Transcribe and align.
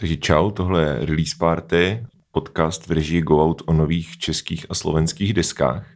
Takže 0.00 0.16
čau, 0.16 0.50
tohle 0.50 0.82
je 0.82 1.06
Release 1.06 1.36
Party, 1.38 2.06
podcast 2.32 2.86
v 2.86 2.90
režii 2.90 3.22
Go 3.22 3.44
Out 3.44 3.62
o 3.66 3.72
nových 3.72 4.18
českých 4.18 4.66
a 4.68 4.74
slovenských 4.74 5.34
deskách. 5.34 5.86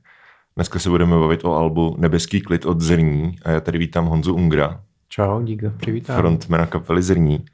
Dneska 0.56 0.78
se 0.78 0.90
budeme 0.90 1.18
bavit 1.18 1.44
o 1.44 1.54
albu 1.54 1.96
Nebeský 1.98 2.40
klid 2.40 2.66
od 2.66 2.80
Zrní 2.80 3.36
a 3.44 3.50
já 3.50 3.60
tady 3.60 3.78
vítám 3.78 4.04
Honzu 4.04 4.34
Ungra. 4.34 4.80
Čau, 5.08 5.42
díky, 5.42 5.70
přivítám. 5.76 6.16
Frontmana 6.16 6.66
kapely 6.66 7.02
Zrní. 7.02 7.44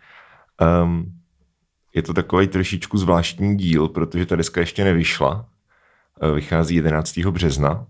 Um, 0.82 1.12
je 1.94 2.02
to 2.02 2.14
takový 2.14 2.48
trošičku 2.48 2.98
zvláštní 2.98 3.56
díl, 3.56 3.88
protože 3.88 4.26
ta 4.26 4.36
deska 4.36 4.60
ještě 4.60 4.84
nevyšla. 4.84 5.48
Eh, 6.22 6.32
vychází 6.32 6.74
11. 6.74 7.18
března 7.18 7.86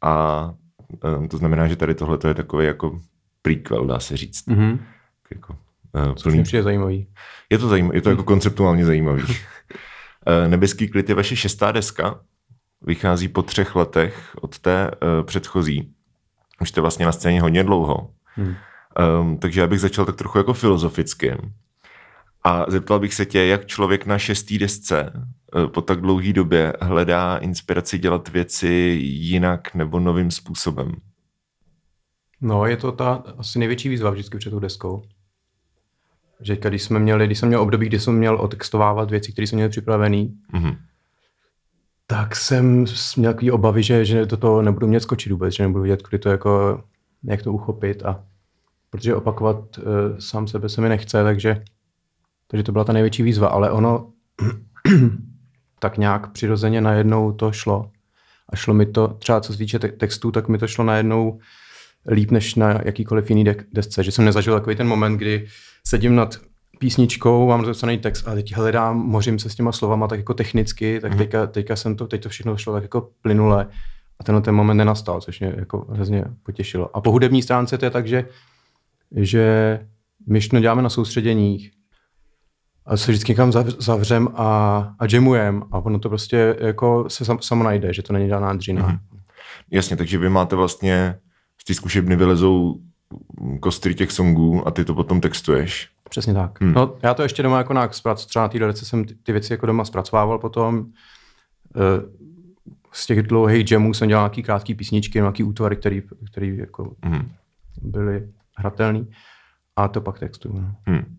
a 0.00 0.44
um, 1.18 1.28
to 1.28 1.36
znamená, 1.36 1.68
že 1.68 1.76
tady 1.76 1.94
tohle 1.94 2.18
je 2.28 2.34
takový 2.34 2.66
jako 2.66 3.00
prequel, 3.42 3.86
dá 3.86 4.00
se 4.00 4.16
říct. 4.16 4.48
Mm-hmm. 4.48 4.78
Jako, 5.30 5.56
uh, 5.94 6.14
plný... 6.22 6.44
Což 6.44 6.52
je 6.52 6.62
zajímavý. 6.62 7.06
Je 7.50 7.58
to, 7.58 7.68
zajímavý, 7.68 7.98
je 7.98 8.02
to 8.02 8.10
jako 8.10 8.24
konceptuálně 8.24 8.84
zajímavý. 8.84 9.22
Eh, 10.26 10.48
Nebeský 10.48 10.88
klid 10.88 11.08
je 11.08 11.14
vaše 11.14 11.36
šestá 11.36 11.72
deska. 11.72 12.20
Vychází 12.82 13.28
po 13.28 13.42
třech 13.42 13.76
letech 13.76 14.36
od 14.40 14.58
té 14.58 14.90
uh, 14.90 15.26
předchozí. 15.26 15.94
Už 16.60 16.68
jste 16.68 16.80
vlastně 16.80 17.06
na 17.06 17.12
scéně 17.12 17.40
hodně 17.40 17.64
dlouho. 17.64 18.10
Hmm. 18.24 18.54
Um, 19.20 19.38
takže 19.38 19.60
já 19.60 19.66
bych 19.66 19.80
začal 19.80 20.04
tak 20.04 20.16
trochu 20.16 20.38
jako 20.38 20.54
filozoficky. 20.54 21.36
A 22.44 22.64
zeptal 22.68 23.00
bych 23.00 23.14
se 23.14 23.26
tě, 23.26 23.44
jak 23.44 23.66
člověk 23.66 24.06
na 24.06 24.18
šestý 24.18 24.58
desce 24.58 25.12
uh, 25.54 25.66
po 25.66 25.82
tak 25.82 26.00
dlouhé 26.00 26.32
době 26.32 26.72
hledá 26.80 27.36
inspiraci 27.36 27.98
dělat 27.98 28.28
věci 28.28 28.68
jinak 29.02 29.74
nebo 29.74 30.00
novým 30.00 30.30
způsobem. 30.30 30.92
No, 32.40 32.66
je 32.66 32.76
to 32.76 32.92
ta 32.92 33.24
asi 33.38 33.58
největší 33.58 33.88
výzva 33.88 34.10
vždycky 34.10 34.38
před 34.38 34.50
tou 34.50 34.58
deskou. 34.58 35.02
Že 36.40 36.56
když 36.56 36.82
jsme 36.82 36.98
měli, 36.98 37.26
když 37.26 37.38
jsem 37.38 37.48
měl 37.48 37.60
období, 37.60 37.86
kdy 37.86 38.00
jsem 38.00 38.14
měl 38.14 38.36
otextovávat 38.36 39.10
věci, 39.10 39.32
které 39.32 39.46
jsem 39.46 39.56
měl 39.56 39.68
připravený, 39.68 40.38
mm-hmm. 40.54 40.76
tak 42.06 42.36
jsem 42.36 42.84
měl 43.16 43.32
takový 43.32 43.50
obavy, 43.50 43.82
že, 43.82 44.04
že 44.04 44.26
toto 44.26 44.62
nebudu 44.62 44.86
mět 44.86 45.00
skočit 45.00 45.32
vůbec, 45.32 45.54
že 45.54 45.62
nebudu 45.62 45.82
vědět, 45.82 46.02
kdy 46.08 46.18
to 46.18 46.28
jako, 46.28 46.82
jak 47.24 47.42
to 47.42 47.52
uchopit 47.52 48.02
a 48.02 48.24
protože 48.90 49.14
opakovat 49.14 49.78
uh, 49.78 49.84
sám 50.18 50.48
sebe 50.48 50.68
se 50.68 50.80
mi 50.80 50.88
nechce, 50.88 51.22
takže, 51.24 51.64
takže 52.46 52.62
to 52.62 52.72
byla 52.72 52.84
ta 52.84 52.92
největší 52.92 53.22
výzva, 53.22 53.48
ale 53.48 53.70
ono 53.70 54.12
tak 55.78 55.98
nějak 55.98 56.32
přirozeně 56.32 56.80
najednou 56.80 57.32
to 57.32 57.52
šlo. 57.52 57.90
A 58.48 58.56
šlo 58.56 58.74
mi 58.74 58.86
to, 58.86 59.08
třeba 59.08 59.40
co 59.40 59.52
se 59.52 59.58
týče 59.58 59.78
te- 59.78 59.88
textů, 59.88 60.30
tak 60.30 60.48
mi 60.48 60.58
to 60.58 60.68
šlo 60.68 60.84
najednou 60.84 61.38
líp 62.06 62.30
než 62.30 62.54
na 62.54 62.80
jakýkoliv 62.84 63.30
jiný 63.30 63.44
de- 63.44 63.64
desce, 63.72 64.04
že 64.04 64.12
jsem 64.12 64.24
nezažil 64.24 64.54
takový 64.54 64.76
ten 64.76 64.88
moment, 64.88 65.16
kdy 65.16 65.46
sedím 65.86 66.14
nad 66.14 66.40
písničkou, 66.78 67.48
mám 67.48 67.64
zapsaný 67.64 67.98
text 67.98 68.28
a 68.28 68.34
teď 68.34 68.54
hledám, 68.54 68.96
mořím 68.96 69.38
se 69.38 69.50
s 69.50 69.54
těma 69.54 69.72
slovama 69.72 70.08
tak 70.08 70.18
jako 70.18 70.34
technicky, 70.34 71.00
tak 71.00 71.12
mm-hmm. 71.12 71.18
teďka, 71.18 71.46
teďka 71.46 71.76
jsem 71.76 71.96
to, 71.96 72.06
teď 72.06 72.22
to 72.22 72.28
všechno 72.28 72.56
šlo 72.56 72.72
tak 72.72 72.82
jako 72.82 73.08
plynule 73.22 73.66
a 74.18 74.24
tenhle 74.24 74.42
ten 74.42 74.54
moment 74.54 74.76
nenastal, 74.76 75.20
což 75.20 75.40
mě 75.40 75.54
jako 75.56 75.86
hrozně 75.90 76.24
potěšilo. 76.42 76.96
A 76.96 77.00
po 77.00 77.10
hudební 77.10 77.42
stránce 77.42 77.78
to 77.78 77.84
je 77.84 77.90
tak, 77.90 78.06
že, 78.06 78.28
že 79.16 79.78
my 80.28 80.40
všechno 80.40 80.60
děláme 80.60 80.82
na 80.82 80.88
soustředěních 80.88 81.70
a 82.86 82.96
se 82.96 83.12
vždycky 83.12 83.32
někam 83.32 83.52
zavřem 83.78 84.28
a, 84.34 84.78
a 84.98 85.04
jamujem 85.12 85.62
a 85.72 85.78
ono 85.78 85.98
to 85.98 86.08
prostě 86.08 86.56
jako 86.60 87.04
se 87.08 87.24
sam, 87.24 87.38
samo 87.40 87.64
najde, 87.64 87.92
že 87.92 88.02
to 88.02 88.12
není 88.12 88.28
žádná 88.28 88.52
dřina. 88.52 88.88
Mm-hmm. 88.88 88.98
Jasně, 89.70 89.96
takže 89.96 90.18
vy 90.18 90.28
máte 90.28 90.56
vlastně 90.56 91.14
z 91.60 91.64
té 91.64 91.74
zkušebny 91.74 92.16
vylezou 92.16 92.80
kostry 93.60 93.94
těch 93.94 94.12
songů 94.12 94.68
a 94.68 94.70
ty 94.70 94.84
to 94.84 94.94
potom 94.94 95.20
textuješ. 95.20 95.88
Přesně 96.10 96.34
tak. 96.34 96.60
Hmm. 96.60 96.72
No, 96.72 96.96
já 97.02 97.14
to 97.14 97.22
ještě 97.22 97.42
doma 97.42 97.58
jako 97.58 97.72
nějak 97.72 97.94
zprac, 97.94 98.26
třeba 98.26 98.42
na 98.42 98.48
té 98.48 98.58
délce 98.58 98.84
jsem 98.84 99.04
ty, 99.04 99.14
ty, 99.14 99.32
věci 99.32 99.52
jako 99.52 99.66
doma 99.66 99.84
zpracovával 99.84 100.38
potom. 100.38 100.86
E, 101.76 102.20
z 102.92 103.06
těch 103.06 103.22
dlouhých 103.22 103.70
jamů 103.70 103.94
jsem 103.94 104.08
dělal 104.08 104.22
nějaký 104.22 104.42
krátký 104.42 104.74
písničky, 104.74 105.18
nějaký 105.18 105.42
útvary, 105.42 105.76
který, 105.76 106.02
který 106.32 106.56
jako 106.56 106.94
hmm. 107.02 107.30
byly 107.82 108.28
hratelný. 108.56 109.10
A 109.76 109.88
to 109.88 110.00
pak 110.00 110.18
textuju. 110.18 110.60
No. 110.60 110.74
Hmm. 110.86 111.16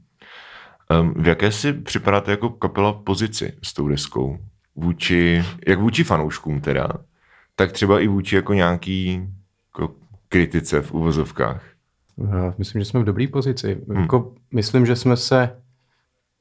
Um, 1.00 1.14
v 1.14 1.28
jaké 1.28 1.52
si 1.52 1.74
připadáte 1.74 2.32
jako 2.32 2.50
kapela 2.50 2.92
v 2.92 3.04
pozici 3.04 3.54
s 3.64 3.74
tou 3.74 3.88
deskou? 3.88 4.38
Vůči, 4.76 5.44
jak 5.68 5.80
vůči 5.80 6.04
fanouškům 6.04 6.62
teda, 6.62 6.90
tak 7.56 7.72
třeba 7.72 8.00
i 8.00 8.08
vůči 8.08 8.36
jako 8.36 8.54
nějaký 8.54 9.28
kritice 10.32 10.82
v 10.82 10.92
uvozovkách? 10.92 11.64
Já 12.32 12.54
myslím, 12.58 12.82
že 12.82 12.86
jsme 12.86 13.00
v 13.00 13.04
dobré 13.04 13.28
pozici. 13.28 13.82
Hmm. 13.90 14.02
Jako, 14.02 14.34
myslím, 14.54 14.86
že 14.86 14.96
jsme 14.96 15.18
se, 15.18 15.62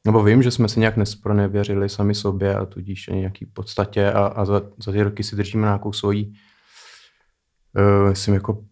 nebo 0.06 0.24
vím, 0.24 0.42
že 0.42 0.50
jsme 0.50 0.68
se 0.68 0.80
nějak 0.80 0.96
nespronevěřili 0.96 1.88
sami 1.88 2.14
sobě 2.14 2.54
a 2.54 2.66
tudíž 2.66 3.06
nějaký 3.06 3.46
podstatě 3.46 4.12
a, 4.12 4.26
a 4.26 4.44
za, 4.44 4.62
za 4.84 4.92
ty 4.92 5.02
roky 5.02 5.22
si 5.22 5.36
držíme 5.36 5.62
nějakou 5.62 5.92
svoji, 5.92 6.26
uh, 6.26 8.08
myslím, 8.08 8.34
jako 8.34 8.64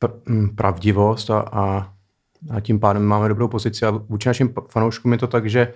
pr- 0.00 0.54
pravdivost 0.54 1.30
a, 1.30 1.40
a, 1.40 1.92
a 2.50 2.60
tím 2.60 2.80
pádem 2.80 3.04
máme 3.04 3.28
dobrou 3.28 3.48
pozici 3.48 3.86
a 3.86 3.90
vůči 3.90 4.28
našim 4.28 4.54
fanouškům 4.70 5.12
je 5.12 5.18
to 5.18 5.26
tak, 5.26 5.50
že 5.50 5.72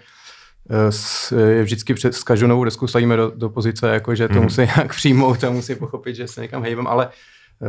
eh, 0.71 0.93
s, 0.93 1.33
vždycky 1.63 1.95
před, 1.95 2.15
s 2.15 2.23
každou 2.23 2.47
novou 2.47 2.65
deskou 2.65 2.87
stavíme 2.87 3.17
do, 3.17 3.31
do 3.31 3.51
pozice, 3.51 3.89
jako 3.89 4.15
že 4.15 4.29
to 4.29 4.35
hmm. 4.35 4.43
musí 4.43 4.61
nějak 4.77 4.95
přijmout 4.95 5.45
a 5.45 5.51
musí 5.51 5.75
pochopit, 5.75 6.17
že 6.17 6.29
se 6.29 6.41
někam 6.41 6.63
hejbem, 6.63 6.87
ale 6.87 7.11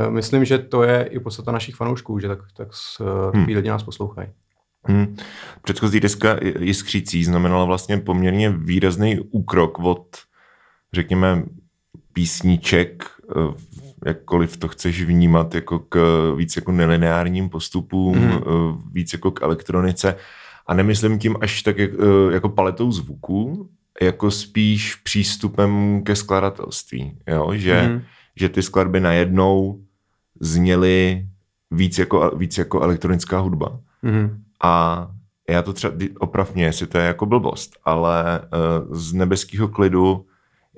myslím, 0.09 0.45
že 0.45 0.57
to 0.57 0.83
je 0.83 1.03
i 1.03 1.19
podstata 1.19 1.51
našich 1.51 1.75
fanoušků, 1.75 2.19
že 2.19 2.27
tak, 2.27 2.39
tak 2.57 2.67
eh, 3.01 3.37
hmm. 3.37 3.45
lidi 3.45 3.69
nás 3.69 3.83
poslouchají. 3.83 4.27
Hmm. 4.83 5.15
Předchozí 5.61 5.99
deska 5.99 6.39
Jiskřící 6.59 7.23
znamenala 7.23 7.65
vlastně 7.65 7.97
poměrně 7.97 8.49
výrazný 8.49 9.19
úkrok 9.19 9.79
od, 9.79 10.07
řekněme, 10.93 11.43
písniček, 12.13 13.03
eh, 13.29 13.53
jakkoliv 14.05 14.57
to 14.57 14.67
chceš 14.67 15.03
vnímat 15.03 15.55
jako 15.55 15.79
k 15.79 15.97
víc 16.37 16.55
jako 16.55 16.71
nelineárním 16.71 17.49
postupům, 17.49 18.15
hmm. 18.15 18.41
víc 18.91 19.13
jako 19.13 19.31
k 19.31 19.41
elektronice. 19.41 20.15
A 20.67 20.73
nemyslím 20.73 21.19
tím 21.19 21.35
až 21.41 21.61
tak 21.61 21.75
jako 22.31 22.49
paletou 22.49 22.91
zvuků, 22.91 23.69
jako 24.01 24.31
spíš 24.31 24.95
přístupem 24.95 26.03
ke 26.03 26.15
skladatelství. 26.15 27.17
Jo? 27.27 27.51
Že, 27.53 27.81
hmm. 27.81 28.01
Že 28.35 28.49
ty 28.49 28.61
skladby 28.61 28.99
najednou 28.99 29.79
zněly 30.39 31.27
víc 31.71 31.97
jako, 31.97 32.31
víc 32.35 32.57
jako 32.57 32.81
elektronická 32.81 33.39
hudba. 33.39 33.79
Mm-hmm. 34.03 34.38
A 34.63 35.07
já 35.49 35.61
to 35.61 35.73
třeba, 35.73 35.95
opravně, 36.19 36.66
jestli 36.66 36.88
to 36.88 36.97
je 36.97 37.05
jako 37.05 37.25
blbost, 37.25 37.71
ale 37.83 38.39
uh, 38.39 38.95
z 38.95 39.13
nebeského 39.13 39.67
klidu 39.67 40.25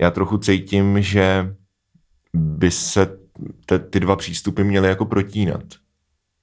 já 0.00 0.10
trochu 0.10 0.38
cítím, 0.38 1.02
že 1.02 1.54
by 2.34 2.70
se 2.70 3.18
te, 3.66 3.78
ty 3.78 4.00
dva 4.00 4.16
přístupy 4.16 4.62
měly 4.62 4.88
jako 4.88 5.04
protínat. 5.04 5.64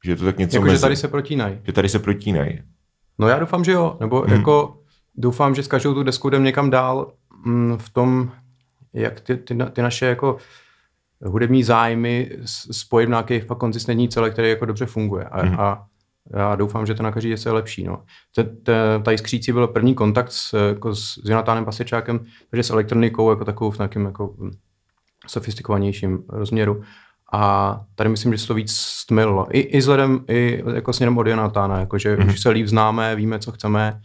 Že 0.06 0.12
je 0.12 0.16
to 0.16 0.26
tak 0.26 0.38
něco 0.38 0.58
jako, 0.58 0.66
mezi. 0.66 0.78
že 0.78 0.82
tady 0.82 0.96
se 0.96 1.08
protínají. 1.08 1.60
Že 1.64 1.74
tady 1.74 1.90
se 1.90 2.00
protínají. 2.00 2.62
No 3.20 3.28
já 3.28 3.40
doufám, 3.40 3.64
že 3.64 3.72
jo. 3.72 3.98
Nebo 4.00 4.22
hmm. 4.22 4.34
jako 4.34 4.80
doufám, 5.16 5.56
že 5.56 5.64
s 5.64 5.68
každou 5.68 5.94
tu 5.94 6.04
deskou 6.04 6.28
jdem 6.28 6.44
někam 6.44 6.70
dál 6.70 7.14
mm, 7.46 7.78
v 7.78 7.90
tom, 7.90 8.32
jak 8.94 9.20
ty, 9.20 9.38
ty, 9.38 9.58
ty 9.74 9.82
naše 9.82 10.06
jako 10.06 10.38
hudební 11.26 11.64
zájmy 11.64 12.30
spojit 12.72 13.06
v 13.06 13.10
nějaký 13.10 13.40
fakt 13.40 13.58
konzistentní 13.58 14.10
celek, 14.10 14.34
který 14.34 14.50
jako 14.50 14.66
dobře 14.66 14.86
funguje. 14.86 15.26
A, 15.26 15.46
mm. 15.46 15.60
a 15.60 15.86
já 16.34 16.56
doufám, 16.56 16.86
že 16.86 16.94
to 16.94 17.04
na 17.04 17.12
každý 17.12 17.30
je 17.30 17.52
lepší. 17.52 17.84
No. 17.84 18.04
Ta 19.04 19.12
jiskřící 19.12 19.52
byl 19.52 19.68
první 19.68 19.96
kontakt 19.96 20.32
s, 20.32 20.68
jako 20.70 20.96
s 20.96 21.22
Jonatánem 21.26 21.66
Pasečákem, 21.66 22.20
takže 22.50 22.64
s 22.64 22.70
elektronikou 22.70 23.30
jako 23.30 23.46
takovou 23.46 23.72
v 23.72 23.78
nějakém 23.78 24.06
jako 24.06 24.36
sofistikovanějším 25.28 26.24
rozměru. 26.30 26.82
A 27.34 27.82
tady 27.96 28.10
myslím, 28.10 28.32
že 28.32 28.38
se 28.38 28.48
to 28.48 28.54
víc 28.54 28.72
stmililo. 28.76 29.48
I, 29.52 29.60
i 29.60 29.78
vzhledem, 29.78 30.26
i 30.28 30.64
jako 30.74 30.94
směrem 30.94 31.18
od 31.18 31.28
Jonatána, 31.28 31.80
jako 31.80 31.98
že 31.98 32.16
mm-hmm. 32.16 32.30
už 32.30 32.42
se 32.42 32.50
líp 32.50 32.68
známe, 32.68 33.16
víme, 33.16 33.40
co 33.40 33.52
chceme 33.52 34.02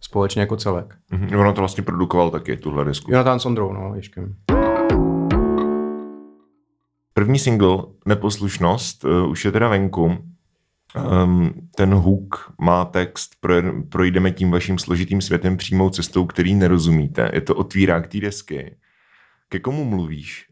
společně 0.00 0.40
jako 0.40 0.56
celek. 0.56 0.94
Mm-hmm. 1.12 1.40
Ono 1.40 1.52
to 1.52 1.60
vlastně 1.60 1.82
produkoval 1.82 2.30
taky, 2.30 2.56
tuhle 2.56 2.84
disku. 2.84 3.12
Jonatán 3.12 3.40
s 3.40 3.46
Ondrou, 3.46 3.72
no, 3.72 3.94
Ješkem. 3.94 4.34
První 7.14 7.38
single, 7.38 7.78
Neposlušnost, 8.06 9.04
uh, 9.04 9.30
už 9.30 9.44
je 9.44 9.52
teda 9.52 9.68
venku. 9.68 10.18
Um, 11.24 11.68
ten 11.76 11.94
hook 11.94 12.54
má 12.60 12.84
text, 12.84 13.36
projdeme 13.88 14.30
tím 14.30 14.50
vaším 14.50 14.78
složitým 14.78 15.20
světem 15.20 15.56
přímou 15.56 15.90
cestou, 15.90 16.26
který 16.26 16.54
nerozumíte. 16.54 17.30
Je 17.34 17.40
to 17.40 17.54
otvírák 17.54 18.06
té 18.06 18.20
desky. 18.20 18.76
Ke 19.48 19.58
komu 19.58 19.84
mluvíš? 19.84 20.46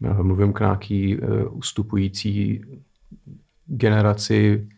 Já 0.00 0.12
mluvím 0.12 0.52
k 0.52 0.60
nějaký 0.60 1.18
uh, 1.18 1.58
ustupující 1.58 2.64
generaci 3.66 4.68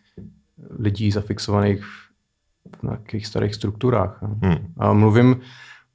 lidí 0.79 1.11
zafixovaných 1.11 1.85
v 2.79 2.83
nějakých 2.83 3.27
starých 3.27 3.55
strukturách. 3.55 4.23
Hmm. 4.23 4.75
A 4.77 4.93
mluvím, 4.93 5.41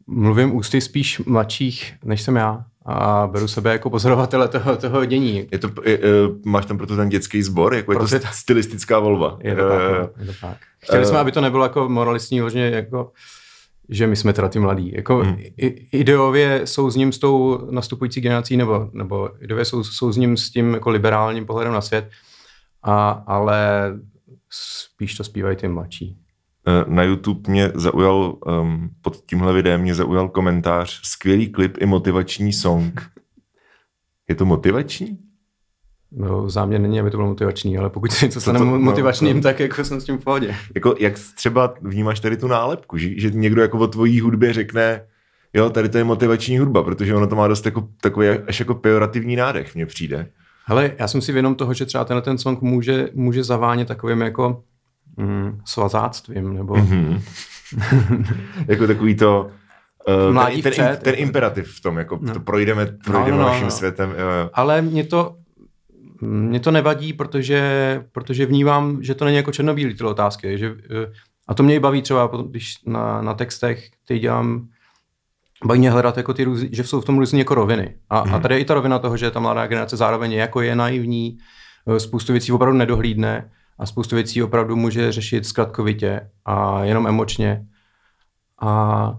mluvím 0.08 0.56
ústy 0.56 0.82
spíš 0.82 1.20
mladších, 1.20 1.94
než 2.04 2.22
jsem 2.22 2.36
já 2.36 2.66
a 2.86 3.28
beru 3.32 3.48
sebe 3.48 3.72
jako 3.72 3.90
pozorovatele 3.90 4.48
toho, 4.48 4.78
toho 4.78 5.06
dění. 5.06 5.48
Je 5.52 5.60
to, 5.60 5.72
je, 5.86 6.00
máš 6.46 6.66
tam 6.66 6.78
proto 6.78 6.96
ten 6.96 7.10
dětský 7.10 7.44
sbor, 7.44 7.74
jako 7.74 7.94
proto 7.94 8.16
je 8.16 8.20
to 8.20 8.28
stylistická 8.32 9.00
volba. 9.00 9.38
Je 9.42 9.56
to 9.56 9.70
tak, 9.70 9.80
uh, 9.80 10.22
je 10.22 10.26
to 10.26 10.34
tak. 10.42 10.58
Chtěli 10.80 11.06
jsme, 11.06 11.20
aby 11.20 11.32
to 11.32 11.42
nebylo 11.42 11.66
jako 11.66 11.90
moralistní, 11.90 12.40
hodně 12.40 12.70
jako 12.70 13.12
že 13.90 14.08
my 14.08 14.16
jsme 14.16 14.34
teda 14.34 14.50
ty 14.50 14.60
mladí. 14.60 14.92
Jako 14.96 15.18
hmm. 15.18 15.38
ideově 15.92 16.62
jsou 16.68 16.90
s 16.90 16.96
ním 16.96 17.12
s 17.12 17.18
tou 17.18 17.68
nastupující 17.72 18.22
generací, 18.22 18.58
nebo, 18.58 18.90
nebo 18.94 19.30
ideově 19.44 19.66
jsou, 19.66 19.84
jsou 19.84 20.12
s 20.12 20.18
ním 20.18 20.38
s 20.38 20.50
tím 20.50 20.74
jako 20.74 20.90
liberálním 20.90 21.46
pohledem 21.46 21.74
na 21.74 21.82
svět, 21.82 22.10
a, 22.84 23.10
ale 23.28 23.92
spíš 24.50 25.16
to 25.16 25.24
zpívají 25.24 25.58
ty 25.58 25.68
mladší. 25.68 26.18
Eh, 26.68 26.86
na 26.88 27.04
YouTube 27.04 27.52
mě 27.52 27.72
zaujal, 27.76 28.38
um, 28.62 28.90
pod 29.02 29.26
tímhle 29.26 29.54
videem 29.54 29.82
mě 29.82 29.96
zaujal 29.96 30.30
komentář, 30.30 31.02
skvělý 31.04 31.50
klip 31.50 31.78
i 31.82 31.86
motivační 31.86 32.54
song. 32.54 33.02
Je 34.30 34.36
to 34.36 34.46
motivační? 34.46 35.18
No, 36.12 36.50
záměr 36.50 36.82
není, 36.82 37.00
aby 37.00 37.12
to 37.12 37.18
bylo 37.18 37.30
motivační, 37.30 37.78
ale 37.78 37.90
pokud 37.90 38.12
se 38.12 38.26
něco 38.26 38.42
stane 38.42 38.60
to, 38.60 38.66
motivačním, 38.66 39.36
no, 39.36 39.44
tak 39.44 39.60
jako 39.60 39.84
jsem 39.84 40.02
s 40.02 40.04
tím 40.04 40.18
v 40.18 40.24
pohodě. 40.24 40.56
Jako, 40.76 40.96
jak 41.00 41.14
třeba 41.36 41.74
vnímáš 41.82 42.20
tady 42.20 42.38
tu 42.38 42.48
nálepku, 42.48 42.98
že, 42.98 43.20
že 43.20 43.30
někdo 43.30 43.62
jako 43.62 43.78
o 43.78 43.88
tvojí 43.88 44.20
hudbě 44.20 44.54
řekne, 44.54 45.06
jo, 45.54 45.70
tady 45.70 45.90
to 45.90 45.98
je 45.98 46.04
motivační 46.04 46.58
hudba, 46.58 46.84
protože 46.84 47.16
ono 47.16 47.28
to 47.28 47.36
má 47.36 47.48
dost 47.48 47.66
jako, 47.66 47.88
takový 48.02 48.28
až 48.28 48.60
jako 48.60 48.76
pejorativní 48.76 49.36
nádech, 49.36 49.76
mně 49.76 49.86
přijde. 49.86 50.28
Hele, 50.66 50.92
já 51.00 51.08
jsem 51.08 51.22
si 51.22 51.32
vědom 51.32 51.56
toho, 51.56 51.74
že 51.74 51.86
třeba 51.86 52.06
tenhle 52.06 52.22
ten 52.22 52.38
song 52.38 52.62
může, 52.62 53.10
může 53.14 53.44
zavánět 53.44 53.88
takovým 53.88 54.22
jako 54.22 54.64
mm, 55.18 55.62
svazáctvím, 55.66 56.54
nebo... 56.54 56.74
Mm-hmm. 56.74 57.22
jako 58.68 58.88
takový 58.88 59.16
to... 59.16 59.52
Uh, 60.30 60.46
ten, 60.46 60.62
ten, 60.62 60.74
ten, 60.74 60.98
ten 60.98 61.14
imperativ 61.18 61.76
v 61.76 61.82
tom, 61.82 61.98
jako 61.98 62.20
no. 62.22 62.34
to 62.34 62.40
projdeme, 62.40 62.86
projdeme 63.06 63.38
no, 63.38 63.44
no, 63.44 63.50
naším 63.50 63.66
no. 63.66 63.72
světem. 63.72 64.10
Jo, 64.10 64.28
jo. 64.30 64.50
Ale 64.54 64.82
mě 64.82 65.04
to, 65.04 65.36
mě 66.22 66.60
to 66.60 66.72
nevadí, 66.72 67.14
protože, 67.14 68.04
protože 68.12 68.46
vnímám, 68.46 69.04
že 69.04 69.16
to 69.16 69.26
není 69.26 69.38
jako 69.38 69.52
černobílý 69.52 69.94
tyhle 69.94 70.12
otázky. 70.12 70.58
Že, 70.58 70.68
eh, 70.68 71.12
a 71.48 71.54
to 71.54 71.64
mě 71.64 71.76
i 71.76 71.80
baví 71.80 72.02
třeba, 72.02 72.32
když 72.50 72.84
na, 72.86 73.22
na 73.22 73.34
textech, 73.34 73.90
ty 74.08 74.20
dělám, 74.20 74.68
baví 75.66 75.80
mě 75.80 75.92
hledat 75.92 76.18
jako 76.18 76.34
ty 76.34 76.44
růz, 76.44 76.60
že 76.72 76.84
jsou 76.84 77.02
v 77.02 77.06
tom 77.06 77.20
různě 77.20 77.40
jako 77.40 77.56
roviny. 77.56 77.96
A, 78.10 78.20
a 78.20 78.26
mhm. 78.26 78.42
tady 78.42 78.56
je 78.56 78.60
i 78.60 78.66
ta 78.66 78.74
rovina 78.74 79.00
toho, 79.00 79.18
že 79.18 79.32
ta 79.32 79.40
mladá 79.40 79.68
generace 79.68 79.98
zároveň 79.98 80.32
je, 80.32 80.40
jako 80.40 80.62
je 80.62 80.76
naivní, 80.76 81.38
eh, 81.88 82.00
spoustu 82.00 82.32
věcí 82.32 82.52
opravdu 82.52 82.78
nedohlídne 82.78 83.52
a 83.78 83.86
spoustu 83.86 84.16
věcí 84.16 84.44
opravdu 84.44 84.76
může 84.76 85.12
řešit 85.12 85.46
zkratkovitě 85.46 86.30
a 86.46 86.84
jenom 86.84 87.08
emočně. 87.08 87.66
A 88.62 89.16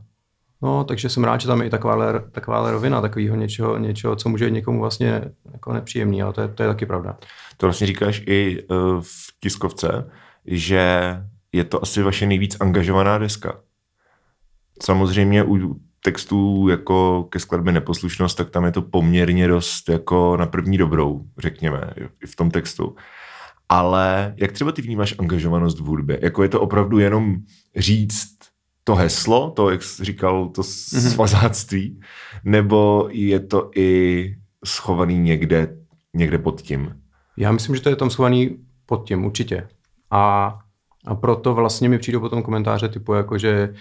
No, 0.63 0.85
takže 0.85 1.09
jsem 1.09 1.25
rád, 1.25 1.41
že 1.41 1.47
tam 1.47 1.61
je 1.61 1.67
i 1.67 1.71
taková, 1.71 2.19
taková 2.19 2.71
rovina, 2.71 3.01
takového 3.01 3.37
něčeho, 3.37 3.79
něčeho, 3.79 4.17
co 4.17 4.29
může 4.29 4.51
někomu 4.51 4.81
vlastně 4.81 5.23
jako 5.53 5.73
nepříjemný, 5.73 6.23
ale 6.23 6.33
to 6.33 6.41
je, 6.41 6.49
to 6.49 6.63
je 6.63 6.69
taky 6.69 6.87
pravda. 6.87 7.17
To 7.57 7.67
vlastně 7.67 7.87
říkáš 7.87 8.23
i 8.27 8.63
uh, 8.63 8.77
v 9.01 9.11
tiskovce, 9.41 10.11
že 10.45 11.15
je 11.53 11.65
to 11.65 11.83
asi 11.83 12.03
vaše 12.03 12.27
nejvíc 12.27 12.57
angažovaná 12.61 13.19
deska. 13.19 13.61
Samozřejmě 14.83 15.45
u 15.45 15.77
textů 16.05 16.69
jako 16.69 17.25
ke 17.31 17.39
skladbě 17.39 17.73
neposlušnost, 17.73 18.35
tak 18.35 18.51
tam 18.51 18.65
je 18.65 18.73
to 18.73 18.83
poměrně 18.83 19.49
dost 19.49 19.89
jako 19.89 20.37
na 20.37 20.47
první 20.47 20.79
dobrou, 20.79 21.25
řekněme, 21.39 21.91
v 22.27 22.37
tom 22.37 22.51
textu. 22.51 22.97
Ale 23.69 24.35
jak 24.37 24.53
třeba 24.53 24.73
ty 24.73 24.83
vnímáš 24.83 25.15
angažovanost 25.19 25.81
v 25.81 25.85
hudbě? 25.85 26.19
Jako 26.23 26.43
je 26.43 26.49
to 26.49 26.61
opravdu 26.61 26.99
jenom 26.99 27.37
říct 27.77 28.37
to 28.85 28.95
heslo, 28.95 29.51
to, 29.51 29.71
jak 29.71 29.83
jsi 29.83 30.05
říkal, 30.05 30.49
to 30.49 30.63
mhm. 30.93 31.01
svazáctví, 31.01 32.01
nebo 32.45 33.09
je 33.13 33.41
to 33.41 33.71
i 33.77 34.35
schovaný 34.65 35.19
někde, 35.19 35.77
někde 36.15 36.39
pod 36.39 36.63
tím? 36.63 36.97
Já 37.37 37.53
myslím, 37.53 37.77
že 37.77 37.83
to 37.83 37.89
je 37.89 37.97
tam 37.97 38.11
schovaný 38.11 38.57
pod 38.87 39.07
tím, 39.07 39.25
určitě. 39.25 39.69
A, 40.11 40.59
a 41.07 41.15
proto 41.15 41.55
vlastně 41.55 41.89
mi 41.89 41.99
přijdou 41.99 42.21
potom 42.21 42.43
komentáře 42.43 42.89
typu 42.89 43.15
jako, 43.15 43.39
že 43.39 43.75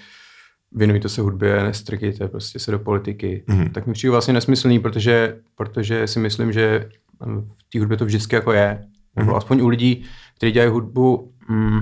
věnujte 0.72 1.10
se 1.10 1.22
hudbě, 1.22 1.64
nestrkejte 1.64 2.28
prostě 2.28 2.60
se 2.60 2.72
do 2.72 2.80
politiky. 2.80 3.44
Mm-hmm. 3.48 3.72
Tak 3.72 3.88
mi 3.88 3.94
přijde 3.94 4.12
vlastně 4.12 4.34
nesmyslný, 4.34 4.80
protože, 4.80 5.38
protože 5.56 6.08
si 6.08 6.20
myslím, 6.20 6.54
že 6.54 6.90
v 7.22 7.70
té 7.72 7.80
hudbě 7.80 7.98
to 7.98 8.06
vždycky 8.06 8.36
jako 8.36 8.52
je. 8.52 8.86
Mm-hmm. 9.16 9.26
Nebo 9.26 9.36
aspoň 9.36 9.62
u 9.62 9.68
lidí, 9.68 10.06
kteří 10.36 10.52
dělají 10.52 10.72
hudbu, 10.72 11.34
mm, 11.50 11.80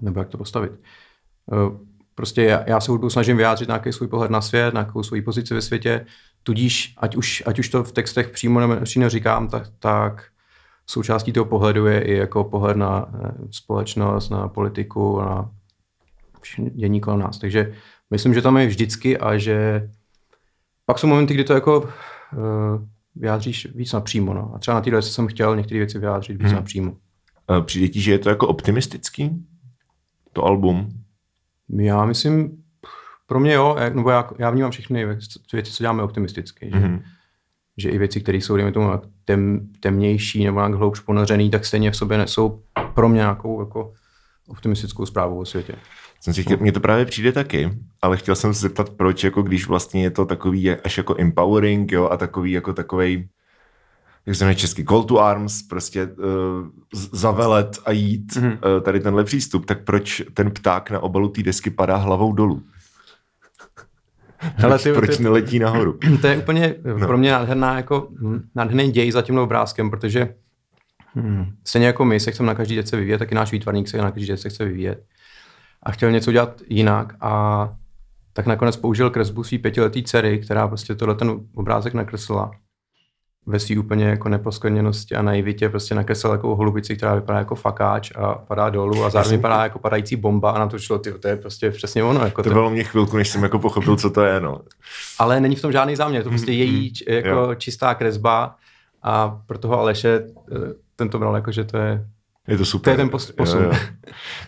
nebo 0.00 0.20
jak 0.20 0.28
to 0.28 0.38
postavit. 0.38 0.72
Uh, 1.46 1.76
Prostě 2.14 2.42
já, 2.42 2.64
já 2.66 2.80
se 2.80 2.90
hudbu 2.90 3.10
snažím 3.10 3.36
vyjádřit 3.36 3.68
nějaký 3.68 3.92
svůj 3.92 4.08
pohled 4.08 4.30
na 4.30 4.40
svět, 4.40 4.74
nějakou 4.74 5.02
svou 5.02 5.22
pozici 5.22 5.54
ve 5.54 5.62
světě, 5.62 6.06
tudíž, 6.42 6.94
ať 6.98 7.16
už, 7.16 7.42
ať 7.46 7.58
už 7.58 7.68
to 7.68 7.84
v 7.84 7.92
textech 7.92 8.28
přímo 8.28 8.60
nebo 8.60 8.84
říkám, 9.06 9.48
tak, 9.48 9.62
tak 9.78 10.24
součástí 10.86 11.32
toho 11.32 11.44
pohledu 11.44 11.86
je 11.86 12.00
i 12.00 12.16
jako 12.16 12.44
pohled 12.44 12.76
na 12.76 13.06
společnost, 13.50 14.30
na 14.30 14.48
politiku, 14.48 15.20
na 15.20 15.50
dění 16.58 17.00
kolem 17.00 17.20
nás. 17.20 17.38
Takže 17.38 17.74
myslím, 18.10 18.34
že 18.34 18.42
tam 18.42 18.56
je 18.56 18.66
vždycky 18.66 19.18
a 19.18 19.38
že 19.38 19.90
pak 20.86 20.98
jsou 20.98 21.06
momenty, 21.06 21.34
kdy 21.34 21.44
to 21.44 21.52
jako 21.52 21.80
uh, 21.80 21.88
vyjádříš 23.14 23.68
víc 23.74 23.92
napřímo. 23.92 24.34
No. 24.34 24.52
A 24.54 24.58
třeba 24.58 24.74
na 24.74 24.80
téhle 24.80 25.02
jsem 25.02 25.26
chtěl 25.26 25.56
některé 25.56 25.78
věci 25.78 25.98
vyjádřit 25.98 26.32
víc 26.32 26.46
hmm. 26.46 26.54
napřímo. 26.54 26.96
Přijde 27.64 27.88
ti, 27.88 28.00
že 28.00 28.12
je 28.12 28.18
to 28.18 28.28
jako 28.28 28.48
optimistický, 28.48 29.46
to 30.32 30.44
album? 30.44 30.88
Já 31.68 32.04
myslím, 32.04 32.62
pro 33.26 33.40
mě 33.40 33.52
jo, 33.52 33.76
nebo 33.94 34.10
já, 34.10 34.30
já 34.38 34.50
vnímám 34.50 34.70
všechny 34.70 35.06
věci, 35.52 35.72
co 35.72 35.82
děláme 35.82 36.02
optimisticky. 36.02 36.70
Že, 36.72 36.78
mm-hmm. 36.78 37.02
že 37.76 37.90
i 37.90 37.98
věci, 37.98 38.20
které 38.20 38.38
jsou, 38.38 38.56
dejme 38.56 38.72
tomu, 38.72 38.90
tem, 39.24 39.68
temnější 39.80 40.44
nebo 40.44 40.58
nějak 40.58 40.74
hloubš 40.74 41.00
ponořený, 41.00 41.50
tak 41.50 41.64
stejně 41.64 41.90
v 41.90 41.96
sobě 41.96 42.18
nesou 42.18 42.62
pro 42.94 43.08
mě 43.08 43.18
nějakou 43.18 43.60
jako 43.60 43.92
optimistickou 44.48 45.06
zprávu 45.06 45.38
o 45.38 45.44
světě. 45.44 45.74
Jsem 46.22 46.34
si 46.34 46.42
chtěl, 46.42 46.56
mně 46.60 46.72
to 46.72 46.80
právě 46.80 47.04
přijde 47.04 47.32
taky, 47.32 47.70
ale 48.02 48.16
chtěl 48.16 48.34
jsem 48.34 48.54
se 48.54 48.60
zeptat, 48.60 48.90
proč, 48.90 49.24
jako 49.24 49.42
když 49.42 49.68
vlastně 49.68 50.02
je 50.02 50.10
to 50.10 50.24
takový 50.24 50.70
až 50.70 50.96
jako 50.98 51.14
empowering, 51.18 51.92
jo, 51.92 52.08
a 52.08 52.16
takový 52.16 52.52
jako 52.52 52.72
takovej, 52.72 53.28
jak 54.26 54.36
se 54.36 54.44
jmenuje 54.44 54.54
česky, 54.54 54.84
call 54.84 55.04
to 55.04 55.18
arms, 55.18 55.62
prostě 55.62 56.06
uh, 56.06 56.14
zavelet 57.12 57.78
a 57.84 57.92
jít, 57.92 58.32
mm-hmm. 58.32 58.52
uh, 58.52 58.82
tady 58.82 59.00
tenhle 59.00 59.24
přístup, 59.24 59.66
tak 59.66 59.84
proč 59.84 60.22
ten 60.34 60.50
pták 60.50 60.90
na 60.90 61.00
obalu 61.00 61.28
té 61.28 61.42
desky 61.42 61.70
padá 61.70 61.96
hlavou 61.96 62.32
dolů? 62.32 62.62
Hele, 64.38 64.78
ty, 64.78 64.92
proč 64.92 65.16
ty, 65.16 65.22
neletí 65.22 65.58
nahoru? 65.58 65.98
To 66.20 66.26
je 66.26 66.38
úplně 66.38 66.74
no. 66.84 67.06
pro 67.06 67.18
mě 67.18 67.30
nádherná, 67.30 67.76
jako, 67.76 68.08
nádherný 68.54 68.90
děj 68.90 69.12
za 69.12 69.22
tím 69.22 69.38
obrázkem, 69.38 69.90
protože 69.90 70.34
hmm, 71.14 71.46
stejně 71.64 71.86
jako 71.86 72.04
my 72.04 72.20
se 72.20 72.30
chceme 72.30 72.46
na 72.46 72.54
každý 72.54 72.82
se 72.82 72.96
vyvíjet, 72.96 73.18
taky 73.18 73.34
náš 73.34 73.52
výtvarník 73.52 73.88
se 73.88 73.98
na 73.98 74.10
každý 74.10 74.36
se 74.36 74.48
chce 74.48 74.64
vyvíjet. 74.64 75.04
A 75.82 75.92
chtěl 75.92 76.10
něco 76.10 76.32
dělat 76.32 76.62
jinak 76.68 77.14
a 77.20 77.68
tak 78.32 78.46
nakonec 78.46 78.76
použil 78.76 79.10
kresbu 79.10 79.44
svý 79.44 79.58
pětiletý 79.58 80.02
dcery, 80.02 80.38
která 80.38 80.68
prostě 80.68 80.94
tohle 80.94 81.14
ten 81.14 81.40
obrázek 81.54 81.94
nakreslila 81.94 82.50
ve 83.46 83.58
své 83.58 83.78
úplně 83.78 84.04
jako 84.04 84.28
neposkvrněnosti 84.28 85.14
a 85.14 85.22
naivitě 85.22 85.68
prostě 85.68 85.94
nakreslil 85.94 86.32
jako 86.32 86.56
holubici, 86.56 86.96
která 86.96 87.14
vypadá 87.14 87.38
jako 87.38 87.54
fakáč 87.54 88.12
a 88.14 88.34
padá 88.34 88.70
dolů 88.70 89.04
a 89.04 89.10
zároveň 89.10 89.38
vypadá 89.38 89.62
jako 89.62 89.78
padající 89.78 90.16
bomba 90.16 90.50
a 90.50 90.58
na 90.58 90.66
to 90.66 90.78
šlo, 90.78 90.98
ty, 90.98 91.12
to 91.12 91.28
je 91.28 91.36
prostě 91.36 91.70
přesně 91.70 92.04
ono. 92.04 92.24
Jako 92.24 92.42
to, 92.42 92.50
bylo 92.50 92.70
mě 92.70 92.84
chvilku, 92.84 93.16
než 93.16 93.28
jsem 93.28 93.42
jako 93.42 93.58
pochopil, 93.58 93.96
co 93.96 94.10
to 94.10 94.24
je. 94.24 94.40
No. 94.40 94.60
Ale 95.18 95.40
není 95.40 95.56
v 95.56 95.62
tom 95.62 95.72
žádný 95.72 95.96
záměr, 95.96 96.22
to 96.22 96.28
prostě 96.28 96.50
mm, 96.50 96.58
její 96.58 96.92
jako 97.08 97.28
jo. 97.28 97.54
čistá 97.54 97.94
kresba 97.94 98.56
a 99.02 99.40
pro 99.46 99.58
toho 99.58 99.80
Aleše 99.80 100.26
eh, 100.52 100.56
ten 100.96 101.08
to 101.08 101.18
bral 101.18 101.34
jako, 101.34 101.52
že 101.52 101.64
to 101.64 101.78
je 101.78 102.06
je 102.48 102.58
to 102.58 102.64
super. 102.64 102.84
To 102.84 102.90
je 102.90 102.96
ten 102.96 103.08
posun. 103.36 103.62
Jo, 103.62 103.70
jo. 103.72 103.78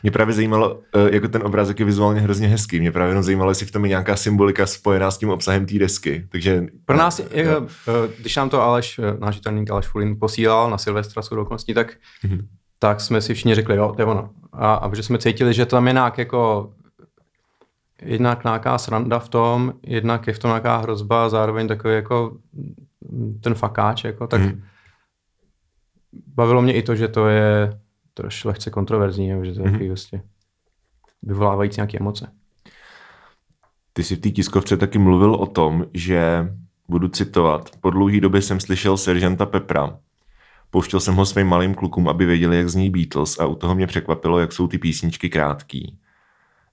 Mě 0.03 0.11
právě 0.11 0.35
zajímalo, 0.35 0.81
eh, 0.95 1.15
jako 1.15 1.29
ten 1.29 1.43
obrázek 1.43 1.81
je 1.81 1.87
vizuálně 1.87 2.21
hrozně 2.21 2.49
hezký. 2.49 2.81
Mě 2.81 2.93
právě 2.93 3.11
jenom 3.11 3.23
zajímalo, 3.23 3.51
jestli 3.51 3.67
v 3.67 3.71
tom 3.71 3.85
je 3.85 3.89
nějaká 3.89 4.17
symbolika 4.17 4.67
spojená 4.67 5.11
s 5.11 5.19
tím 5.19 5.31
obsahem 5.31 5.67
té 5.67 5.79
desky. 5.79 6.27
Takže, 6.29 6.67
Pro 6.85 6.97
nás, 6.97 7.19
jo. 7.19 7.67
Eh, 7.89 7.93
když 8.19 8.37
nám 8.37 8.51
to 8.51 8.63
Aleš, 8.63 8.99
eh, 8.99 9.17
náš 9.19 9.35
žitelník 9.35 9.71
Aleš 9.71 9.87
Fulin 9.87 10.19
posílal 10.19 10.71
na 10.71 10.79
Silvestra 10.79 11.23
s 11.23 11.33
okolností, 11.33 11.75
tak, 11.75 11.97
mm-hmm. 12.25 12.47
tak 12.79 13.01
jsme 13.01 13.21
si 13.21 13.35
všichni 13.35 13.55
řekli, 13.55 13.77
jo, 13.77 13.93
to 13.97 14.03
je 14.03 14.07
ono. 14.07 14.31
A, 14.53 14.75
a 14.75 14.89
protože 14.89 15.03
jsme 15.03 15.19
cítili, 15.19 15.55
že 15.55 15.67
tam 15.67 15.87
je 15.87 15.93
nějak 15.93 16.19
jako 16.19 16.73
jednak 18.03 18.45
nějaká 18.45 18.79
sranda 18.79 19.19
v 19.19 19.29
tom, 19.29 19.73
jednak 19.83 20.27
je 20.27 20.33
v 20.33 20.39
tom 20.39 20.49
nějaká 20.49 20.77
hrozba, 20.77 21.29
zároveň 21.29 21.69
takový 21.69 21.95
jako 21.95 22.37
ten 23.41 23.55
fakáč, 23.55 24.05
jako, 24.05 24.27
tak 24.27 24.41
mm. 24.41 24.63
bavilo 26.35 26.63
mě 26.63 26.73
i 26.73 26.83
to, 26.83 26.95
že 26.97 27.09
to 27.09 27.29
je 27.29 27.71
trošku 28.15 28.49
lehce 28.49 28.71
kontroverzní, 28.71 29.29
že 29.29 29.35
to 29.35 29.43
je 29.43 29.53
mm-hmm. 29.53 29.71
takový 29.73 29.89
vlastně 29.89 30.23
vyvolávající 31.23 31.77
nějaké 31.77 31.99
emoce. 31.99 32.33
Ty 33.93 34.03
jsi 34.03 34.17
v 34.17 34.21
té 34.21 34.31
tiskovce 34.31 34.77
taky 34.77 34.99
mluvil 34.99 35.35
o 35.35 35.47
tom, 35.47 35.87
že, 35.95 36.49
budu 36.89 37.09
citovat, 37.09 37.71
po 37.81 37.91
dlouhé 37.91 38.21
době 38.21 38.43
jsem 38.43 38.61
slyšel 38.61 38.97
seržanta 38.97 39.47
Pepra. 39.47 39.99
Pouštěl 40.71 41.01
jsem 41.01 41.15
ho 41.15 41.27
svým 41.27 41.47
malým 41.47 41.75
klukům, 41.75 42.09
aby 42.09 42.27
věděli, 42.27 42.57
jak 42.57 42.69
zní 42.69 42.91
Beatles 42.91 43.39
a 43.39 43.47
u 43.47 43.55
toho 43.55 43.75
mě 43.75 43.87
překvapilo, 43.87 44.39
jak 44.39 44.53
jsou 44.53 44.69
ty 44.69 44.79
písničky 44.79 45.31
krátký. 45.31 45.99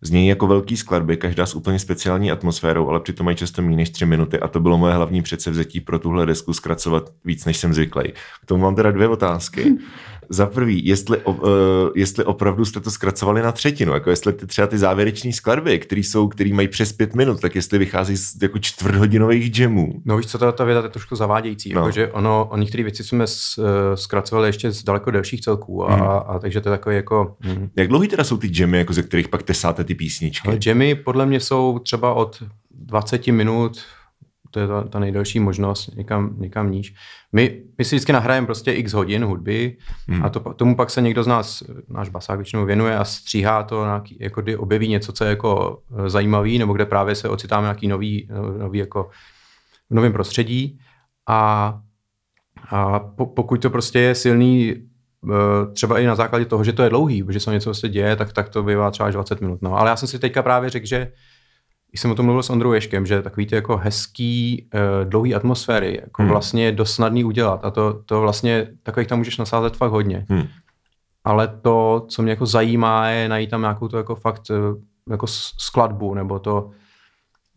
Znějí 0.04 0.28
jako 0.28 0.48
velký 0.48 0.78
skladby, 0.78 1.18
každá 1.18 1.46
s 1.46 1.56
úplně 1.56 1.80
speciální 1.80 2.32
atmosférou, 2.32 2.90
ale 2.90 3.00
přitom 3.00 3.26
mají 3.26 3.38
často 3.38 3.62
méně 3.62 3.78
než 3.78 3.90
tři 3.90 4.06
minuty 4.06 4.40
a 4.40 4.48
to 4.48 4.60
bylo 4.60 4.78
moje 4.78 4.94
hlavní 4.94 5.22
předsevzetí 5.22 5.80
pro 5.80 6.00
tuhle 6.00 6.26
desku 6.26 6.54
zkracovat 6.54 7.12
víc, 7.26 7.46
než 7.46 7.58
jsem 7.58 7.74
zvyklý. 7.74 8.12
K 8.42 8.46
tomu 8.46 8.64
mám 8.64 8.76
teda 8.76 8.92
dvě 8.92 9.08
otázky. 9.08 9.78
Za 10.34 10.46
prvý, 10.46 10.86
jestli, 10.86 11.18
uh, 11.18 11.36
jestli 11.96 12.24
opravdu 12.24 12.66
jste 12.66 12.80
to 12.80 12.92
zkracovali 12.92 13.42
na 13.42 13.52
třetinu, 13.52 13.94
jako 13.94 14.10
jestli 14.10 14.34
ty 14.34 14.48
třeba 14.48 14.68
ty 14.68 14.78
závěreční 14.78 15.34
skladby, 15.34 15.80
které 15.80 16.02
jsou, 16.02 16.28
které 16.28 16.54
mají 16.54 16.68
přes 16.68 16.94
pět 16.94 17.16
minut, 17.16 17.40
tak 17.40 17.56
jestli 17.56 17.78
vychází 17.78 18.18
z 18.18 18.42
jako 18.42 18.60
čtvrthodinových 18.60 19.60
jamů. 19.60 20.02
No 20.06 20.18
víš 20.18 20.28
co, 20.28 20.38
ta, 20.38 20.52
ta 20.52 20.64
věta 20.64 20.84
je 20.84 20.90
trošku 20.90 21.16
zavádějící, 21.16 21.74
no. 21.74 21.80
jakože 21.82 22.12
ono, 22.12 22.48
o 22.52 22.58
některé 22.58 22.84
věci 22.84 23.04
jsme 23.04 23.28
s, 23.28 23.58
uh, 23.58 23.66
zkracovali 23.96 24.48
ještě 24.48 24.72
z 24.72 24.84
daleko 24.84 25.12
delších 25.12 25.42
celků 25.42 25.90
a, 25.90 25.96
mm. 25.96 26.02
a, 26.02 26.18
a 26.18 26.40
takže 26.40 26.62
to 26.62 26.70
je 26.70 26.78
takové 26.78 26.96
jako... 26.96 27.36
Mm. 27.46 27.70
Jak 27.76 27.88
dlouhý 27.88 28.08
teda 28.08 28.24
jsou 28.24 28.38
ty 28.38 28.52
jamy, 28.54 28.78
jako 28.78 28.94
ze 28.94 29.04
kterých 29.04 29.28
pak 29.28 29.44
tesáte 29.44 29.84
ty 29.92 29.96
písničky? 29.96 30.48
Ale 30.48 30.60
jammy 30.66 30.96
podle 30.96 31.26
mě 31.26 31.40
jsou 31.40 31.80
třeba 31.80 32.14
od 32.14 32.44
20 32.72 33.28
minut 33.28 33.82
to 34.52 34.60
je 34.60 34.68
ta, 34.68 34.84
ta 34.84 35.00
nejdelší 35.00 35.40
možnost 35.40 35.96
někam, 35.96 36.36
někam 36.38 36.72
níž. 36.72 36.94
My, 37.32 37.64
my 37.78 37.86
si 37.86 37.96
vždycky 37.96 38.14
nahrajeme 38.14 38.48
prostě 38.48 38.72
x 38.72 38.94
hodin 38.94 39.26
hudby 39.26 39.78
hmm. 40.08 40.26
a 40.26 40.30
to, 40.30 40.40
tomu 40.40 40.76
pak 40.76 40.90
se 40.90 41.02
někdo 41.02 41.24
z 41.24 41.28
nás, 41.28 41.64
náš 41.88 42.10
basák 42.10 42.40
většinou 42.40 42.66
věnuje 42.66 42.98
a 42.98 43.06
stříhá 43.06 43.64
to, 43.64 43.86
nějaký, 43.86 44.18
jako 44.20 44.42
kdy 44.42 44.58
objeví 44.58 44.88
něco, 44.88 45.12
co 45.12 45.24
je 45.24 45.30
jako 45.30 45.82
eh, 46.06 46.10
zajímavý, 46.10 46.60
nebo 46.60 46.74
kde 46.74 46.86
právě 46.86 47.16
se 47.16 47.30
ocitáme 47.30 47.66
nějaký 47.66 47.88
nový, 47.88 48.30
nový 48.58 48.80
jako 48.80 49.10
v 49.90 49.96
novém 49.96 50.14
prostředí 50.14 50.80
a, 51.28 51.74
a 52.70 53.00
po, 53.00 53.26
pokud 53.26 53.62
to 53.62 53.70
prostě 53.70 54.00
je 54.00 54.16
silný 54.16 54.76
třeba 55.74 56.00
i 56.00 56.06
na 56.06 56.16
základě 56.16 56.46
toho, 56.46 56.64
že 56.64 56.74
to 56.74 56.84
je 56.84 56.90
dlouhý, 56.90 57.24
že 57.30 57.40
se 57.40 57.52
něco 57.52 57.74
se 57.74 57.90
děje, 57.90 58.16
tak, 58.16 58.34
tak 58.34 58.50
to 58.50 58.64
bývá 58.64 58.92
třeba 58.92 59.08
až 59.08 59.14
20 59.14 59.42
minut. 59.42 59.62
No. 59.62 59.78
Ale 59.78 59.90
já 59.90 59.96
jsem 59.96 60.08
si 60.08 60.20
teďka 60.20 60.44
právě 60.44 60.70
řekl, 60.70 60.86
že 60.86 61.12
když 61.90 62.02
jsem 62.02 62.12
o 62.12 62.16
tom 62.16 62.26
mluvil 62.26 62.44
s 62.44 62.50
Ondrou 62.50 62.74
Ješkem, 62.74 63.06
že 63.06 63.22
takový 63.22 63.46
ty 63.46 63.56
jako 63.56 63.78
hezký, 63.78 64.70
uh, 64.74 65.10
dlouhý 65.10 65.36
atmosféry, 65.36 66.00
jako 66.02 66.22
hmm. 66.22 66.32
vlastně 66.32 66.66
je 66.66 66.72
dost 66.72 66.94
snadný 66.94 67.24
udělat 67.24 67.66
a 67.66 67.72
to, 67.72 68.02
to 68.06 68.22
vlastně 68.22 68.68
takových 68.84 69.08
tam 69.08 69.18
můžeš 69.18 69.38
nasázet 69.38 69.78
fakt 69.78 69.92
hodně. 69.92 70.26
Hmm. 70.30 70.44
Ale 71.24 71.48
to, 71.62 72.06
co 72.10 72.22
mě 72.22 72.32
jako 72.32 72.46
zajímá, 72.46 73.08
je 73.10 73.30
najít 73.30 73.50
tam 73.50 73.62
nějakou 73.62 73.88
to 73.88 73.98
jako 73.98 74.16
fakt 74.16 74.42
uh, 74.50 74.82
jako 75.10 75.28
skladbu, 75.58 76.14
nebo 76.14 76.40
to, 76.40 76.70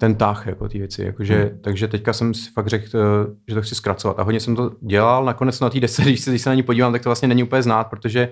ten 0.04 0.14
tah, 0.14 0.46
jako 0.46 0.68
ty 0.68 0.78
věci. 0.78 1.02
Jakože, 1.04 1.34
hmm. 1.34 1.60
Takže 1.60 1.88
teďka 1.88 2.12
jsem 2.12 2.34
si 2.34 2.50
fakt 2.50 2.66
řekl, 2.66 2.98
uh, 2.98 3.02
že 3.48 3.54
to 3.54 3.62
chci 3.62 3.74
zkracovat. 3.74 4.18
A 4.18 4.22
hodně 4.22 4.40
jsem 4.40 4.56
to 4.56 4.70
dělal, 4.80 5.24
nakonec 5.24 5.60
na 5.60 5.70
té 5.70 5.80
deset, 5.80 6.02
když 6.04 6.20
se, 6.20 6.30
když 6.30 6.42
se 6.42 6.50
na 6.50 6.54
ní 6.54 6.62
podívám, 6.62 6.92
tak 6.92 7.02
to 7.02 7.08
vlastně 7.08 7.28
není 7.28 7.42
úplně 7.42 7.62
znát, 7.62 7.84
protože 7.84 8.28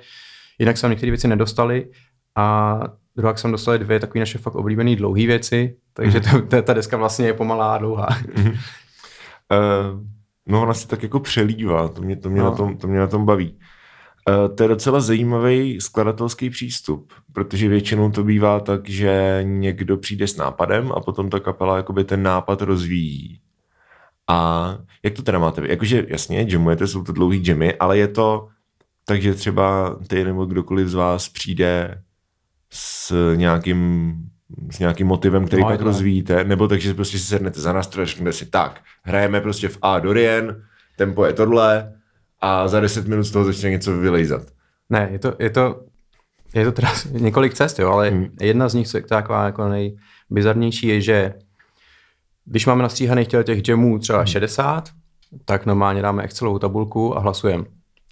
jinak 0.58 0.76
jsem 0.78 0.90
některé 0.90 1.10
věci 1.10 1.28
nedostali 1.28 1.88
a 2.36 2.78
druhá 3.16 3.36
jsem 3.36 3.52
dostal 3.52 3.78
dvě 3.78 4.00
takové 4.00 4.20
naše 4.20 4.38
fakt 4.38 4.54
oblíbené 4.54 4.96
dlouhé 4.96 5.26
věci, 5.26 5.76
takže 5.92 6.20
mm. 6.34 6.48
to, 6.48 6.62
ta 6.62 6.72
deska 6.72 6.96
vlastně 6.96 7.26
je 7.26 7.32
pomalá 7.32 7.74
a 7.74 7.78
dlouhá. 7.78 8.08
Uh, 8.36 8.52
no 10.46 10.62
ona 10.62 10.74
se 10.74 10.88
tak 10.88 11.02
jako 11.02 11.20
přelívá, 11.20 11.88
to 11.88 12.02
mě, 12.02 12.16
to 12.16 12.30
mě, 12.30 12.40
no. 12.40 12.50
na, 12.50 12.56
tom, 12.56 12.76
to 12.76 12.86
mě 12.86 12.98
na 12.98 13.06
tom 13.06 13.26
baví. 13.26 13.58
Uh, 14.28 14.54
to 14.54 14.62
je 14.62 14.68
docela 14.68 15.00
zajímavý 15.00 15.80
skladatelský 15.80 16.50
přístup, 16.50 17.12
protože 17.32 17.68
většinou 17.68 18.10
to 18.10 18.24
bývá 18.24 18.60
tak, 18.60 18.88
že 18.88 19.40
někdo 19.42 19.96
přijde 19.96 20.26
s 20.26 20.36
nápadem 20.36 20.92
a 20.92 21.00
potom 21.00 21.30
ta 21.30 21.40
kapela 21.40 21.76
jakoby 21.76 22.04
ten 22.04 22.22
nápad 22.22 22.62
rozvíjí. 22.62 23.40
A 24.28 24.78
jak 25.02 25.14
to 25.14 25.22
teda 25.22 25.38
máte? 25.38 25.68
Jakože 25.68 26.06
jasně, 26.08 26.46
jamujete, 26.48 26.86
jsou 26.86 27.04
to 27.04 27.12
dlouhý 27.12 27.42
jamy, 27.46 27.74
ale 27.74 27.98
je 27.98 28.08
to 28.08 28.48
takže 29.04 29.34
třeba 29.34 29.96
ty 30.06 30.24
nebo 30.24 30.44
kdokoliv 30.44 30.88
z 30.88 30.94
vás 30.94 31.28
přijde 31.28 32.02
s 32.70 33.14
nějakým, 33.36 34.14
s 34.70 34.78
nějakým 34.78 35.06
motivem, 35.06 35.46
který 35.46 35.62
no, 35.62 35.68
pak 35.68 35.80
no. 35.80 35.86
rozvíjíte, 35.86 36.44
nebo 36.44 36.68
takže 36.68 36.94
prostě 36.94 37.18
si 37.18 37.24
sednete 37.24 37.60
za 37.60 37.72
nástroj 37.72 38.02
a 38.02 38.06
řeknete 38.06 38.32
si 38.32 38.46
tak, 38.46 38.80
hrajeme 39.02 39.40
prostě 39.40 39.68
v 39.68 39.78
A 39.82 39.98
Dorian, 39.98 40.56
tempo 40.96 41.24
je 41.24 41.32
tohle 41.32 41.92
a 42.42 42.68
za 42.68 42.80
10 42.80 43.08
minut 43.08 43.22
z 43.22 43.30
toho 43.30 43.44
začne 43.44 43.70
něco 43.70 43.96
vylejzat. 43.96 44.42
Ne, 44.90 45.08
je 45.12 45.18
to, 45.18 45.34
je 45.38 45.50
to, 45.50 45.80
je 46.54 46.64
to 46.64 46.72
teda 46.72 46.92
několik 47.10 47.54
cest, 47.54 47.78
jo, 47.78 47.90
ale 47.90 48.10
hmm. 48.10 48.26
jedna 48.40 48.68
z 48.68 48.74
nich, 48.74 48.88
co 48.88 48.96
je 48.96 49.02
taková 49.02 49.44
jako 49.44 49.68
nejbizarnější, 49.68 50.86
je, 50.86 51.00
že 51.00 51.34
když 52.44 52.66
máme 52.66 52.82
nastříhaných 52.82 53.28
těch 53.28 53.68
jamů 53.68 53.98
třeba 53.98 54.18
hmm. 54.18 54.26
60, 54.26 54.88
tak 55.44 55.66
normálně 55.66 56.02
dáme 56.02 56.22
Excelovou 56.22 56.58
tabulku 56.58 57.16
a 57.16 57.20
hlasujeme. 57.20 57.64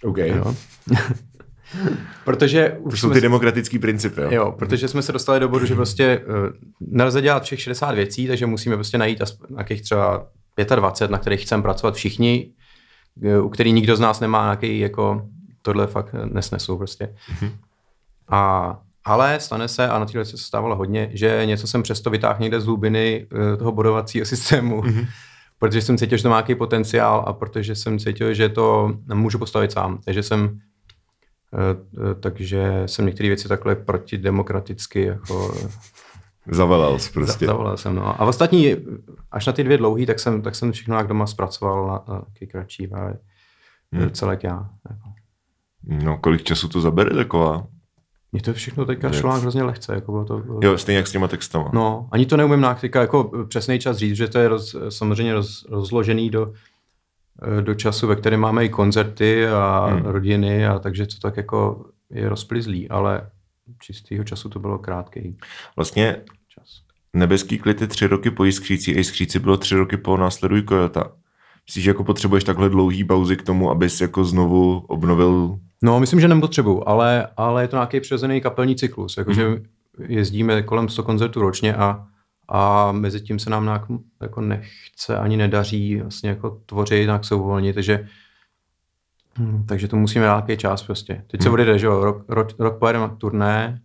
Okay. 0.03 0.29
Jo. 0.29 0.55
protože 2.25 2.77
už 2.79 3.01
to 3.01 3.07
jsou 3.07 3.13
ty 3.13 3.21
demokratické 3.21 3.79
principy. 3.79 4.21
Jo? 4.21 4.29
jo, 4.31 4.51
protože 4.51 4.87
jsme 4.87 5.01
se 5.01 5.11
dostali 5.11 5.39
do 5.39 5.49
bodu, 5.49 5.65
že 5.65 5.75
prostě 5.75 6.19
uh, 6.19 6.33
nelze 6.79 7.21
dělat 7.21 7.43
všech 7.43 7.61
60 7.61 7.91
věcí, 7.91 8.27
takže 8.27 8.45
musíme 8.45 8.75
prostě 8.75 8.97
najít 8.97 9.21
nějakých 9.49 9.81
třeba 9.81 10.27
25, 10.75 11.11
na 11.11 11.17
kterých 11.17 11.41
chceme 11.41 11.63
pracovat 11.63 11.95
všichni, 11.95 12.51
u 13.41 13.49
kterých 13.49 13.73
nikdo 13.73 13.95
z 13.95 13.99
nás 13.99 14.19
nemá 14.19 14.43
nějaký 14.43 14.79
jako 14.79 15.27
tohle 15.61 15.87
fakt 15.87 16.15
nesnesou 16.25 16.77
prostě. 16.77 17.15
Mm-hmm. 17.31 17.51
A 18.29 18.79
ale 19.05 19.39
stane 19.39 19.67
se, 19.67 19.89
a 19.89 19.99
na 19.99 20.05
téhle 20.05 20.25
se 20.25 20.37
stávalo 20.37 20.75
hodně, 20.75 21.09
že 21.13 21.41
něco 21.45 21.67
jsem 21.67 21.83
přesto 21.83 22.09
vytáhl 22.09 22.41
někde 22.41 22.61
z 22.61 22.65
hlubiny 22.65 23.27
uh, 23.31 23.57
toho 23.57 23.71
bodovacího 23.71 24.25
systému, 24.25 24.81
mm-hmm. 24.81 25.07
protože 25.59 25.81
jsem 25.81 25.97
cítil, 25.97 26.17
že 26.17 26.23
to 26.23 26.29
má 26.29 26.35
nějaký 26.35 26.55
potenciál 26.55 27.23
a 27.27 27.33
protože 27.33 27.75
jsem 27.75 27.99
cítil, 27.99 28.33
že 28.33 28.49
to 28.49 28.95
můžu 29.13 29.39
postavit 29.39 29.71
sám. 29.71 29.99
Takže 30.05 30.23
jsem 30.23 30.59
Eh, 31.53 31.77
eh, 32.11 32.15
takže 32.15 32.83
jsem 32.85 33.05
některé 33.05 33.29
věci 33.29 33.47
takhle 33.47 33.75
protidemokraticky 33.75 35.01
jako 35.03 35.55
Zavolal 36.47 36.99
jsi 36.99 37.11
prostě. 37.11 37.45
Zavolal 37.45 37.77
jsem, 37.77 37.95
no. 37.95 38.21
A 38.21 38.25
ostatní, 38.25 38.75
až 39.31 39.45
na 39.45 39.53
ty 39.53 39.63
dvě 39.63 39.77
dlouhý, 39.77 40.05
tak 40.05 40.19
jsem, 40.19 40.41
tak 40.41 40.55
jsem 40.55 40.71
všechno 40.71 40.97
jak 40.97 41.07
doma 41.07 41.27
zpracoval 41.27 41.87
na, 41.87 42.13
na 42.13 42.21
taky 42.21 42.47
kratší 42.47 42.87
právě. 42.87 43.17
Hmm. 43.91 44.11
Celé 44.11 44.37
já. 44.43 44.69
Jako. 44.89 45.09
No, 46.05 46.17
kolik 46.17 46.43
času 46.43 46.67
to 46.67 46.81
zabere 46.81 47.15
taková? 47.15 47.67
Mně 48.31 48.41
to 48.41 48.53
všechno 48.53 48.85
teďka 48.85 49.11
šlo 49.11 49.31
hrozně 49.31 49.63
lehce. 49.63 49.95
Jako 49.95 50.11
bylo 50.11 50.25
to, 50.25 50.37
bylo... 50.37 50.59
Jo, 50.63 50.77
stejně 50.77 50.97
jak 50.97 51.07
s 51.07 51.11
těma 51.11 51.27
textama. 51.27 51.69
No, 51.73 52.07
ani 52.11 52.25
to 52.25 52.37
neumím 52.37 52.61
na 52.61 52.75
teďka 52.75 53.01
jako 53.01 53.45
přesný 53.47 53.79
čas 53.79 53.97
říct, 53.97 54.15
že 54.15 54.27
to 54.27 54.39
je 54.39 54.47
roz, 54.47 54.75
samozřejmě 54.89 55.33
roz, 55.33 55.65
rozložený 55.69 56.29
do, 56.29 56.53
Eh, 57.41 57.61
do 57.61 57.73
času, 57.73 58.07
ve 58.07 58.15
kterém 58.15 58.39
máme 58.39 58.65
i 58.65 58.69
koncerty 58.69 59.47
a 59.47 59.85
hmm. 59.85 60.05
rodiny, 60.05 60.67
a 60.67 60.79
takže 60.79 61.05
to 61.05 61.15
tak 61.21 61.37
jako 61.37 61.85
je 62.09 62.29
rozplizlý, 62.29 62.89
ale 62.89 63.29
čistého 63.79 64.23
času 64.23 64.49
to 64.49 64.59
bylo 64.59 64.79
krátký 64.79 65.37
Vlastně 65.75 66.17
čas. 66.47 66.81
Nebeský 67.13 67.57
klid 67.57 67.81
je 67.81 67.87
tři 67.87 68.07
roky 68.07 68.31
po 68.31 68.43
Jiskříci 68.43 68.95
a 68.95 68.97
Jiskříci 68.97 69.39
bylo 69.39 69.57
tři 69.57 69.75
roky 69.75 69.97
po 69.97 70.17
následují 70.17 70.63
Kojota. 70.63 71.11
Myslíš, 71.67 71.83
že 71.83 71.89
jako 71.89 72.03
potřebuješ 72.03 72.43
takhle 72.43 72.69
dlouhý 72.69 73.03
pauzy 73.03 73.37
k 73.37 73.43
tomu, 73.43 73.71
abys 73.71 74.01
jako 74.01 74.25
znovu 74.25 74.79
obnovil? 74.79 75.59
No, 75.83 75.99
myslím, 75.99 76.19
že 76.19 76.27
nepotřebuju, 76.27 76.83
ale, 76.85 77.27
ale 77.37 77.63
je 77.63 77.67
to 77.67 77.75
nějaký 77.75 77.99
přirozený 77.99 78.41
kapelní 78.41 78.75
cyklus. 78.75 79.17
Jakože 79.17 79.47
hmm. 79.47 79.65
jezdíme 80.07 80.61
kolem 80.61 80.89
100 80.89 81.03
koncertů 81.03 81.41
ročně 81.41 81.75
a 81.75 82.07
a 82.53 82.91
mezi 82.91 83.21
tím 83.21 83.39
se 83.39 83.49
nám 83.49 83.63
nějak, 83.63 83.81
jako 84.21 84.41
nechce 84.41 85.17
ani 85.17 85.37
nedaří 85.37 86.01
vlastně 86.01 86.29
jako 86.29 86.61
tvořit, 86.65 87.05
nějak 87.05 87.25
se 87.25 87.35
uvolnit, 87.35 87.73
takže 87.73 88.07
hm, 89.39 89.63
takže 89.67 89.87
to 89.87 89.95
musíme 89.95 90.25
dát 90.25 90.47
nějaký 90.47 90.61
čas 90.61 90.83
prostě. 90.83 91.23
Teď 91.27 91.41
se 91.41 91.49
hmm. 91.49 91.53
odjede, 91.53 91.79
že 91.79 91.85
jo, 91.85 92.03
rok, 92.03 92.25
rok, 92.27 92.47
rok 92.59 92.79
pojedeme 92.79 93.09
turné, 93.17 93.81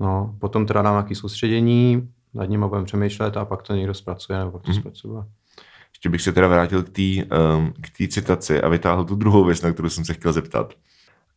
no, 0.00 0.36
potom 0.38 0.66
teda 0.66 0.82
dám 0.82 0.94
nějaké 0.94 1.14
soustředění, 1.14 2.08
nad 2.34 2.44
ním 2.44 2.68
budeme 2.68 2.84
přemýšlet 2.84 3.36
a 3.36 3.44
pak 3.44 3.62
to 3.62 3.74
někdo 3.74 3.94
zpracuje, 3.94 4.38
nebo 4.38 4.50
pak 4.50 4.62
to 4.62 4.70
hmm. 4.70 4.80
zpracuje. 4.80 5.22
Ještě 5.92 6.08
bych 6.08 6.22
se 6.22 6.32
teda 6.32 6.48
vrátil 6.48 6.82
k 6.82 6.88
té 6.88 7.36
um, 7.36 7.72
k 7.80 8.08
citaci 8.08 8.62
a 8.62 8.68
vytáhl 8.68 9.04
tu 9.04 9.14
druhou 9.14 9.44
věc, 9.44 9.62
na 9.62 9.72
kterou 9.72 9.88
jsem 9.88 10.04
se 10.04 10.14
chtěl 10.14 10.32
zeptat. 10.32 10.74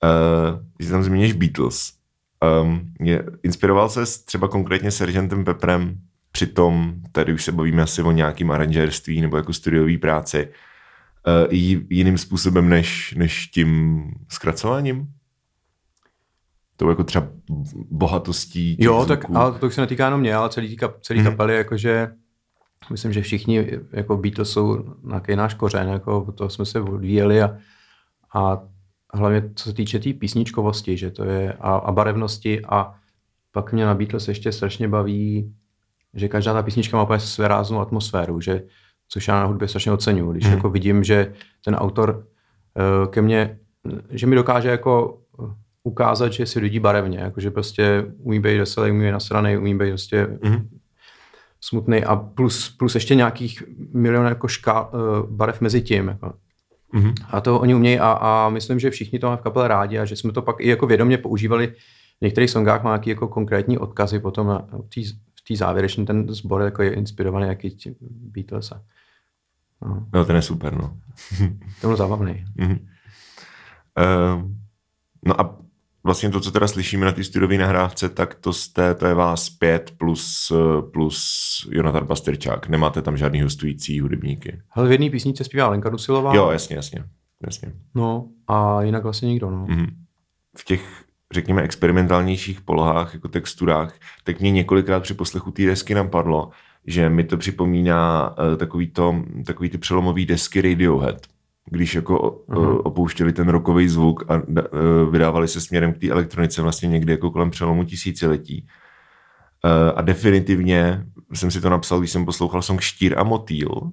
Uh, 0.03 0.59
když 0.77 0.89
tam 0.89 1.03
zmíníš 1.03 1.33
Beatles, 1.33 1.93
um, 2.61 2.93
je, 2.99 3.25
inspiroval 3.43 3.89
se 3.89 4.05
třeba 4.25 4.47
konkrétně 4.47 4.91
Sergentem 4.91 5.45
Peprem 5.45 6.01
Přitom 6.31 6.93
tady 7.11 7.33
už 7.33 7.43
se 7.43 7.51
bavíme 7.51 7.83
asi 7.83 8.01
o 8.01 8.11
nějakým 8.11 8.51
aranžerství 8.51 9.21
nebo 9.21 9.37
jako 9.37 9.53
studiové 9.53 9.97
práci 9.97 10.49
jiným 11.89 12.17
způsobem 12.17 12.69
než, 12.69 13.13
než 13.17 13.47
tím 13.47 14.01
zkracováním? 14.29 15.07
To 16.77 16.89
jako 16.89 17.03
třeba 17.03 17.27
bohatostí 17.91 18.77
Jo, 18.79 19.05
tak 19.07 19.25
ale 19.35 19.59
to 19.59 19.67
už 19.67 19.75
se 19.75 19.81
netýká 19.81 20.05
jenom 20.05 20.19
mě, 20.19 20.35
ale 20.35 20.49
celý, 20.49 20.77
celý 21.01 21.19
hmm. 21.19 21.29
kapely, 21.29 21.55
jakože 21.55 22.11
myslím, 22.91 23.13
že 23.13 23.21
všichni 23.21 23.67
jako 23.91 24.17
Beatles 24.17 24.51
jsou 24.51 24.95
nějaký 25.03 25.35
náš 25.35 25.53
kořen, 25.53 25.87
jako 25.87 26.31
to 26.31 26.49
jsme 26.49 26.65
se 26.65 26.81
odvíjeli 26.81 27.41
a, 27.41 27.57
a 28.33 28.61
hlavně 29.13 29.51
co 29.55 29.69
se 29.69 29.75
týče 29.75 29.99
té 29.99 30.03
tý 30.03 30.13
písničkovosti, 30.13 30.97
že 30.97 31.11
to 31.11 31.23
je 31.23 31.53
a, 31.53 31.75
a 31.75 31.91
barevnosti 31.91 32.61
a 32.65 32.93
pak 33.51 33.73
mě 33.73 33.85
na 33.85 33.95
Beatles 33.95 34.27
ještě 34.27 34.51
strašně 34.51 34.87
baví 34.87 35.53
že 36.13 36.27
každá 36.27 36.53
ta 36.53 36.63
písnička 36.63 36.97
má 36.97 37.03
úplně 37.03 37.19
své 37.19 37.47
ráznou 37.47 37.79
atmosféru, 37.79 38.41
že, 38.41 38.63
což 39.13 39.27
já 39.27 39.39
na 39.39 39.45
hudbě 39.45 39.67
strašně 39.67 39.91
oceňuji. 39.91 40.31
Když 40.31 40.45
hmm. 40.45 40.53
jako 40.53 40.69
vidím, 40.69 41.03
že 41.03 41.33
ten 41.65 41.75
autor 41.75 42.09
uh, 42.15 43.11
ke 43.11 43.21
mně, 43.21 43.59
že 44.09 44.27
mi 44.27 44.35
dokáže 44.35 44.69
jako 44.69 45.17
ukázat, 45.83 46.33
že 46.33 46.45
si 46.45 46.59
lidí 46.59 46.79
barevně, 46.79 47.19
jakože 47.19 47.51
prostě 47.51 48.05
umí 48.17 48.39
být 48.39 48.57
veselý, 48.57 48.91
umí 48.91 49.05
být 49.05 49.11
nasraný, 49.11 49.57
umí 49.57 49.77
být 49.77 49.89
prostě 49.89 50.25
mm-hmm. 50.25 50.67
smutný 51.61 52.03
a 52.03 52.15
plus, 52.15 52.69
plus 52.69 52.95
ještě 52.95 53.15
nějakých 53.15 53.63
milion 53.93 54.25
jako 54.25 54.47
škál, 54.47 54.91
uh, 54.93 55.29
barev 55.29 55.61
mezi 55.61 55.81
tím. 55.81 56.07
Jako. 56.07 56.33
Mm-hmm. 56.93 57.13
A 57.29 57.41
to 57.41 57.59
oni 57.59 57.75
umějí 57.75 57.99
a, 57.99 58.11
a 58.11 58.49
myslím, 58.49 58.79
že 58.79 58.89
všichni 58.89 59.19
to 59.19 59.27
máme 59.27 59.37
v 59.37 59.41
kapele 59.41 59.67
rádi 59.67 59.99
a 59.99 60.05
že 60.05 60.15
jsme 60.15 60.31
to 60.31 60.41
pak 60.41 60.55
i 60.59 60.67
jako 60.67 60.87
vědomě 60.87 61.17
používali. 61.17 61.67
V 62.21 62.21
některých 62.21 62.49
songách 62.49 62.83
má 62.83 62.89
nějaký 62.89 63.09
jako 63.09 63.27
konkrétní 63.27 63.77
odkazy 63.77 64.19
potom 64.19 64.47
na, 64.47 64.67
v 65.35 65.47
té 65.47 65.55
závěrečné 65.55 66.05
ten 66.05 66.33
sbor 66.33 66.61
jako 66.61 66.83
je 66.83 66.93
inspirovaný 66.93 67.47
jaký 67.47 67.77
Beatles. 68.09 68.71
A, 68.71 68.81
no. 69.85 70.07
no, 70.13 70.25
ten 70.25 70.35
je 70.35 70.41
super, 70.41 70.73
no. 70.73 70.97
to 71.81 71.87
byl 71.87 71.97
zábavný. 71.97 72.45
Mm-hmm. 72.57 72.79
Uh, 73.97 74.51
no 75.25 75.41
a 75.41 75.57
vlastně 76.03 76.29
to, 76.29 76.39
co 76.39 76.51
teda 76.51 76.67
slyšíme 76.67 77.05
na 77.05 77.11
té 77.11 77.23
studiové 77.23 77.57
nahrávce, 77.57 78.09
tak 78.09 78.35
to 78.35 78.53
jste, 78.53 78.95
to 78.95 79.05
je 79.05 79.13
vás 79.13 79.49
pět 79.49 79.93
plus, 79.97 80.51
plus 80.93 81.67
Jonathan 81.71 82.07
Pasterčák. 82.07 82.67
Nemáte 82.67 83.01
tam 83.01 83.17
žádný 83.17 83.41
hostující 83.41 83.99
hudebníky. 83.99 84.61
Ale 84.71 84.87
v 84.87 84.91
jedné 84.91 85.09
písničce 85.09 85.43
zpívá 85.43 85.67
Lenka 85.67 85.89
Dusilová. 85.89 86.35
Jo, 86.35 86.49
jasně, 86.51 86.75
jasně. 86.75 87.03
jasně. 87.45 87.73
No 87.95 88.27
a 88.47 88.81
jinak 88.81 89.03
vlastně 89.03 89.29
nikdo, 89.29 89.49
no. 89.49 89.65
Mm-hmm. 89.65 89.87
V 90.57 90.63
těch 90.63 91.03
řekněme, 91.33 91.61
experimentálnějších 91.61 92.61
polohách, 92.61 93.13
jako 93.13 93.27
texturách, 93.27 93.99
tak 94.23 94.39
mě 94.39 94.51
několikrát 94.51 94.99
při 94.99 95.13
poslechu 95.13 95.51
té 95.51 95.65
desky 95.65 95.93
napadlo, 95.93 96.49
že 96.87 97.09
mi 97.09 97.23
to 97.23 97.37
připomíná 97.37 98.29
uh, 98.29 98.57
takový, 98.57 98.87
to, 98.87 99.23
takový 99.45 99.69
ty 99.69 99.77
přelomový 99.77 100.25
desky 100.25 100.61
Radiohead 100.61 101.27
když 101.65 101.95
jako 101.95 102.17
uh-huh. 102.17 102.81
opouštěli 102.83 103.33
ten 103.33 103.49
rokový 103.49 103.87
zvuk 103.87 104.31
a 104.31 104.35
uh, 104.37 105.11
vydávali 105.11 105.47
se 105.47 105.61
směrem 105.61 105.93
k 105.93 105.97
té 105.97 106.09
elektronice 106.09 106.61
vlastně 106.61 106.89
někdy 106.89 107.11
jako 107.11 107.31
kolem 107.31 107.49
přelomu 107.49 107.83
tisíciletí. 107.83 108.67
Uh, 109.63 109.71
a 109.95 110.01
definitivně 110.01 111.05
jsem 111.33 111.51
si 111.51 111.61
to 111.61 111.69
napsal, 111.69 111.99
když 111.99 112.11
jsem 112.11 112.25
poslouchal 112.25 112.61
song 112.61 112.81
Štír 112.81 113.19
a 113.19 113.23
motýl, 113.23 113.69
uh, 113.71 113.91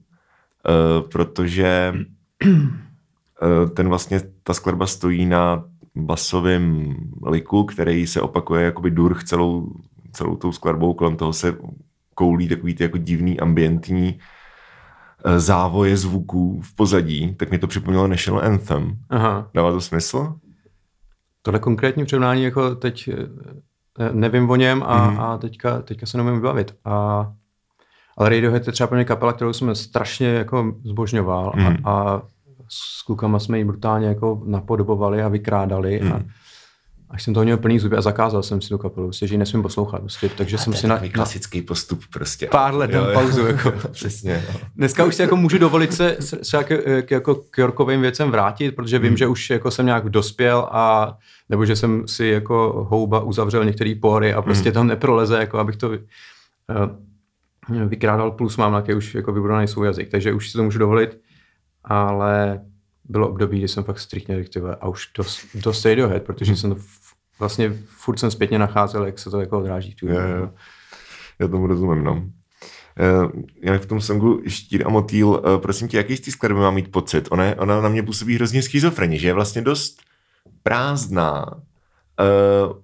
protože 1.11 1.95
ten 3.75 3.88
vlastně, 3.88 4.21
ta 4.42 4.54
skladba 4.54 4.87
stojí 4.87 5.26
na 5.26 5.64
basovém 5.95 6.95
liku, 7.26 7.64
který 7.64 8.07
se 8.07 8.21
opakuje 8.21 8.64
jakoby 8.64 8.90
durch 8.90 9.25
celou, 9.25 9.73
celou 10.12 10.37
tou 10.37 10.52
skladbou, 10.52 10.95
kolem 10.95 11.16
toho 11.16 11.33
se 11.33 11.59
koulí 12.18 12.48
takový 12.48 12.75
ty 12.75 12.82
jako 12.82 12.98
divný 12.98 13.40
ambientní 13.40 14.18
Eh, 15.25 15.40
závoje 15.40 15.96
zvuků 15.96 16.60
v 16.60 16.75
pozadí, 16.75 17.34
tak 17.34 17.50
mi 17.50 17.58
to 17.58 17.66
připomnělo 17.66 18.06
National 18.06 18.44
Anthem. 18.44 18.96
Aha. 19.10 19.50
Dává 19.54 19.72
to 19.72 19.80
smysl? 19.80 20.34
Tohle 21.42 21.60
konkrétní 21.60 22.04
přirovnání 22.04 22.42
jako 22.42 22.75
teď 22.75 23.08
eh, 23.08 24.12
nevím 24.12 24.50
o 24.50 24.56
něm 24.56 24.82
a, 24.87 25.10
mm. 25.10 25.20
a 25.20 25.38
teďka, 25.38 25.82
teďka 25.82 26.06
se 26.06 26.16
nemůžu 26.16 26.37
vybavit. 26.37 26.75
A, 26.84 27.26
ale 28.16 28.28
Radiohead 28.28 28.66
je 28.66 28.72
třeba 28.72 28.87
pro 28.87 28.96
mě 28.96 29.04
kapela, 29.04 29.32
kterou 29.32 29.52
jsem 29.52 29.75
strašně 29.75 30.28
jako 30.28 30.75
zbožňoval 30.84 31.52
mm. 31.56 31.66
a, 31.66 31.70
mhm. 31.70 31.78
a 31.84 32.22
s 32.68 33.02
klukama 33.02 33.38
jsme 33.38 33.58
ji 33.58 33.64
brutálně 33.64 34.06
jako 34.06 34.42
napodobovali 34.46 35.22
a 35.22 35.28
vykrádali. 35.28 36.00
Mm. 36.02 36.12
A, 36.12 36.16
mhm 36.16 36.28
až 37.11 37.23
jsem 37.23 37.35
toho 37.35 37.45
měl 37.45 37.57
plný 37.57 37.79
zuby 37.79 37.97
a 37.97 38.00
zakázal 38.00 38.43
jsem 38.43 38.61
si 38.61 38.69
tu 38.69 38.79
kapelu, 38.79 39.07
prostě, 39.07 39.27
že 39.27 39.35
ji 39.35 39.38
nesmím 39.38 39.62
poslouchat. 39.62 40.00
Prostě, 40.00 40.29
takže 40.29 40.57
a 40.57 40.59
jsem 40.59 40.73
si 40.73 40.87
na, 40.87 41.00
klasický 41.12 41.62
postup 41.62 42.05
prostě. 42.12 42.47
Pár 42.47 42.75
let 42.75 42.91
dám 42.91 43.07
pauzu. 43.12 43.47
Jako. 43.47 43.73
Přesně. 43.93 44.45
No. 44.53 44.61
Dneska 44.77 45.05
už 45.05 45.15
si 45.15 45.23
jako 45.23 45.37
můžu 45.37 45.59
dovolit 45.59 45.95
se 45.95 46.17
třeba 46.41 46.62
k, 46.62 47.03
k, 47.03 47.11
jako 47.11 47.35
k 47.35 47.59
Jorkovým 47.59 48.00
věcem 48.00 48.31
vrátit, 48.31 48.77
protože 48.77 48.99
vím, 48.99 49.09
hmm. 49.09 49.17
že 49.17 49.27
už 49.27 49.50
jako 49.50 49.71
jsem 49.71 49.87
nějak 49.87 50.09
dospěl 50.09 50.69
a 50.71 51.17
nebo 51.49 51.67
že 51.67 51.77
jsem 51.77 52.09
si 52.09 52.27
jako 52.27 52.87
houba 52.91 53.21
uzavřel 53.21 53.65
některé 53.65 53.95
pory 54.00 54.35
a 54.35 54.43
prostě 54.43 54.69
hmm. 54.69 54.75
tam 54.75 54.87
neproleze, 54.87 55.38
jako 55.38 55.59
abych 55.59 55.77
to 55.77 55.88
uh, 55.88 55.97
vykrádal, 57.88 58.31
plus 58.31 58.57
mám 58.57 58.73
nějaký 58.73 58.95
už 58.95 59.15
jako 59.15 59.33
vybudovaný 59.33 59.69
svůj 59.69 59.87
jazyk, 59.87 60.11
takže 60.11 60.33
už 60.33 60.50
si 60.50 60.59
to 60.59 60.62
můžu 60.62 60.79
dovolit, 60.79 61.21
ale 61.85 62.61
bylo 63.09 63.29
období, 63.29 63.59
kdy 63.59 63.69
jsem 63.69 63.85
fakt 63.85 63.99
striktně 63.99 64.45
řekl, 64.45 64.77
a 64.81 64.88
už 64.88 65.09
dost, 65.17 65.41
dost 65.55 65.85
Radiohead, 65.85 66.23
protože 66.23 66.53
hmm. 66.53 66.57
jsem 66.57 66.75
to 66.75 66.81
vlastně 67.38 67.73
furt 67.87 68.18
jsem 68.18 68.30
zpětně 68.30 68.59
nacházel, 68.59 69.07
jak 69.07 69.18
se 69.18 69.30
to 69.30 69.40
jako 69.40 69.59
odráží. 69.59 69.94
Tu, 69.94 70.09
je. 70.09 70.18
Já 71.38 71.48
tomu 71.48 71.66
rozumím, 71.66 72.05
no. 72.05 72.12
Uh, 72.12 73.31
jinak 73.62 73.83
v 73.83 73.87
tom 73.87 74.01
songu 74.01 74.42
Štír 74.46 74.87
a 74.87 74.90
motýl, 74.90 75.29
uh, 75.29 75.59
prosím 75.59 75.88
tě, 75.88 75.96
jaký 75.96 76.16
z 76.16 76.20
té 76.20 76.31
skladby 76.31 76.61
má 76.61 76.70
mít 76.70 76.92
pocit? 76.92 77.29
Ona, 77.31 77.44
ona 77.59 77.81
na 77.81 77.88
mě 77.88 78.03
působí 78.03 78.35
hrozně 78.35 78.62
schizofrení, 78.62 79.18
že 79.18 79.29
je 79.29 79.33
vlastně 79.33 79.62
dost 79.62 80.01
prázdná. 80.62 81.46
Uh, 81.55 82.77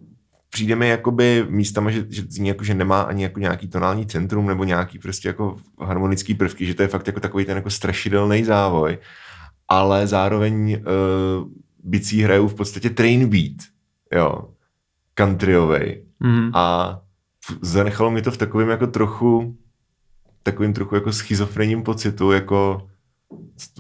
přijde 0.51 0.77
mi 0.77 0.89
jakoby 0.89 1.47
místama, 1.49 1.91
že, 1.91 2.07
že 2.11 2.23
zní 2.29 2.49
jako, 2.49 2.65
že 2.65 2.75
nemá 2.75 3.03
ani 3.03 3.23
jako 3.23 3.41
nějaký 3.41 3.69
tonální 3.69 4.07
centrum 4.07 4.47
nebo 4.47 4.65
nějaký 4.65 4.99
prostě 4.99 5.29
jako 5.29 5.57
harmonický 5.81 6.35
prvky, 6.35 6.67
že 6.67 6.75
to 6.75 6.83
je 6.83 6.89
fakt 6.89 7.07
jako 7.07 7.21
takový 7.21 7.45
ten 7.45 7.57
jako 7.57 7.71
strašidelný 7.71 8.45
závoj 8.45 8.99
ale 9.69 10.07
zároveň 10.07 10.73
uh, 10.73 11.49
bicí 11.85 12.23
hrajou 12.23 12.49
v 12.49 12.55
podstatě 12.55 12.91
train 12.91 13.29
beat, 13.29 13.74
jo, 14.13 14.49
countryovej. 15.19 16.05
Mm. 16.21 16.51
A 16.55 17.01
zanechalo 17.63 18.11
mi 18.11 18.23
to 18.23 18.31
v 18.31 18.37
takovém 18.37 18.69
jako 18.69 18.87
trochu, 18.87 19.57
takovým 20.43 20.73
trochu 20.73 20.95
jako 20.95 21.13
schizofrenním 21.13 21.83
pocitu, 21.83 22.33
jako 22.33 22.89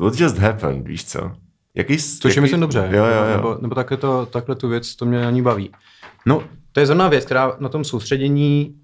what 0.01 0.21
just 0.21 0.39
happened, 0.39 0.89
víš 0.89 1.05
co? 1.05 1.33
Jaký, 1.75 1.97
to 1.97 2.29
jaký... 2.29 2.39
je 2.39 2.43
myslím 2.43 2.61
dobře, 2.61 2.89
jo, 2.91 3.05
jo, 3.05 3.25
jo. 3.25 3.37
nebo, 3.37 3.59
nebo 3.61 3.75
takhle, 3.75 3.97
to, 3.97 4.27
takhle 4.27 4.55
tu 4.55 4.69
věc, 4.69 4.97
to 4.97 5.07
mě 5.07 5.21
na 5.21 5.31
ní 5.31 5.43
baví. 5.43 5.71
No, 6.27 6.43
to 6.73 6.81
je 6.81 6.87
zrovna 6.87 7.09
věc, 7.09 7.25
která 7.25 7.57
na 7.59 7.69
tom 7.69 7.85
soustředění 7.85 8.75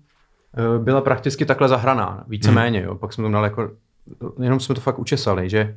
uh, 0.76 0.84
byla 0.84 1.00
prakticky 1.00 1.46
takhle 1.46 1.68
zahraná, 1.68 2.24
víceméně, 2.28 2.80
mm. 2.80 2.86
jo. 2.86 2.94
Pak 2.94 3.12
jsme 3.12 3.24
to 3.24 3.30
dali 3.30 3.46
jako, 3.46 3.70
jenom 4.42 4.60
jsme 4.60 4.74
to 4.74 4.80
fakt 4.80 4.98
učesali, 4.98 5.50
že 5.50 5.76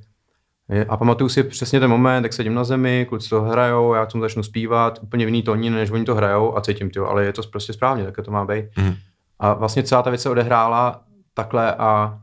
a 0.89 0.97
pamatuju 0.97 1.30
si 1.30 1.43
přesně 1.43 1.80
ten 1.80 1.89
moment, 1.89 2.23
jak 2.23 2.34
sedím 2.34 2.54
na 2.54 2.63
zemi, 2.63 3.06
kluci 3.10 3.30
to 3.30 3.41
hrajou, 3.41 3.93
já 3.93 4.06
tomu 4.06 4.21
začnu 4.21 4.43
zpívat, 4.43 4.99
úplně 5.02 5.26
v 5.26 5.28
jiný 5.28 5.43
tóně, 5.43 5.71
než 5.71 5.91
oni 5.91 6.06
to 6.06 6.15
hrajou 6.15 6.58
a 6.58 6.62
cítím 6.62 6.89
to, 6.89 7.10
ale 7.10 7.26
je 7.26 7.34
to 7.34 7.41
prostě 7.52 7.73
správně, 7.73 8.04
tak 8.04 8.26
to 8.26 8.32
má 8.32 8.45
být. 8.45 8.65
Mm. 8.78 8.95
A 9.39 9.54
vlastně 9.54 9.84
celá 9.84 10.04
ta 10.04 10.10
věc 10.10 10.21
se 10.21 10.30
odehrála 10.30 11.04
takhle 11.34 11.76
a 11.76 12.19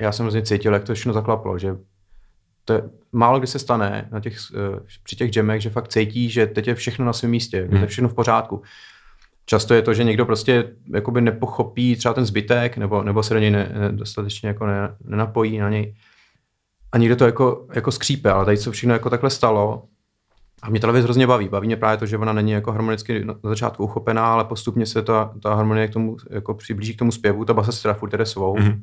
já 0.00 0.12
jsem 0.12 0.24
hrozně 0.24 0.42
cítil, 0.42 0.74
jak 0.74 0.84
to 0.84 0.94
všechno 0.94 1.12
zaklaplo, 1.12 1.58
že 1.58 1.76
to 2.64 2.72
je, 2.72 2.82
málo 3.12 3.38
kdy 3.38 3.46
se 3.46 3.58
stane 3.58 4.08
na 4.12 4.20
těch, 4.20 4.36
eh, 4.54 4.80
při 5.02 5.16
těch 5.16 5.36
jamech, 5.36 5.62
že 5.62 5.70
fakt 5.70 5.88
cítí, 5.88 6.30
že 6.30 6.46
teď 6.46 6.68
je 6.68 6.74
všechno 6.74 7.04
na 7.04 7.12
svém 7.12 7.30
místě, 7.30 7.60
mm. 7.60 7.64
že 7.64 7.68
to 7.68 7.74
je 7.74 7.80
mhm. 7.80 7.88
všechno 7.88 8.08
v 8.08 8.14
pořádku. 8.14 8.62
Často 9.46 9.74
je 9.74 9.82
to, 9.82 9.94
že 9.94 10.04
někdo 10.04 10.26
prostě 10.26 10.64
jakoby 10.94 11.20
nepochopí 11.20 11.96
třeba 11.96 12.14
ten 12.14 12.26
zbytek, 12.26 12.76
nebo, 12.76 13.02
nebo 13.02 13.22
se 13.22 13.34
do 13.34 13.40
něj 13.40 13.50
ne, 13.50 13.68
dostatečně 13.90 14.48
jako 14.48 14.66
ne, 14.66 14.96
nenapojí 15.04 15.58
na 15.58 15.70
něj 15.70 15.94
a 16.94 16.98
někde 16.98 17.16
to 17.16 17.24
jako, 17.24 17.66
jako 17.74 17.92
skřípe, 17.92 18.30
ale 18.30 18.44
tady 18.44 18.56
se 18.56 18.70
všechno 18.70 18.92
jako 18.92 19.10
takhle 19.10 19.30
stalo. 19.30 19.84
A 20.62 20.70
mě 20.70 20.80
ta 20.80 20.92
věc 20.92 21.04
hrozně 21.04 21.26
baví. 21.26 21.48
Baví 21.48 21.66
mě 21.66 21.76
právě 21.76 21.96
to, 21.96 22.06
že 22.06 22.18
ona 22.18 22.32
není 22.32 22.52
jako 22.52 22.72
harmonicky 22.72 23.24
na 23.24 23.34
začátku 23.42 23.84
uchopená, 23.84 24.26
ale 24.26 24.44
postupně 24.44 24.86
se 24.86 25.02
ta, 25.02 25.34
ta 25.42 25.54
harmonie 25.54 25.88
k 25.88 25.92
tomu 25.92 26.16
jako 26.30 26.54
přiblíží 26.54 26.94
k 26.94 26.98
tomu 26.98 27.12
zpěvu, 27.12 27.44
ta 27.44 27.54
basa 27.54 27.72
se 27.72 27.82
teda 27.82 27.94
furt 27.94 28.10
jde 28.10 28.26
svou. 28.26 28.56
Mm-hmm. 28.56 28.80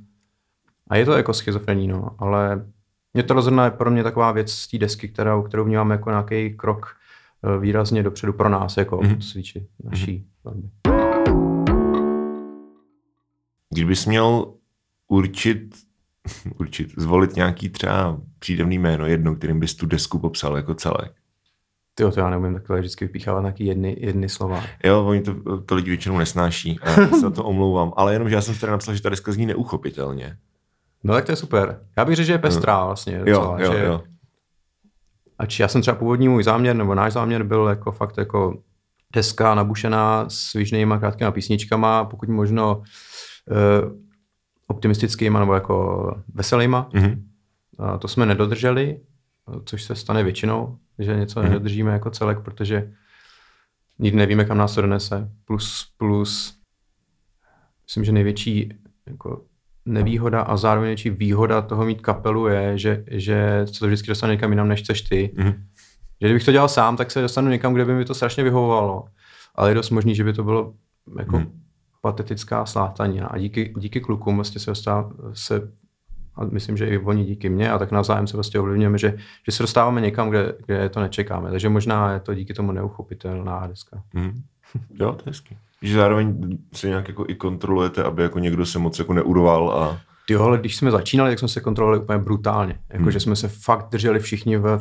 A 0.88 0.95
je 0.95 1.06
to 1.06 1.13
jako 1.13 1.34
schizofrení, 1.34 1.88
no, 1.88 2.10
ale 2.19 2.65
mě 3.13 3.24
to 3.24 3.34
rozhodně 3.34 3.62
je 3.62 3.71
pro 3.71 3.91
mě 3.91 4.04
taková 4.04 4.32
věc 4.32 4.52
z 4.52 4.67
té 4.67 4.78
desky, 4.78 5.08
kterou, 5.08 5.41
kterou 5.41 5.65
vnímám 5.65 5.91
jako 5.91 6.10
nějaký 6.10 6.58
krok 6.58 6.95
eh, 7.43 7.60
výrazně 7.60 8.04
dopředu 8.04 8.34
pro 8.34 8.50
nás, 8.50 8.78
jako 8.78 8.97
mm-hmm. 8.97 9.19
svíči 9.19 9.67
naší 9.84 10.26
mm-hmm. 10.45 10.69
Kdybys 13.69 14.06
měl 14.06 14.54
určit 15.08 15.76
určit, 16.60 16.89
zvolit 16.97 17.36
nějaký 17.36 17.69
třeba 17.69 18.17
přídavný 18.39 18.79
jméno, 18.79 19.05
jedno, 19.05 19.36
kterým 19.36 19.60
bys 19.60 19.75
tu 19.75 19.86
desku 19.86 20.19
popsal 20.19 20.57
jako 20.57 20.75
celek. 20.75 21.12
Ty 21.95 22.03
to 22.03 22.19
já 22.19 22.29
neumím 22.29 22.53
takhle 22.53 22.79
vždycky 22.79 23.05
vypíchávat 23.05 23.43
nějaký 23.43 23.65
jedny, 23.65 23.97
jedny 23.99 24.29
slova. 24.29 24.63
Jo, 24.84 25.05
oni 25.05 25.21
to, 25.21 25.62
to 25.62 25.75
lidi 25.75 25.89
většinou 25.89 26.17
nesnáší 26.17 26.79
a 26.79 27.01
já 27.01 27.07
se 27.19 27.31
to 27.31 27.43
omlouvám, 27.43 27.93
ale 27.95 28.13
jenom, 28.13 28.29
že 28.29 28.36
já 28.36 28.41
jsem 28.41 28.55
tady 28.55 28.71
napsal, 28.71 28.95
že 28.95 29.01
ta 29.01 29.10
deska 29.10 29.31
zní 29.31 29.45
neuchopitelně. 29.45 30.38
No 31.03 31.13
tak 31.13 31.25
to 31.25 31.31
je 31.31 31.36
super. 31.36 31.79
Já 31.97 32.05
bych 32.05 32.15
řekl, 32.15 32.27
že 32.27 32.34
je 32.34 32.38
pestrá 32.38 32.86
vlastně. 32.86 33.19
Docela, 33.19 33.60
jo, 33.60 33.65
jo, 33.65 33.73
že, 33.73 33.86
jo. 33.86 34.01
Ač 35.39 35.60
já 35.60 35.67
jsem 35.67 35.81
třeba 35.81 35.97
původní 35.97 36.27
můj 36.27 36.43
záměr, 36.43 36.75
nebo 36.75 36.95
náš 36.95 37.13
záměr 37.13 37.43
byl 37.43 37.67
jako 37.67 37.91
fakt 37.91 38.17
jako 38.17 38.62
deska 39.13 39.55
nabušená 39.55 40.25
s 40.29 40.53
výžnýma 40.53 40.99
krátkými 40.99 41.31
písničkama, 41.31 42.05
pokud 42.05 42.29
možno 42.29 42.77
uh, 42.77 44.01
optimistickýma 44.71 45.39
nebo 45.39 45.53
jako 45.53 46.05
veselýma. 46.34 46.89
Mm-hmm. 46.93 47.23
A 47.79 47.97
to 47.97 48.07
jsme 48.07 48.25
nedodrželi, 48.25 48.99
což 49.65 49.84
se 49.84 49.95
stane 49.95 50.23
většinou, 50.23 50.77
že 50.99 51.15
něco 51.15 51.39
mm-hmm. 51.39 51.43
nedodržíme 51.43 51.91
jako 51.91 52.10
celek, 52.10 52.39
protože 52.39 52.91
nikdy 53.99 54.17
nevíme, 54.17 54.45
kam 54.45 54.57
nás 54.57 54.75
to 54.75 54.81
donese. 54.81 55.29
Plus, 55.45 55.88
plus 55.97 56.57
myslím, 57.86 58.03
že 58.03 58.12
největší 58.12 58.73
jako 59.07 59.41
nevýhoda 59.86 60.41
a 60.41 60.57
zároveň 60.57 60.86
největší 60.86 61.10
výhoda 61.10 61.62
toho 61.62 61.86
mít 61.86 62.01
kapelu 62.01 62.47
je, 62.47 62.77
že, 62.77 63.03
že 63.07 63.62
se 63.65 63.79
to 63.79 63.88
vždycky 63.88 64.07
dostane 64.07 64.34
někam 64.34 64.51
jinam, 64.51 64.67
než 64.67 64.79
chceš 64.81 65.01
ty. 65.01 65.31
Mm-hmm. 65.36 65.55
Že 66.21 66.27
kdybych 66.27 66.45
to 66.45 66.51
dělal 66.51 66.69
sám, 66.69 66.97
tak 66.97 67.12
se 67.12 67.21
dostanu 67.21 67.49
někam, 67.49 67.73
kde 67.73 67.86
by 67.86 67.93
mi 67.93 68.05
to 68.05 68.13
strašně 68.13 68.43
vyhovovalo. 68.43 69.05
Ale 69.55 69.69
je 69.71 69.75
dost 69.75 69.89
možný, 69.89 70.15
že 70.15 70.23
by 70.23 70.34
to 70.34 70.43
bylo 70.43 70.73
jako 71.19 71.38
hmm. 71.38 71.61
Patetická 72.02 72.66
slátanina. 72.66 73.28
A 73.28 73.38
díky, 73.38 73.74
díky 73.78 74.00
klukům 74.00 74.36
vlastně 74.36 74.62
se 74.62 74.72
dostává, 74.72 75.12
se 75.34 75.72
a 76.36 76.46
myslím, 76.46 76.78
že 76.78 76.88
i 76.88 76.98
oni 76.98 77.26
díky 77.26 77.50
mně 77.50 77.72
a 77.72 77.78
tak 77.78 77.92
navzájem 77.92 78.28
se 78.28 78.38
vlastně 78.38 78.60
ovlivňujeme, 78.60 78.98
že, 78.98 79.18
že 79.46 79.52
se 79.52 79.64
dostáváme 79.64 80.02
někam, 80.02 80.30
kde, 80.30 80.56
kde 80.66 80.90
to 80.90 81.00
nečekáme. 81.00 81.52
Takže 81.52 81.70
možná 81.70 82.14
je 82.14 82.20
to 82.20 82.34
díky 82.34 82.54
tomu 82.54 82.72
neuchopitelná 82.72 83.68
deska. 83.68 84.04
Hmm. 84.14 84.42
Jo, 84.94 85.14
to 85.14 85.24
je 85.26 85.30
hezký. 85.30 85.58
Že 85.82 85.96
zároveň 85.96 86.58
se 86.74 86.88
nějak 86.88 87.08
jako 87.08 87.26
i 87.28 87.36
kontrolujete, 87.36 88.04
aby 88.04 88.24
jako 88.24 88.40
někdo 88.40 88.66
se 88.66 88.80
moc 88.80 89.00
jako 89.00 89.14
neuroval 89.14 89.72
a... 89.72 90.00
Jo, 90.30 90.44
ale 90.44 90.58
když 90.58 90.76
jsme 90.76 90.92
začínali, 90.92 91.32
tak 91.32 91.40
jsme 91.40 91.48
se 91.48 91.62
kontrolovali 91.62 92.00
úplně 92.00 92.20
brutálně. 92.20 92.80
Jako, 92.90 93.04
hmm. 93.04 93.12
že 93.12 93.20
jsme 93.20 93.36
se 93.36 93.48
fakt 93.48 93.90
drželi 93.90 94.20
všichni 94.20 94.58
ve 94.58 94.80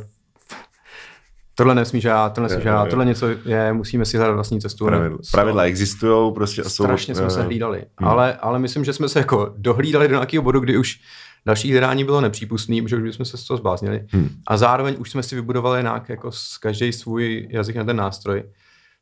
tohle 1.54 1.74
nesmí 1.74 2.00
žádat, 2.00 2.32
tohle 2.34 2.48
nesmí 2.48 2.62
žádat, 2.62 2.88
tohle 2.88 3.04
něco 3.04 3.28
je, 3.44 3.72
musíme 3.72 4.04
si 4.04 4.16
hledat 4.16 4.34
vlastní 4.34 4.60
cestu. 4.60 4.84
Pravidla, 4.84 5.18
pravidla 5.32 5.62
existují 5.62 6.34
prostě 6.34 6.64
jsou... 6.64 6.84
Strašně 6.84 7.14
jsme 7.14 7.30
se 7.30 7.42
hlídali, 7.42 7.84
hmm. 7.96 8.08
ale, 8.08 8.34
ale 8.34 8.58
myslím, 8.58 8.84
že 8.84 8.92
jsme 8.92 9.08
se 9.08 9.18
jako 9.18 9.54
dohlídali 9.56 10.08
do 10.08 10.14
nějakého 10.14 10.42
bodu, 10.42 10.60
kdy 10.60 10.78
už 10.78 11.00
další 11.46 11.72
hledání 11.72 12.04
bylo 12.04 12.20
nepřípustné, 12.20 12.76
že 12.86 12.96
už 12.96 13.02
bychom 13.02 13.26
se 13.26 13.36
z 13.36 13.44
toho 13.44 13.58
zbláznili. 13.58 14.06
Hmm. 14.10 14.28
A 14.46 14.56
zároveň 14.56 14.96
už 14.98 15.10
jsme 15.10 15.22
si 15.22 15.34
vybudovali 15.34 15.82
nějak 15.82 16.08
jako 16.08 16.32
z 16.32 16.58
každý 16.58 16.92
svůj 16.92 17.48
jazyk 17.50 17.76
na 17.76 17.84
ten 17.84 17.96
nástroj. 17.96 18.42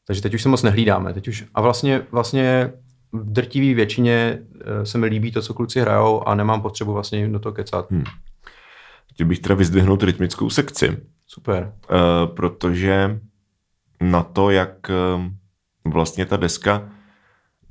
Takže 0.07 0.23
teď 0.23 0.35
už 0.35 0.43
se 0.43 0.49
moc 0.49 0.63
nehlídáme. 0.63 1.15
Teď 1.15 1.29
už, 1.29 1.45
a 1.55 1.61
vlastně, 1.61 2.03
vlastně 2.13 2.73
v 3.13 3.33
drtivé 3.33 3.75
většině 3.75 4.39
eh, 4.61 4.87
se 4.87 4.99
mi 4.99 5.07
líbí 5.07 5.33
to, 5.33 5.43
co 5.43 5.55
kluci 5.55 5.81
hrajou 5.81 6.29
a 6.29 6.35
nemám 6.35 6.63
potřebu 6.63 6.93
vlastně 6.93 7.29
do 7.29 7.39
toho 7.39 7.53
kecat. 7.53 7.91
Hmm. 7.91 8.05
Chtěl 9.19 9.27
bych 9.27 9.39
teda 9.39 9.55
vyzdvihnout 9.55 10.03
rytmickou 10.03 10.51
sekci. 10.51 10.97
Super. 11.27 11.73
Uh, 11.91 12.35
protože 12.35 13.21
na 14.01 14.23
to, 14.23 14.51
jak 14.51 14.91
uh, 15.17 15.93
vlastně 15.93 16.27
ta 16.27 16.37
deska 16.37 16.89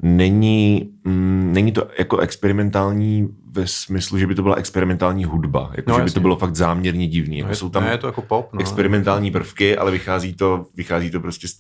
není, 0.04 0.90
mm, 1.04 1.54
není 1.54 1.72
to 1.72 1.88
jako 2.00 2.18
experimentální 2.18 3.28
ve 3.52 3.68
smyslu, 3.68 4.18
že 4.18 4.28
by 4.28 4.36
to 4.36 4.44
byla 4.44 4.56
experimentální 4.56 5.24
hudba, 5.24 5.72
jako 5.76 5.92
no, 5.92 5.98
že 5.98 6.04
by 6.04 6.12
to 6.12 6.20
bylo 6.20 6.36
fakt 6.36 6.56
záměrně 6.56 7.08
divný. 7.08 7.38
Jako 7.38 7.50
no, 7.50 7.56
jsou 7.56 7.70
tam 7.70 7.84
ne, 7.84 7.92
je 7.92 7.98
to 7.98 8.08
jako 8.08 8.22
pop, 8.22 8.54
no. 8.54 8.62
experimentální 8.62 9.32
prvky, 9.32 9.78
ale 9.78 9.92
vychází 9.92 10.34
to, 10.34 10.66
vychází 10.76 11.12
to 11.12 11.20
prostě 11.20 11.48
z, 11.48 11.58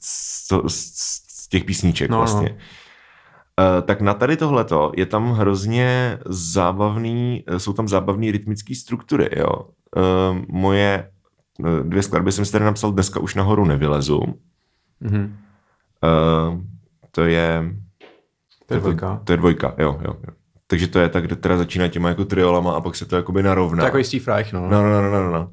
z, 0.67 0.91
z 1.27 1.47
těch 1.49 1.63
písniček 1.63 2.09
no, 2.09 2.17
vlastně. 2.17 2.49
No. 2.49 2.55
Uh, 3.77 3.85
tak 3.85 4.01
na 4.01 4.13
tady 4.13 4.37
tohleto 4.37 4.91
je 4.97 5.05
tam 5.05 5.31
hrozně 5.31 6.19
zábavný, 6.25 7.43
jsou 7.57 7.73
tam 7.73 7.87
zábavné 7.87 8.31
rytmické 8.31 8.75
struktury, 8.75 9.29
jo. 9.37 9.69
Uh, 9.97 10.37
moje 10.47 11.11
dvě 11.83 12.03
skladby 12.03 12.31
jsem 12.31 12.45
si 12.45 12.51
tady 12.51 12.65
napsal, 12.65 12.91
dneska 12.91 13.19
už 13.19 13.35
nahoru 13.35 13.65
nevylezu. 13.65 14.19
Mm-hmm. 15.01 15.31
Uh, 16.03 16.61
to 17.11 17.23
je 17.23 17.75
to 18.65 18.73
je 18.73 18.79
dvojka. 18.79 19.21
To 19.23 19.33
je 19.33 19.37
dvojka, 19.37 19.75
jo, 19.77 19.99
jo. 20.05 20.17
jo. 20.27 20.33
Takže 20.67 20.87
to 20.87 20.99
je 20.99 21.09
tak, 21.09 21.25
kde 21.25 21.35
teda 21.35 21.57
začíná 21.57 21.87
těma 21.87 22.09
jako 22.09 22.25
triolama 22.25 22.73
a 22.73 22.81
pak 22.81 22.95
se 22.95 23.05
to 23.05 23.15
jakoby 23.15 23.43
narovná. 23.43 23.83
Takový 23.83 24.03
Steve 24.03 24.35
Reich, 24.35 24.53
no. 24.53 24.69
No, 24.69 24.83
no, 24.83 25.01
no, 25.01 25.11
no, 25.11 25.31
no. 25.31 25.51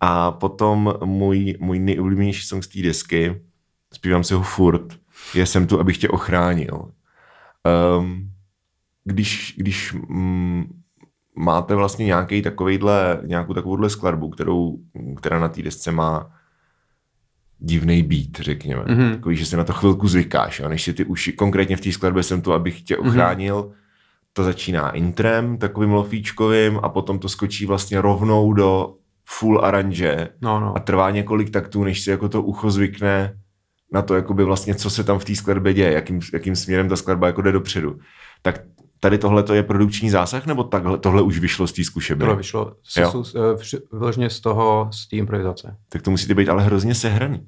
A 0.00 0.30
potom 0.30 0.94
můj, 1.04 1.56
můj 1.60 1.78
nejoblíbenější 1.78 2.46
song 2.46 2.64
z 2.64 2.68
té 2.68 2.82
desky, 2.82 3.42
zpívám 3.94 4.24
si 4.24 4.34
ho 4.34 4.42
furt, 4.42 5.00
je 5.34 5.46
Jsem 5.46 5.66
tu, 5.66 5.80
abych 5.80 5.98
tě 5.98 6.08
ochránil. 6.08 6.90
Um, 7.98 8.30
když, 9.04 9.54
když 9.58 9.92
mm, 9.92 10.79
máte 11.36 11.74
vlastně 11.74 12.06
nějaký 12.06 12.42
takovejhle, 12.42 13.20
nějakou 13.24 13.54
takovouhle 13.54 13.90
skladbu, 13.90 14.28
kterou, 14.28 14.78
která 15.16 15.38
na 15.38 15.48
té 15.48 15.62
desce 15.62 15.92
má 15.92 16.30
divný 17.58 18.02
beat, 18.02 18.44
řekněme. 18.44 18.82
Mm-hmm. 18.82 19.14
Takový, 19.14 19.36
že 19.36 19.46
si 19.46 19.56
na 19.56 19.64
to 19.64 19.72
chvilku 19.72 20.08
zvykáš, 20.08 20.60
a 20.60 20.68
než 20.68 20.82
si 20.82 20.92
ty 20.92 21.04
uši, 21.04 21.32
konkrétně 21.32 21.76
v 21.76 21.80
té 21.80 21.92
skladbě 21.92 22.22
jsem 22.22 22.42
tu, 22.42 22.52
abych 22.52 22.82
tě 22.82 22.96
mhm. 22.96 23.08
ochránil, 23.08 23.62
mm-hmm. 23.62 23.72
to 24.32 24.44
začíná 24.44 24.90
intrem, 24.90 25.58
takovým 25.58 25.92
lofíčkovým 25.92 26.80
a 26.82 26.88
potom 26.88 27.18
to 27.18 27.28
skočí 27.28 27.66
vlastně 27.66 28.00
rovnou 28.00 28.52
do 28.52 28.94
full 29.24 29.64
aranže 29.64 30.28
no, 30.40 30.60
no. 30.60 30.76
a 30.76 30.80
trvá 30.80 31.10
několik 31.10 31.50
taktů, 31.50 31.84
než 31.84 32.00
si 32.00 32.10
jako 32.10 32.28
to 32.28 32.42
ucho 32.42 32.70
zvykne 32.70 33.36
na 33.92 34.02
to, 34.02 34.14
jakoby 34.14 34.44
vlastně, 34.44 34.74
co 34.74 34.90
se 34.90 35.04
tam 35.04 35.18
v 35.18 35.24
té 35.24 35.34
skladbě 35.34 35.74
děje, 35.74 35.92
jakým, 35.92 36.20
jakým 36.32 36.56
směrem 36.56 36.88
ta 36.88 36.96
skladba 36.96 37.26
jako 37.26 37.42
jde 37.42 37.52
dopředu. 37.52 37.98
Tak 38.42 38.60
tady 39.00 39.18
tohle 39.18 39.44
je 39.52 39.62
produkční 39.62 40.10
zásah, 40.10 40.46
nebo 40.46 40.64
takhle, 40.64 40.98
tohle 40.98 41.22
už 41.22 41.38
vyšlo 41.38 41.66
z 41.66 41.72
té 41.72 41.84
zkušebny? 41.84 42.20
Tohle 42.20 42.36
vyšlo 42.36 42.72
vyloženě 43.92 44.30
z 44.30 44.40
toho, 44.40 44.88
z 44.92 45.08
té 45.08 45.16
improvizace. 45.16 45.76
Tak 45.88 46.02
to 46.02 46.10
musíte 46.10 46.34
být 46.34 46.48
ale 46.48 46.62
hrozně 46.62 46.94
sehraný. 46.94 47.46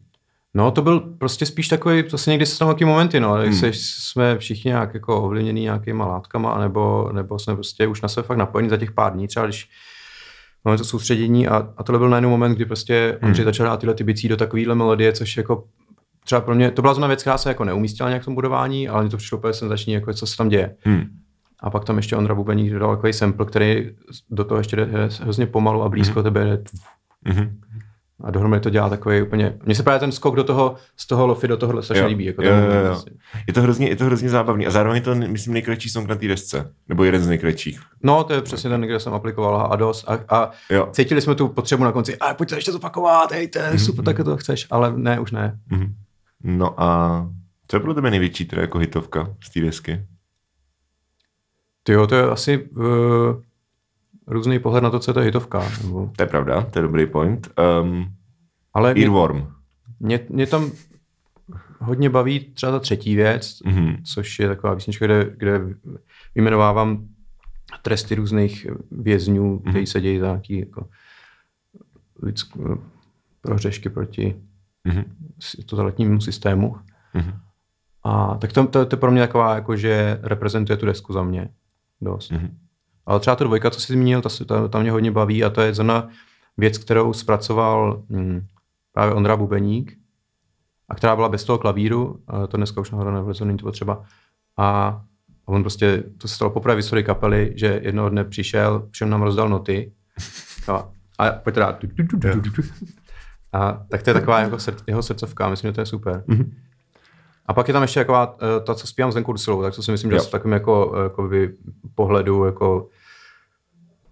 No, 0.54 0.70
to 0.70 0.82
byl 0.82 1.00
prostě 1.00 1.46
spíš 1.46 1.68
takový, 1.68 2.02
to 2.02 2.18
se 2.18 2.30
někdy 2.30 2.46
se 2.46 2.58
tam 2.58 2.68
taky 2.68 2.84
momenty, 2.84 3.20
no, 3.20 3.32
hmm. 3.32 3.52
se, 3.52 3.70
jsme 3.72 4.38
všichni 4.38 4.68
nějak 4.68 4.94
jako 4.94 5.22
ovlivněný 5.22 5.62
nějakýma 5.62 6.06
látkama, 6.06 6.58
nebo, 6.58 7.10
nebo 7.12 7.38
jsme 7.38 7.54
prostě 7.54 7.86
už 7.86 8.02
na 8.02 8.08
sebe 8.08 8.26
fakt 8.26 8.36
napojení 8.36 8.70
za 8.70 8.76
těch 8.76 8.92
pár 8.92 9.12
dní, 9.12 9.28
třeba 9.28 9.46
když 9.46 9.68
máme 10.64 10.78
to 10.78 10.84
soustředění 10.84 11.48
a, 11.48 11.68
a 11.76 11.82
tohle 11.82 11.98
byl 11.98 12.08
najednou 12.08 12.30
moment, 12.30 12.54
kdy 12.54 12.64
prostě 12.64 13.18
hmm. 13.20 13.28
Ondřej 13.28 13.44
začal 13.44 13.66
dát 13.66 13.80
tyhle 13.80 13.94
ty 13.94 14.04
bicí 14.04 14.28
do 14.28 14.36
takovýhle 14.36 14.74
melodie, 14.74 15.12
což 15.12 15.36
jako 15.36 15.64
třeba 16.24 16.40
pro 16.40 16.54
mě, 16.54 16.70
to 16.70 16.82
byla 16.82 16.94
zrovna 16.94 17.08
věc, 17.08 17.20
která 17.20 17.38
se 17.38 17.48
jako 17.48 17.64
neumístila 17.64 18.08
nějak 18.08 18.22
v 18.22 18.24
tom 18.24 18.34
budování, 18.34 18.88
ale 18.88 19.02
mě 19.02 19.10
to 19.10 19.16
přišlo 19.16 19.38
úplně 19.38 19.54
senzační, 19.54 19.92
jako 19.92 20.14
co 20.14 20.26
se 20.26 20.36
tam 20.36 20.48
děje. 20.48 20.76
Hmm. 20.80 21.04
A 21.62 21.70
pak 21.70 21.84
tam 21.84 21.96
ještě 21.96 22.16
Ondra 22.16 22.34
Bubeník 22.34 22.72
dodal 22.72 22.96
takový 22.96 23.12
sample, 23.12 23.46
který 23.46 23.90
do 24.30 24.44
toho 24.44 24.58
ještě 24.58 24.76
jde 24.76 24.88
hrozně 25.22 25.46
pomalu 25.46 25.82
a 25.82 25.88
blízko 25.88 26.20
mm-hmm. 26.20 26.22
tebe 26.22 26.44
jde. 26.44 26.62
Mm-hmm. 27.26 27.50
A 28.24 28.30
dohromady 28.30 28.60
to 28.60 28.70
dělá 28.70 28.88
takový 28.88 29.22
úplně... 29.22 29.58
Mně 29.64 29.74
se 29.74 29.82
právě 29.82 30.00
ten 30.00 30.12
skok 30.12 30.36
do 30.36 30.44
toho, 30.44 30.74
z 30.96 31.06
toho 31.06 31.26
lofi 31.26 31.48
do 31.48 31.56
tohohle 31.56 31.82
strašně 31.82 32.06
líbí. 32.06 32.24
Jako 32.24 32.42
jo, 32.42 32.54
jo, 32.54 32.86
jo. 32.86 33.02
Je, 33.48 33.54
to 33.54 33.62
hrozně, 33.62 33.88
je 33.88 33.96
to 33.96 34.04
hrozně 34.04 34.28
zábavný. 34.28 34.66
A 34.66 34.70
zároveň 34.70 34.96
je 34.96 35.04
to, 35.04 35.14
myslím, 35.14 35.54
nejkratší 35.54 35.88
song 35.88 36.08
na 36.08 36.14
té 36.14 36.28
desce. 36.28 36.72
Nebo 36.88 37.04
jeden 37.04 37.22
z 37.22 37.28
nejkratších. 37.28 37.80
No, 38.02 38.24
to 38.24 38.32
je 38.32 38.42
přesně 38.42 38.70
ten, 38.70 38.80
kde 38.80 39.00
jsem 39.00 39.14
aplikoval 39.14 39.68
a 39.72 39.76
dost. 39.76 40.08
A, 40.08 40.18
a 40.28 40.50
cítili 40.90 41.20
jsme 41.20 41.34
tu 41.34 41.48
potřebu 41.48 41.84
na 41.84 41.92
konci, 41.92 42.18
a 42.18 42.34
pojď 42.34 42.48
to 42.48 42.54
ještě 42.54 42.72
zopakovat, 42.72 43.32
hej, 43.32 43.48
to 43.48 43.58
je 43.58 43.64
mm-hmm. 43.64 43.84
super, 43.84 44.04
tak 44.04 44.24
to 44.24 44.36
chceš. 44.36 44.66
Ale 44.70 44.92
ne, 44.96 45.20
už 45.20 45.30
ne. 45.30 45.58
Mm-hmm. 45.70 45.92
No 46.44 46.82
a 46.82 47.30
co 47.68 47.76
je 47.76 47.80
pro 47.80 47.94
tebe 47.94 48.10
největší 48.10 48.44
teda 48.44 48.62
jako 48.62 48.78
hitovka 48.78 49.34
z 49.44 49.50
té 49.50 49.60
desky? 49.60 50.06
Ty 51.82 51.92
jo, 51.92 52.06
to 52.06 52.14
je 52.14 52.22
asi 52.22 52.68
uh, 52.68 52.84
různý 54.26 54.58
pohled 54.58 54.82
na 54.82 54.90
to, 54.90 54.98
co 54.98 55.10
je 55.10 55.14
to 55.14 55.20
hitovka. 55.20 55.62
Nebo... 55.82 56.10
To 56.16 56.22
je 56.22 56.26
pravda, 56.26 56.62
to 56.62 56.78
je 56.78 56.82
dobrý 56.82 57.06
point. 57.06 57.48
Um, 57.82 58.06
Ale 58.74 58.94
Earworm. 58.94 59.52
Mě, 60.00 60.20
mě 60.28 60.46
tam 60.46 60.70
hodně 61.78 62.10
baví 62.10 62.40
třeba 62.40 62.72
ta 62.72 62.78
třetí 62.78 63.16
věc, 63.16 63.62
mm-hmm. 63.66 63.96
což 64.14 64.38
je 64.38 64.48
taková 64.48 64.74
písnička, 64.74 65.06
kde, 65.06 65.30
kde 65.36 65.60
vyjmenovávám 66.34 67.08
tresty 67.82 68.14
různých 68.14 68.66
vězňů, 68.90 69.58
mm-hmm. 69.58 69.70
kteří 69.70 69.86
se 69.86 70.00
dějí 70.00 70.18
za 70.18 70.26
nějaký 70.26 70.58
jako 70.58 70.88
lidsk, 72.22 72.56
prohřešky 73.40 73.88
proti 73.88 74.36
mm-hmm. 74.88 75.04
totalitnímu 75.66 76.20
systému. 76.20 76.76
Mm-hmm. 77.14 77.34
A 78.04 78.34
tak 78.34 78.52
to, 78.52 78.66
to, 78.66 78.86
to 78.86 78.96
je 78.96 79.00
pro 79.00 79.10
mě 79.10 79.20
taková, 79.20 79.54
jako, 79.54 79.76
že 79.76 80.18
reprezentuje 80.22 80.76
tu 80.76 80.86
desku 80.86 81.12
za 81.12 81.22
mě 81.22 81.48
dost. 82.02 82.32
Mm-hmm. 82.32 82.50
Ale 83.06 83.20
třeba 83.20 83.36
ta 83.36 83.44
dvojka, 83.44 83.70
co 83.70 83.80
jsi 83.80 83.92
zmínil, 83.92 84.22
ta, 84.22 84.28
ta, 84.46 84.68
ta 84.68 84.78
mě 84.78 84.90
hodně 84.90 85.10
baví 85.10 85.44
a 85.44 85.50
to 85.50 85.60
je 85.60 85.74
zrovna 85.74 86.08
věc, 86.56 86.78
kterou 86.78 87.12
zpracoval 87.12 88.02
hm, 88.10 88.46
právě 88.92 89.14
Ondra 89.14 89.36
Bubeník 89.36 89.98
a 90.88 90.94
která 90.94 91.16
byla 91.16 91.28
bez 91.28 91.44
toho 91.44 91.58
klavíru, 91.58 92.20
to 92.48 92.56
dneska 92.56 92.80
už 92.80 92.90
nahoru 92.90 93.10
nevylezu, 93.10 93.44
není 93.44 93.58
to 93.58 93.64
potřeba. 93.64 94.04
A 94.58 95.00
on 95.44 95.62
prostě, 95.62 96.04
to 96.18 96.28
se 96.28 96.34
stalo 96.34 96.50
poprvé 96.50 96.74
v 96.74 96.76
historii 96.76 97.04
kapely, 97.04 97.52
že 97.56 97.80
jednoho 97.82 98.08
dne 98.08 98.24
přišel, 98.24 98.88
všem 98.90 99.10
nám 99.10 99.22
rozdal 99.22 99.48
noty 99.48 99.92
a, 100.68 100.88
a 101.18 101.30
pojď 101.30 101.54
teda. 101.54 101.78
A 103.52 103.72
tak 103.88 104.02
to 104.02 104.10
je 104.10 104.14
taková 104.14 104.40
jako 104.40 104.58
srd, 104.58 104.82
jeho 104.86 105.02
srdcovka, 105.02 105.48
myslím, 105.48 105.68
že 105.68 105.72
to 105.72 105.80
je 105.80 105.86
super. 105.86 106.24
Mm-hmm. 106.28 106.52
A 107.52 107.54
pak 107.54 107.68
je 107.68 107.72
tam 107.72 107.82
ještě 107.82 108.00
taková, 108.00 108.36
eh, 108.42 108.60
ta, 108.60 108.74
co 108.74 108.86
zpívám 108.86 109.12
s 109.12 109.14
Lenkou 109.14 109.34
tak 109.62 109.74
to 109.74 109.82
si 109.82 109.90
myslím, 109.90 110.10
že 110.10 110.16
jo. 110.16 110.22
je 110.22 110.28
takovým 110.28 110.52
jako, 110.52 110.94
jako 111.02 111.28
by 111.28 111.54
pohledu 111.94 112.44
jako 112.44 112.88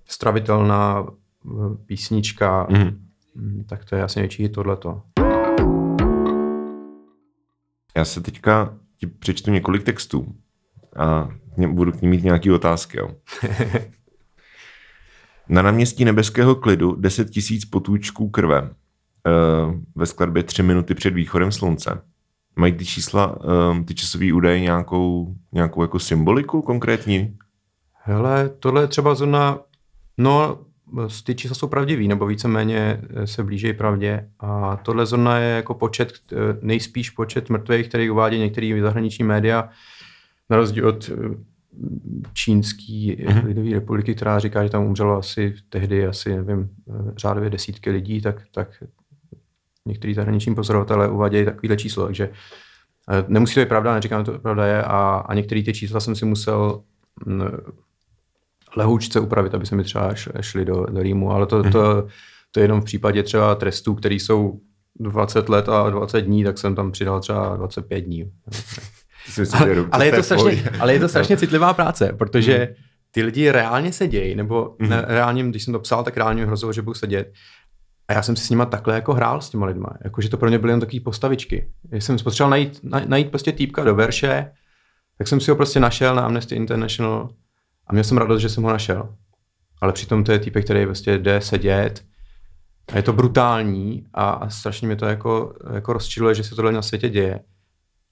stravitelná 0.06 1.06
eh, 1.06 1.50
písnička, 1.86 2.66
mhm. 2.70 3.00
mm. 3.34 3.64
tak 3.68 3.84
to 3.84 3.96
je 3.96 4.02
asi 4.02 4.18
největší 4.18 4.48
tohleto. 4.48 5.02
Já 7.96 8.04
se 8.04 8.20
teďka 8.20 8.74
ti 8.96 9.06
přečtu 9.06 9.50
několik 9.50 9.82
textů 9.82 10.34
a 10.96 11.28
budu 11.68 11.92
k 11.92 12.02
ním 12.02 12.10
mít 12.10 12.24
nějaké 12.24 12.52
otázky. 12.52 12.98
Jo. 12.98 13.10
Na 15.48 15.62
náměstí 15.62 16.04
nebeského 16.04 16.54
klidu 16.54 16.94
10 16.94 17.30
tisíc 17.30 17.64
potůčků 17.64 18.30
krve. 18.30 18.58
E, 18.58 18.70
ve 19.94 20.06
skladbě 20.06 20.42
3 20.42 20.62
minuty 20.62 20.94
před 20.94 21.14
východem 21.14 21.52
slunce. 21.52 22.02
Mají 22.56 22.72
ty 22.72 22.84
čísla, 22.84 23.38
um, 23.70 23.84
ty 23.84 23.94
časové 23.94 24.32
údaje 24.32 24.60
nějakou, 24.60 25.34
nějakou 25.52 25.82
jako 25.82 25.98
symboliku 25.98 26.62
konkrétní? 26.62 27.36
Hele, 27.92 28.50
tohle 28.58 28.82
je 28.82 28.86
třeba 28.86 29.14
zóna, 29.14 29.58
no 30.18 30.58
ty 31.24 31.34
čísla 31.34 31.54
jsou 31.54 31.68
pravdivý, 31.68 32.08
nebo 32.08 32.26
víceméně 32.26 33.00
se 33.24 33.44
blíží 33.44 33.72
pravdě. 33.72 34.28
A 34.40 34.76
tohle 34.76 35.06
zrovna 35.06 35.38
je 35.38 35.56
jako 35.56 35.74
počet, 35.74 36.12
nejspíš 36.62 37.10
počet 37.10 37.50
mrtvých, 37.50 37.88
který 37.88 38.10
uvádí 38.10 38.38
některé 38.38 38.78
zahraniční 38.82 39.24
média, 39.24 39.68
na 40.50 40.56
rozdíl 40.56 40.88
od 40.88 41.10
čínský 42.32 43.16
mm-hmm. 43.16 43.46
lidové 43.46 43.70
republiky, 43.70 44.14
která 44.14 44.38
říká, 44.38 44.64
že 44.64 44.70
tam 44.70 44.84
umřelo 44.84 45.16
asi 45.16 45.54
tehdy 45.68 46.06
asi, 46.06 46.36
nevím, 46.36 46.70
řádově 47.16 47.50
desítky 47.50 47.90
lidí, 47.90 48.20
tak, 48.20 48.42
tak 48.54 48.82
některý 49.86 50.14
zahraniční 50.14 50.54
pozorovatelé 50.54 51.08
uvádějí 51.08 51.44
takovýhle 51.44 51.76
číslo, 51.76 52.06
takže 52.06 52.30
eh, 53.10 53.24
nemusí 53.28 53.54
to 53.54 53.60
být 53.60 53.68
pravda, 53.68 53.94
neříkám, 53.94 54.24
že 54.24 54.32
to 54.32 54.38
pravda 54.38 54.66
je 54.66 54.82
a, 54.82 55.24
a 55.26 55.34
některé 55.34 55.62
ty 55.62 55.72
čísla 55.72 56.00
jsem 56.00 56.14
si 56.14 56.24
musel 56.24 56.82
mm, 57.26 57.42
lehoučce 58.76 59.20
upravit, 59.20 59.54
aby 59.54 59.66
se 59.66 59.76
mi 59.76 59.84
třeba 59.84 60.14
šli 60.40 60.64
do, 60.64 60.86
do 60.86 61.02
Rýmu, 61.02 61.30
ale 61.30 61.46
to, 61.46 61.62
to, 61.62 62.06
to 62.50 62.60
je 62.60 62.64
jenom 62.64 62.80
v 62.80 62.84
případě 62.84 63.22
třeba 63.22 63.54
trestů, 63.54 63.94
které 63.94 64.14
jsou 64.14 64.60
20 65.00 65.48
let 65.48 65.68
a 65.68 65.90
20 65.90 66.20
dní, 66.20 66.44
tak 66.44 66.58
jsem 66.58 66.74
tam 66.74 66.92
přidal 66.92 67.20
třeba 67.20 67.56
25 67.56 68.00
dní. 68.00 68.32
ale, 69.52 69.86
ale, 69.92 70.06
je 70.06 70.12
to 70.12 70.22
strašně, 70.22 70.64
ale 70.80 70.92
je 70.92 71.00
to 71.00 71.08
strašně 71.08 71.36
citlivá 71.36 71.74
práce, 71.74 72.12
protože 72.18 72.56
hmm. 72.56 72.74
ty 73.10 73.22
lidi 73.22 73.50
reálně 73.50 73.92
sedějí, 73.92 74.34
nebo 74.34 74.76
mm. 74.78 74.88
ne, 74.88 75.04
reálně, 75.08 75.44
když 75.44 75.64
jsem 75.64 75.72
to 75.72 75.80
psal, 75.80 76.04
tak 76.04 76.16
reálně 76.16 76.46
hrozilo, 76.46 76.72
že 76.72 76.82
budu 76.82 76.94
sedět. 76.94 77.32
A 78.10 78.12
já 78.12 78.22
jsem 78.22 78.36
si 78.36 78.44
s 78.44 78.50
nima 78.50 78.66
takhle 78.66 78.94
jako 78.94 79.14
hrál 79.14 79.40
s 79.40 79.50
těma 79.50 79.66
lidma. 79.66 79.88
Jakože 80.04 80.28
to 80.28 80.36
pro 80.36 80.48
mě 80.48 80.58
byly 80.58 80.72
jen 80.72 80.80
takové 80.80 81.00
postavičky. 81.00 81.70
Když 81.82 82.04
jsem 82.04 82.18
potřeboval 82.18 82.50
najít, 82.50 82.80
najít 83.06 83.30
prostě 83.30 83.52
týpka 83.52 83.84
do 83.84 83.94
verše, 83.94 84.52
tak 85.18 85.28
jsem 85.28 85.40
si 85.40 85.50
ho 85.50 85.56
prostě 85.56 85.80
našel 85.80 86.14
na 86.14 86.22
Amnesty 86.22 86.54
International 86.54 87.28
a 87.86 87.92
měl 87.92 88.04
jsem 88.04 88.18
radost, 88.18 88.40
že 88.40 88.48
jsem 88.48 88.64
ho 88.64 88.70
našel. 88.70 89.14
Ale 89.80 89.92
přitom 89.92 90.24
to 90.24 90.32
je 90.32 90.38
týpek, 90.38 90.64
který 90.64 90.86
prostě 90.86 91.18
jde 91.18 91.40
sedět 91.40 92.04
a 92.92 92.96
je 92.96 93.02
to 93.02 93.12
brutální 93.12 94.06
a, 94.14 94.30
a 94.30 94.48
strašně 94.48 94.86
mě 94.86 94.96
to 94.96 95.06
jako, 95.06 95.54
jako 95.72 95.92
rozčiluje, 95.92 96.34
že 96.34 96.44
se 96.44 96.54
tohle 96.54 96.72
na 96.72 96.82
světě 96.82 97.08
děje. 97.08 97.40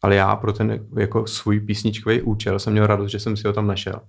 Ale 0.03 0.15
já 0.15 0.37
pro 0.37 0.53
ten 0.53 0.87
jako 0.99 1.27
svůj 1.27 1.61
písničkový 1.61 2.23
účel 2.23 2.59
jsem 2.59 2.73
měl 2.73 2.87
radost, 2.87 3.11
že 3.11 3.21
jsem 3.21 3.37
si 3.37 3.47
ho 3.47 3.53
tam 3.53 3.67
našel. 3.67 4.01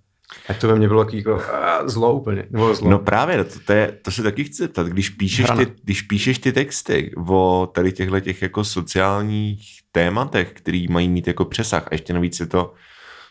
Tak 0.48 0.58
to 0.58 0.68
ve 0.68 0.76
mně 0.76 0.88
bylo 0.88 1.08
jako 1.14 1.42
zlo 1.86 2.14
úplně. 2.14 2.46
Nebo 2.50 2.76
zlo. 2.76 2.90
No 2.90 3.00
právě, 3.00 3.44
to, 3.44 3.60
to, 3.66 3.74
je, 3.74 3.92
to 4.02 4.12
se 4.12 4.24
taky 4.24 4.44
chci 4.44 4.64
zeptat. 4.64 4.88
Když 4.88 5.10
píšeš, 5.10 5.46
ty, 5.58 5.74
když 5.84 6.02
píšeš 6.02 6.40
ty 6.40 6.52
texty 6.52 7.12
o 7.28 7.70
tady 7.74 7.92
těchto 7.92 8.20
těch 8.20 8.42
jako 8.42 8.64
sociálních 8.64 9.62
tématech, 9.92 10.52
který 10.54 10.88
mají 10.88 11.10
mít 11.10 11.28
jako 11.28 11.46
přesah 11.46 11.84
a 11.84 11.90
ještě 11.92 12.14
navíc 12.14 12.40
je 12.40 12.46
to, 12.46 12.74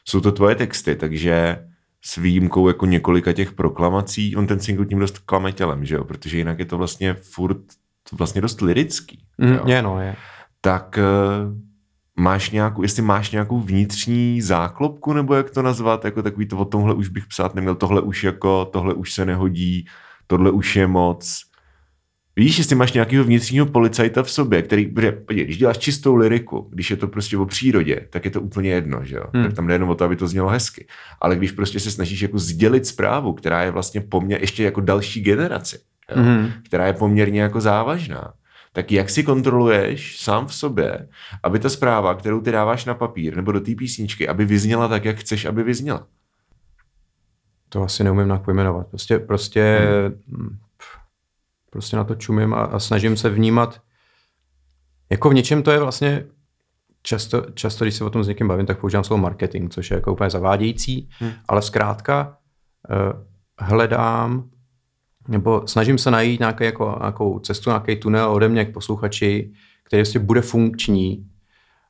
jsou 0.04 0.20
to 0.20 0.32
tvoje 0.32 0.54
texty, 0.54 0.96
takže 0.96 1.58
s 2.04 2.16
výjimkou 2.16 2.68
jako 2.68 2.86
několika 2.86 3.32
těch 3.32 3.52
proklamací, 3.52 4.36
on 4.36 4.46
ten 4.46 4.60
single 4.60 4.86
tím 4.86 4.98
dost 4.98 5.18
klame 5.18 5.52
tělem, 5.52 5.84
že 5.84 5.94
jo? 5.94 6.04
Protože 6.04 6.38
jinak 6.38 6.58
je 6.58 6.64
to 6.64 6.78
vlastně 6.78 7.14
furt 7.14 7.58
vlastně 8.12 8.40
dost 8.40 8.60
lirický. 8.60 9.24
Mm, 9.38 9.68
je, 9.68 9.82
no, 9.82 10.00
je. 10.00 10.16
Tak 10.60 10.98
eh, 10.98 11.67
máš 12.18 12.50
nějakou, 12.50 12.82
jestli 12.82 13.02
máš 13.02 13.30
nějakou 13.30 13.60
vnitřní 13.60 14.42
záklopku, 14.42 15.12
nebo 15.12 15.34
jak 15.34 15.50
to 15.50 15.62
nazvat, 15.62 16.04
jako 16.04 16.22
takový 16.22 16.46
to 16.46 16.56
o 16.56 16.64
tomhle 16.64 16.94
už 16.94 17.08
bych 17.08 17.26
psát 17.26 17.54
neměl, 17.54 17.74
tohle 17.74 18.00
už 18.00 18.24
jako, 18.24 18.64
tohle 18.72 18.94
už 18.94 19.12
se 19.12 19.26
nehodí, 19.26 19.86
tohle 20.26 20.50
už 20.50 20.76
je 20.76 20.86
moc. 20.86 21.42
Víš, 22.36 22.58
jestli 22.58 22.76
máš 22.76 22.92
nějakého 22.92 23.24
vnitřního 23.24 23.66
policajta 23.66 24.22
v 24.22 24.30
sobě, 24.30 24.62
který, 24.62 24.86
protože, 24.86 25.44
když 25.44 25.58
děláš 25.58 25.78
čistou 25.78 26.14
liriku, 26.14 26.68
když 26.72 26.90
je 26.90 26.96
to 26.96 27.08
prostě 27.08 27.36
o 27.38 27.46
přírodě, 27.46 28.06
tak 28.10 28.24
je 28.24 28.30
to 28.30 28.40
úplně 28.40 28.70
jedno, 28.70 29.04
že 29.04 29.16
jo? 29.16 29.24
Hmm. 29.34 29.44
Tak 29.44 29.54
tam 29.54 29.66
jde 29.66 29.74
jenom 29.74 29.88
o 29.88 29.94
to, 29.94 30.04
aby 30.04 30.16
to 30.16 30.28
znělo 30.28 30.48
hezky. 30.48 30.86
Ale 31.20 31.36
když 31.36 31.52
prostě 31.52 31.80
se 31.80 31.90
snažíš 31.90 32.20
jako 32.20 32.38
sdělit 32.38 32.86
zprávu, 32.86 33.32
která 33.32 33.62
je 33.62 33.70
vlastně 33.70 34.00
poměrně 34.00 34.42
ještě 34.42 34.64
jako 34.64 34.80
další 34.80 35.20
generaci, 35.20 35.78
jo? 36.16 36.22
Hmm. 36.22 36.50
která 36.64 36.86
je 36.86 36.92
poměrně 36.92 37.40
jako 37.40 37.60
závažná, 37.60 38.32
tak 38.72 38.92
jak 38.92 39.10
si 39.10 39.22
kontroluješ 39.22 40.20
sám 40.20 40.46
v 40.46 40.54
sobě, 40.54 41.08
aby 41.42 41.58
ta 41.58 41.68
zpráva, 41.68 42.14
kterou 42.14 42.40
ty 42.40 42.52
dáváš 42.52 42.84
na 42.84 42.94
papír 42.94 43.36
nebo 43.36 43.52
do 43.52 43.60
té 43.60 43.74
písničky, 43.74 44.28
aby 44.28 44.44
vyzněla 44.44 44.88
tak, 44.88 45.04
jak 45.04 45.16
chceš, 45.16 45.44
aby 45.44 45.62
vyzněla? 45.62 46.06
To 47.68 47.82
asi 47.82 48.04
neumím 48.04 48.38
pojmenovat. 48.44 48.86
Prostě, 48.86 49.18
prostě, 49.18 49.88
hmm. 50.28 50.58
prostě 51.70 51.96
na 51.96 52.04
to 52.04 52.14
čumím 52.14 52.54
a, 52.54 52.64
a 52.64 52.78
snažím 52.78 53.16
se 53.16 53.30
vnímat. 53.30 53.80
Jako 55.10 55.30
v 55.30 55.34
něčem 55.34 55.62
to 55.62 55.70
je 55.70 55.78
vlastně 55.78 56.24
často, 57.02 57.46
často, 57.54 57.84
když 57.84 57.94
se 57.94 58.04
o 58.04 58.10
tom 58.10 58.24
s 58.24 58.28
někým 58.28 58.48
bavím, 58.48 58.66
tak 58.66 58.80
používám 58.80 59.04
slovo 59.04 59.22
marketing, 59.22 59.72
což 59.72 59.90
je 59.90 59.94
jako 59.94 60.12
úplně 60.12 60.30
zavádějící, 60.30 61.08
hmm. 61.18 61.32
ale 61.48 61.62
zkrátka 61.62 62.38
uh, 62.90 63.24
hledám 63.58 64.50
nebo 65.28 65.62
snažím 65.66 65.98
se 65.98 66.10
najít 66.10 66.40
nějaký, 66.40 66.64
jako, 66.64 66.96
nějakou 67.00 67.38
cestu, 67.38 67.70
nějaký 67.70 67.96
tunel 67.96 68.30
ode 68.30 68.48
mě 68.48 68.64
k 68.64 68.72
posluchači, 68.72 69.52
který 69.82 70.00
vlastně 70.00 70.20
bude 70.20 70.40
funkční 70.40 71.26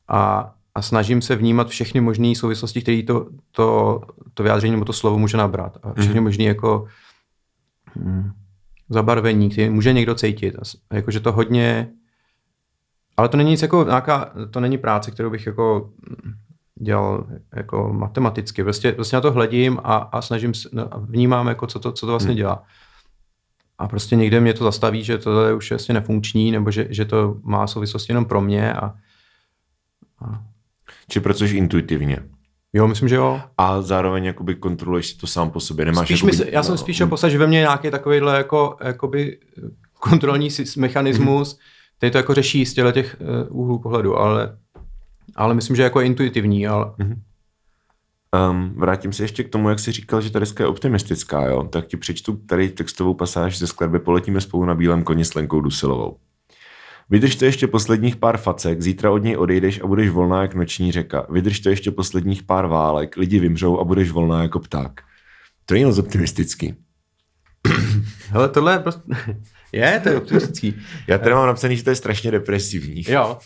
a, 0.09 0.53
a 0.75 0.83
snažím 0.83 1.23
se 1.23 1.37
vnímat 1.37 1.69
všechny 1.69 2.01
možné 2.01 2.35
souvislosti, 2.35 2.83
které 2.83 3.03
to, 3.03 3.27
to, 3.51 4.01
to 4.35 4.43
vyjádření 4.43 4.73
nebo 4.73 4.85
to 4.85 4.93
slovo 4.93 5.19
může 5.19 5.37
nabrat. 5.37 5.79
A 5.83 5.93
všechny 5.93 6.21
mm-hmm. 6.21 6.23
možné 6.23 6.45
jako 6.45 6.87
hm, 7.97 8.31
zabarvení, 8.89 9.51
které 9.51 9.71
může 9.71 9.93
někdo 9.93 10.15
cítit. 10.15 10.55
A, 10.57 10.95
jakože 10.97 11.21
to 11.21 11.33
hodně... 11.33 11.89
Ale 13.17 13.29
to 13.29 13.37
není 13.37 13.51
nic 13.51 13.63
jako 13.63 13.85
nějaká, 13.85 14.33
to 14.51 14.61
není 14.61 14.79
práce, 14.79 15.11
kterou 15.11 15.31
bych 15.31 15.47
jako 15.47 15.91
dělal 16.75 17.27
jako 17.55 17.93
matematicky. 17.93 18.63
Prostě, 18.63 18.93
prostě 18.93 19.17
na 19.17 19.21
to 19.21 19.33
hledím 19.33 19.79
a, 19.85 19.97
a 19.97 20.23
snažím 20.23 20.55
se, 20.55 20.69
no, 20.73 20.91
vnímám, 21.01 21.49
jako 21.49 21.67
co, 21.67 21.79
to, 21.79 21.93
co 21.93 22.07
to 22.07 22.13
vlastně 22.13 22.31
hmm. 22.31 22.37
dělá 22.37 22.65
a 23.79 23.89
prostě 23.89 24.17
někde 24.17 24.41
mě 24.41 24.55
to 24.55 24.65
zastaví, 24.65 25.05
že 25.05 25.19
to 25.19 25.47
je 25.47 25.55
už 25.55 25.71
vlastně 25.71 25.95
nefunkční, 25.95 26.51
nebo 26.51 26.71
že, 26.71 26.87
že 26.91 27.05
to 27.05 27.37
má 27.43 27.67
souvislost 27.67 28.09
jenom 28.09 28.25
pro 28.25 28.41
mě. 28.41 28.73
A, 28.73 28.95
a... 30.25 30.43
Či 31.09 31.21
pracuješ 31.21 31.53
intuitivně? 31.53 32.19
Jo, 32.73 32.89
myslím, 32.89 33.09
že 33.09 33.17
jo. 33.17 33.41
A 33.59 33.83
zároveň 33.83 34.25
jakoby 34.25 34.55
kontroluješ 34.55 35.07
si 35.07 35.17
to 35.17 35.27
sám 35.27 35.51
po 35.51 35.61
sobě. 35.61 35.85
Nemáš 35.85 36.09
spíš 36.09 36.21
jakoby, 36.21 36.33
mysl, 36.33 36.45
já 36.49 36.63
jsem 36.63 36.73
no, 36.73 36.79
spíš 36.79 37.01
no, 37.01 37.29
že 37.29 37.39
ve 37.39 37.47
mně 37.47 37.59
nějaký 37.59 37.91
takovýhle 37.91 38.37
jako, 38.37 38.77
jakoby 38.85 39.39
kontrolní 39.93 40.49
mechanismus, 40.77 41.55
mm-hmm. 41.55 41.61
který 41.97 42.13
to 42.13 42.19
jako 42.19 42.35
řeší 42.35 42.67
z 42.67 42.75
těch 42.75 43.17
uh, 43.51 43.61
úhlů 43.61 43.79
pohledu, 43.79 44.17
ale, 44.17 44.59
ale 45.37 45.55
myslím, 45.55 45.77
že 45.77 45.83
jako 45.83 46.01
je 46.01 46.07
intuitivní. 46.07 46.67
Ale... 46.67 46.85
Mm-hmm. 46.85 47.17
Um, 48.51 48.75
vrátím 48.77 49.13
se 49.13 49.25
ještě 49.25 49.45
k 49.45 49.49
tomu, 49.49 49.69
jak 49.69 49.79
jsi 49.79 49.93
říkal, 49.93 50.21
že 50.21 50.31
ta 50.31 50.39
deska 50.39 50.65
je 50.65 50.69
optimistická, 50.69 51.47
jo? 51.47 51.65
tak 51.65 51.87
ti 51.87 51.97
přečtu 51.97 52.37
tady 52.37 52.69
textovou 52.69 53.15
pasáž 53.15 53.59
ze 53.59 53.67
skladby 53.67 53.99
Poletíme 53.99 54.41
spolu 54.41 54.65
na 54.65 54.75
bílém 54.75 55.03
koni 55.03 55.25
s 55.25 55.35
Lenkou 55.35 55.61
Dusilovou. 55.61 56.17
Vydrž 57.11 57.37
to 57.37 57.45
ještě 57.45 57.67
posledních 57.67 58.17
pár 58.17 58.37
facek, 58.37 58.83
zítra 58.83 59.11
od 59.11 59.19
něj 59.19 59.37
odejdeš 59.37 59.81
a 59.81 59.87
budeš 59.87 60.11
volná 60.11 60.43
jak 60.43 60.55
noční 60.55 60.93
řeka. 60.93 61.27
Vydrž 61.31 61.61
to 61.61 61.71
ještě 61.71 61.91
posledních 61.91 62.43
pár 62.43 62.67
válek, 62.67 63.17
lidi 63.17 63.39
vymřou 63.39 63.79
a 63.79 63.85
budeš 63.85 64.11
volná 64.11 64.43
jako 64.43 64.61
pták. 64.61 65.01
To 65.67 65.75
je 65.75 65.87
moc 65.87 65.99
optimistický. 65.99 66.75
Hele, 68.29 68.49
tohle 68.49 68.73
je 68.73 68.79
prostě... 68.79 69.03
Je, 69.73 70.01
to 70.03 70.09
je 70.09 70.17
optimistický. 70.17 70.75
Já 71.07 71.19
tady 71.19 71.35
mám 71.35 71.47
napsaný, 71.47 71.77
že 71.77 71.85
to 71.85 71.91
je 71.91 71.97
strašně 71.97 72.31
depresivní. 72.31 73.03
Jo, 73.09 73.39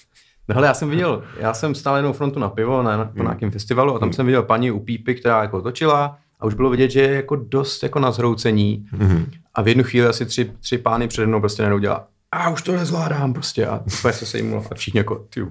No 0.52 0.54
hele, 0.54 0.66
já 0.66 0.74
jsem 0.74 0.90
viděl, 0.90 1.22
já 1.38 1.54
jsem 1.54 1.74
stál 1.74 1.96
jenom 1.96 2.12
frontu 2.12 2.38
na 2.38 2.48
pivo 2.48 2.82
na, 2.82 2.96
na 2.96 3.04
hmm. 3.04 3.22
nějakém 3.22 3.50
festivalu 3.50 3.94
a 3.94 3.98
tam 3.98 4.06
hmm. 4.06 4.12
jsem 4.12 4.26
viděl 4.26 4.42
paní 4.42 4.70
u 4.70 4.80
Pípy, 4.80 5.14
která 5.14 5.42
jako 5.42 5.62
točila 5.62 6.18
a 6.40 6.46
už 6.46 6.54
bylo 6.54 6.70
vidět, 6.70 6.90
že 6.90 7.00
je 7.00 7.14
jako 7.14 7.36
dost 7.36 7.82
jako 7.82 7.98
na 7.98 8.10
zhroucení 8.10 8.86
hmm. 8.90 9.30
a 9.54 9.62
v 9.62 9.68
jednu 9.68 9.84
chvíli 9.84 10.06
asi 10.06 10.26
tři, 10.26 10.52
tři 10.60 10.78
pány 10.78 11.08
přede 11.08 11.26
mnou 11.26 11.40
prostě 11.40 11.62
nenou 11.62 11.78
dělá 11.78 12.06
a 12.32 12.50
už 12.50 12.62
to 12.62 12.72
nezvládám 12.72 13.32
prostě 13.32 13.66
a 13.66 13.84
úplně 13.98 14.14
se 14.14 14.26
sejmulo 14.26 14.64
a 14.70 14.74
všichni 14.74 14.98
jako 14.98 15.14
ty 15.14 15.46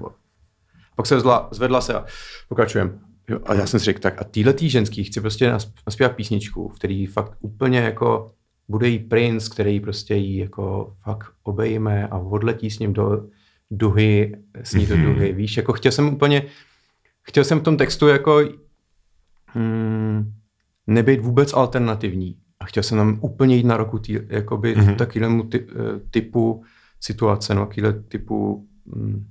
Pak 0.96 1.08
se 1.08 1.20
zla, 1.20 1.48
zvedla 1.52 1.82
se 1.82 1.94
a 1.94 2.06
pokračujem. 2.50 3.00
Jo, 3.30 3.40
a 3.46 3.54
já 3.54 3.68
jsem 3.68 3.80
si 3.80 3.86
řekl, 3.86 4.00
tak 4.00 4.22
a 4.22 4.24
týhle 4.24 4.54
tý 4.54 4.70
ženský 4.70 5.04
chci 5.04 5.22
prostě 5.22 5.52
naspívat 5.88 6.16
písničku, 6.16 6.70
v 6.70 6.76
který 6.76 7.06
fakt 7.06 7.38
úplně 7.40 7.80
jako 7.80 8.32
bude 8.68 8.88
jí 8.88 9.00
princ, 9.00 9.48
který 9.48 9.80
prostě 9.80 10.16
jí 10.16 10.38
jako 10.38 10.94
fakt 11.04 11.32
obejme 11.44 12.08
a 12.08 12.18
odletí 12.18 12.72
s 12.72 12.80
ním 12.80 12.94
do, 12.94 13.24
duhy, 13.72 14.36
sní 14.64 14.86
do 14.86 14.98
mhm. 14.98 15.06
duhy, 15.06 15.34
víš, 15.34 15.58
jako 15.58 15.74
chtěl 15.74 15.92
jsem 15.92 16.14
úplně, 16.14 16.44
chtěl 17.22 17.44
jsem 17.44 17.60
v 17.60 17.64
tom 17.64 17.78
textu 17.78 18.08
jako 18.08 18.42
hmm, 19.46 20.34
nebýt 20.88 21.22
vůbec 21.22 21.54
alternativní 21.54 22.38
a 22.60 22.66
chtěl 22.66 22.84
jsem 22.84 22.98
tam 22.98 23.20
úplně 23.22 23.56
jít 23.56 23.66
na 23.66 23.78
roku 23.78 24.00
tý, 24.00 24.20
jakoby 24.28 24.78
mm-hmm. 24.78 24.96
takovému 24.96 25.44
ty, 25.44 25.68
eh, 25.70 26.00
typu 26.12 26.64
situace, 27.00 27.56
no 27.56 27.66
takovéhle 27.66 28.04
typu 28.04 28.68
hmm, 28.94 29.28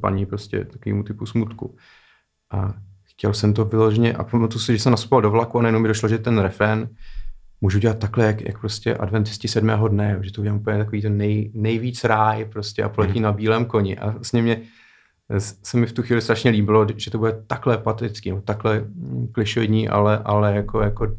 paní 0.00 0.26
prostě 0.26 0.64
takovému 0.64 1.02
typu 1.02 1.26
smutku. 1.26 1.76
A 2.50 2.74
chtěl 3.04 3.34
jsem 3.34 3.54
to 3.54 3.64
vyloženě 3.64 4.12
a 4.12 4.24
pamatuju 4.24 4.60
si, 4.60 4.72
že 4.72 4.82
jsem 4.82 4.90
naspal 4.90 5.22
do 5.22 5.30
vlaku 5.30 5.58
a 5.58 5.62
najednou 5.62 5.80
mi 5.80 5.88
došlo, 5.88 6.08
že 6.08 6.18
ten 6.18 6.38
refén 6.38 6.88
můžu 7.60 7.78
dělat 7.78 7.98
takhle, 7.98 8.24
jak, 8.24 8.40
jak 8.40 8.60
prostě 8.60 8.94
adventisti 8.94 9.48
sedmého 9.48 9.88
dne, 9.88 10.18
že 10.20 10.32
to 10.32 10.40
udělám 10.40 10.58
úplně 10.58 10.78
takový 10.78 11.02
ten 11.02 11.16
nej, 11.16 11.50
nejvíc 11.54 12.04
ráj 12.04 12.44
prostě 12.44 12.82
a 12.82 12.88
poletí 12.88 13.18
mm. 13.18 13.22
na 13.22 13.32
bílém 13.32 13.64
koni. 13.64 13.98
A 13.98 14.10
vlastně 14.10 14.42
mě 14.42 14.60
se 15.62 15.76
mi 15.76 15.86
v 15.86 15.92
tu 15.92 16.02
chvíli 16.02 16.22
strašně 16.22 16.50
líbilo, 16.50 16.86
že 16.96 17.10
to 17.10 17.18
bude 17.18 17.42
takhle 17.46 17.78
patrický, 17.78 18.32
takhle 18.44 18.84
klišoidní, 19.32 19.88
ale, 19.88 20.18
ale 20.24 20.54
jako, 20.54 20.80
jako 20.80 21.16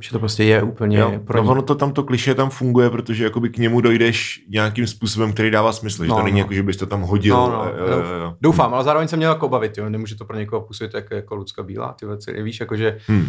Že 0.00 0.10
to 0.10 0.18
prostě 0.18 0.44
je 0.44 0.62
úplně 0.62 0.98
Jo, 0.98 1.20
pro 1.24 1.42
no 1.42 1.50
ono 1.50 1.62
to 1.62 1.74
tam, 1.74 1.92
to 1.92 2.02
kliše 2.02 2.34
tam 2.34 2.50
funguje, 2.50 2.90
protože 2.90 3.24
jakoby 3.24 3.48
k 3.48 3.58
němu 3.58 3.80
dojdeš 3.80 4.44
nějakým 4.48 4.86
způsobem, 4.86 5.32
který 5.32 5.50
dává 5.50 5.72
smysl. 5.72 6.04
Že 6.04 6.08
No, 6.08 6.16
to 6.16 6.22
není 6.22 6.40
no. 6.40 6.44
jako, 6.44 6.54
že 6.54 6.62
bys 6.62 6.76
to 6.76 6.86
tam 6.86 7.02
hodil. 7.02 7.36
No, 7.36 7.50
no, 7.50 7.64
jo, 7.64 7.86
jo, 7.86 8.20
jo. 8.20 8.34
Doufám, 8.40 8.74
ale 8.74 8.84
zároveň 8.84 9.08
jsem 9.08 9.18
měl 9.18 9.32
jako 9.32 9.46
obavit, 9.46 9.78
jo. 9.78 9.88
nemůže 9.88 10.14
to 10.14 10.24
pro 10.24 10.36
někoho 10.36 10.62
působit 10.62 10.94
jako, 10.94 11.14
jako 11.14 11.34
Lucka 11.34 11.62
Bílá, 11.62 11.92
ty 11.92 12.06
věci, 12.06 12.42
víš, 12.42 12.60
jakože, 12.60 12.98
Hmm. 13.06 13.28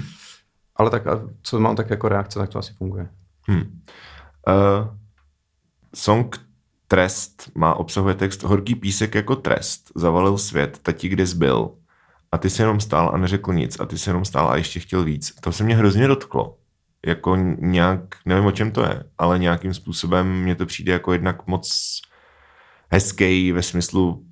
Ale 0.76 0.90
tak 0.90 1.04
co 1.42 1.60
mám 1.60 1.76
tak 1.76 1.90
jako 1.90 2.10
reakce, 2.10 2.40
tak 2.40 2.50
to 2.50 2.60
asi 2.60 2.74
funguje. 2.74 3.10
Hmm. 3.48 3.82
Uh, 4.48 4.88
song 5.96 6.46
Trest 6.88 7.52
má 7.56 7.74
obsahuje 7.74 8.16
text 8.16 8.44
Horký 8.44 8.76
písek 8.76 9.16
jako 9.16 9.36
trest. 9.36 9.92
Zavalil 9.96 10.38
svět, 10.38 10.80
tati 10.82 11.10
kde 11.10 11.26
zbyl. 11.26 11.72
A 12.32 12.38
ty 12.38 12.50
se 12.50 12.64
jenom 12.64 12.80
stál 12.80 13.12
a 13.14 13.18
neřekl 13.18 13.54
nic. 13.54 13.80
A 13.80 13.86
ty 13.86 13.98
se 13.98 14.10
jenom 14.10 14.26
stál 14.26 14.50
a 14.50 14.56
ještě 14.56 14.80
chtěl 14.80 15.04
víc. 15.04 15.36
To 15.42 15.52
se 15.52 15.64
mě 15.64 15.76
hrozně 15.76 16.08
dotklo. 16.08 16.58
Jako 17.06 17.36
nějak, 17.60 18.02
nevím 18.26 18.46
o 18.46 18.52
čem 18.52 18.72
to 18.72 18.82
je, 18.82 19.04
ale 19.18 19.40
nějakým 19.40 19.74
způsobem 19.74 20.42
mně 20.42 20.56
to 20.56 20.66
přijde 20.66 20.94
jako 20.94 21.14
jednak 21.14 21.48
moc 21.48 21.72
hezký 22.92 23.52
ve 23.52 23.62
smyslu 23.62 24.26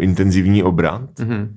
intenzivní 0.00 0.62
obrat. 0.62 1.10
Mm-hmm. 1.10 1.56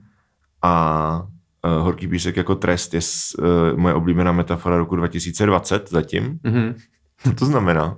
A 0.62 1.28
Horký 1.64 2.08
písek 2.08 2.38
jako 2.38 2.56
trest 2.56 2.94
je 2.94 3.00
uh, 3.40 3.78
moje 3.80 3.94
oblíbená 3.94 4.32
metafora 4.32 4.78
roku 4.78 4.96
2020 4.96 5.90
zatím. 5.90 6.40
Mm-hmm. 6.44 6.76
Co 7.24 7.34
to 7.34 7.46
znamená? 7.46 7.98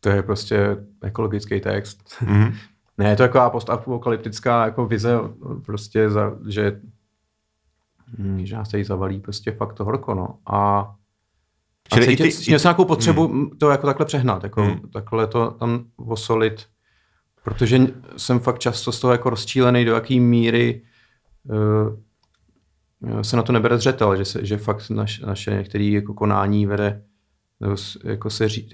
To 0.00 0.08
je 0.08 0.22
prostě 0.22 0.76
ekologický 1.02 1.60
text. 1.60 2.02
Mhm. 2.26 2.52
Ne, 2.98 3.08
je 3.10 3.16
to 3.16 3.22
taková 3.22 3.50
postapokalyptická 3.50 4.64
jako 4.64 4.86
vize, 4.86 5.18
prostě, 5.66 6.10
za, 6.10 6.32
že, 6.48 6.80
hm, 8.18 8.46
že 8.46 8.56
nás 8.56 8.68
tady 8.68 8.84
zavalí 8.84 9.20
prostě 9.20 9.52
fakt 9.52 9.72
to 9.74 9.84
horko, 9.84 10.14
no. 10.14 10.28
A, 10.46 10.78
a 10.80 11.94
Čili 11.94 12.06
i 12.06 12.08
cítit, 12.08 12.22
ty- 12.22 12.44
ty, 12.44 12.50
měl 12.50 12.58
jsem 12.58 12.68
nějakou 12.68 12.84
potřebu 12.84 13.28
Hmm. 13.28 13.50
to 13.58 13.70
jako 13.70 13.86
takhle 13.86 14.06
přehnat, 14.06 14.42
jako 14.42 14.62
Hmm. 14.62 14.80
takhle 14.92 15.26
to 15.26 15.50
tam 15.50 15.84
osolit, 15.96 16.66
protože 17.44 17.78
jsem 18.16 18.40
fakt 18.40 18.58
často 18.58 18.92
z 18.92 19.00
toho 19.00 19.12
jako 19.12 19.30
rozčílený, 19.30 19.84
do 19.84 19.94
jaký 19.94 20.20
míry 20.20 20.82
uh, 21.44 21.56
se 23.22 23.36
na 23.36 23.42
to 23.42 23.52
nebere 23.52 23.78
zřetel, 23.78 24.16
že, 24.16 24.24
se, 24.24 24.46
že 24.46 24.56
fakt 24.56 24.90
naš, 24.90 25.20
naše 25.20 25.50
některé 25.50 25.84
jako 25.84 26.14
konání 26.14 26.66
vede, 26.66 27.02
nebo 27.60 27.76
jako 28.04 28.30
se 28.30 28.48
ří, 28.48 28.70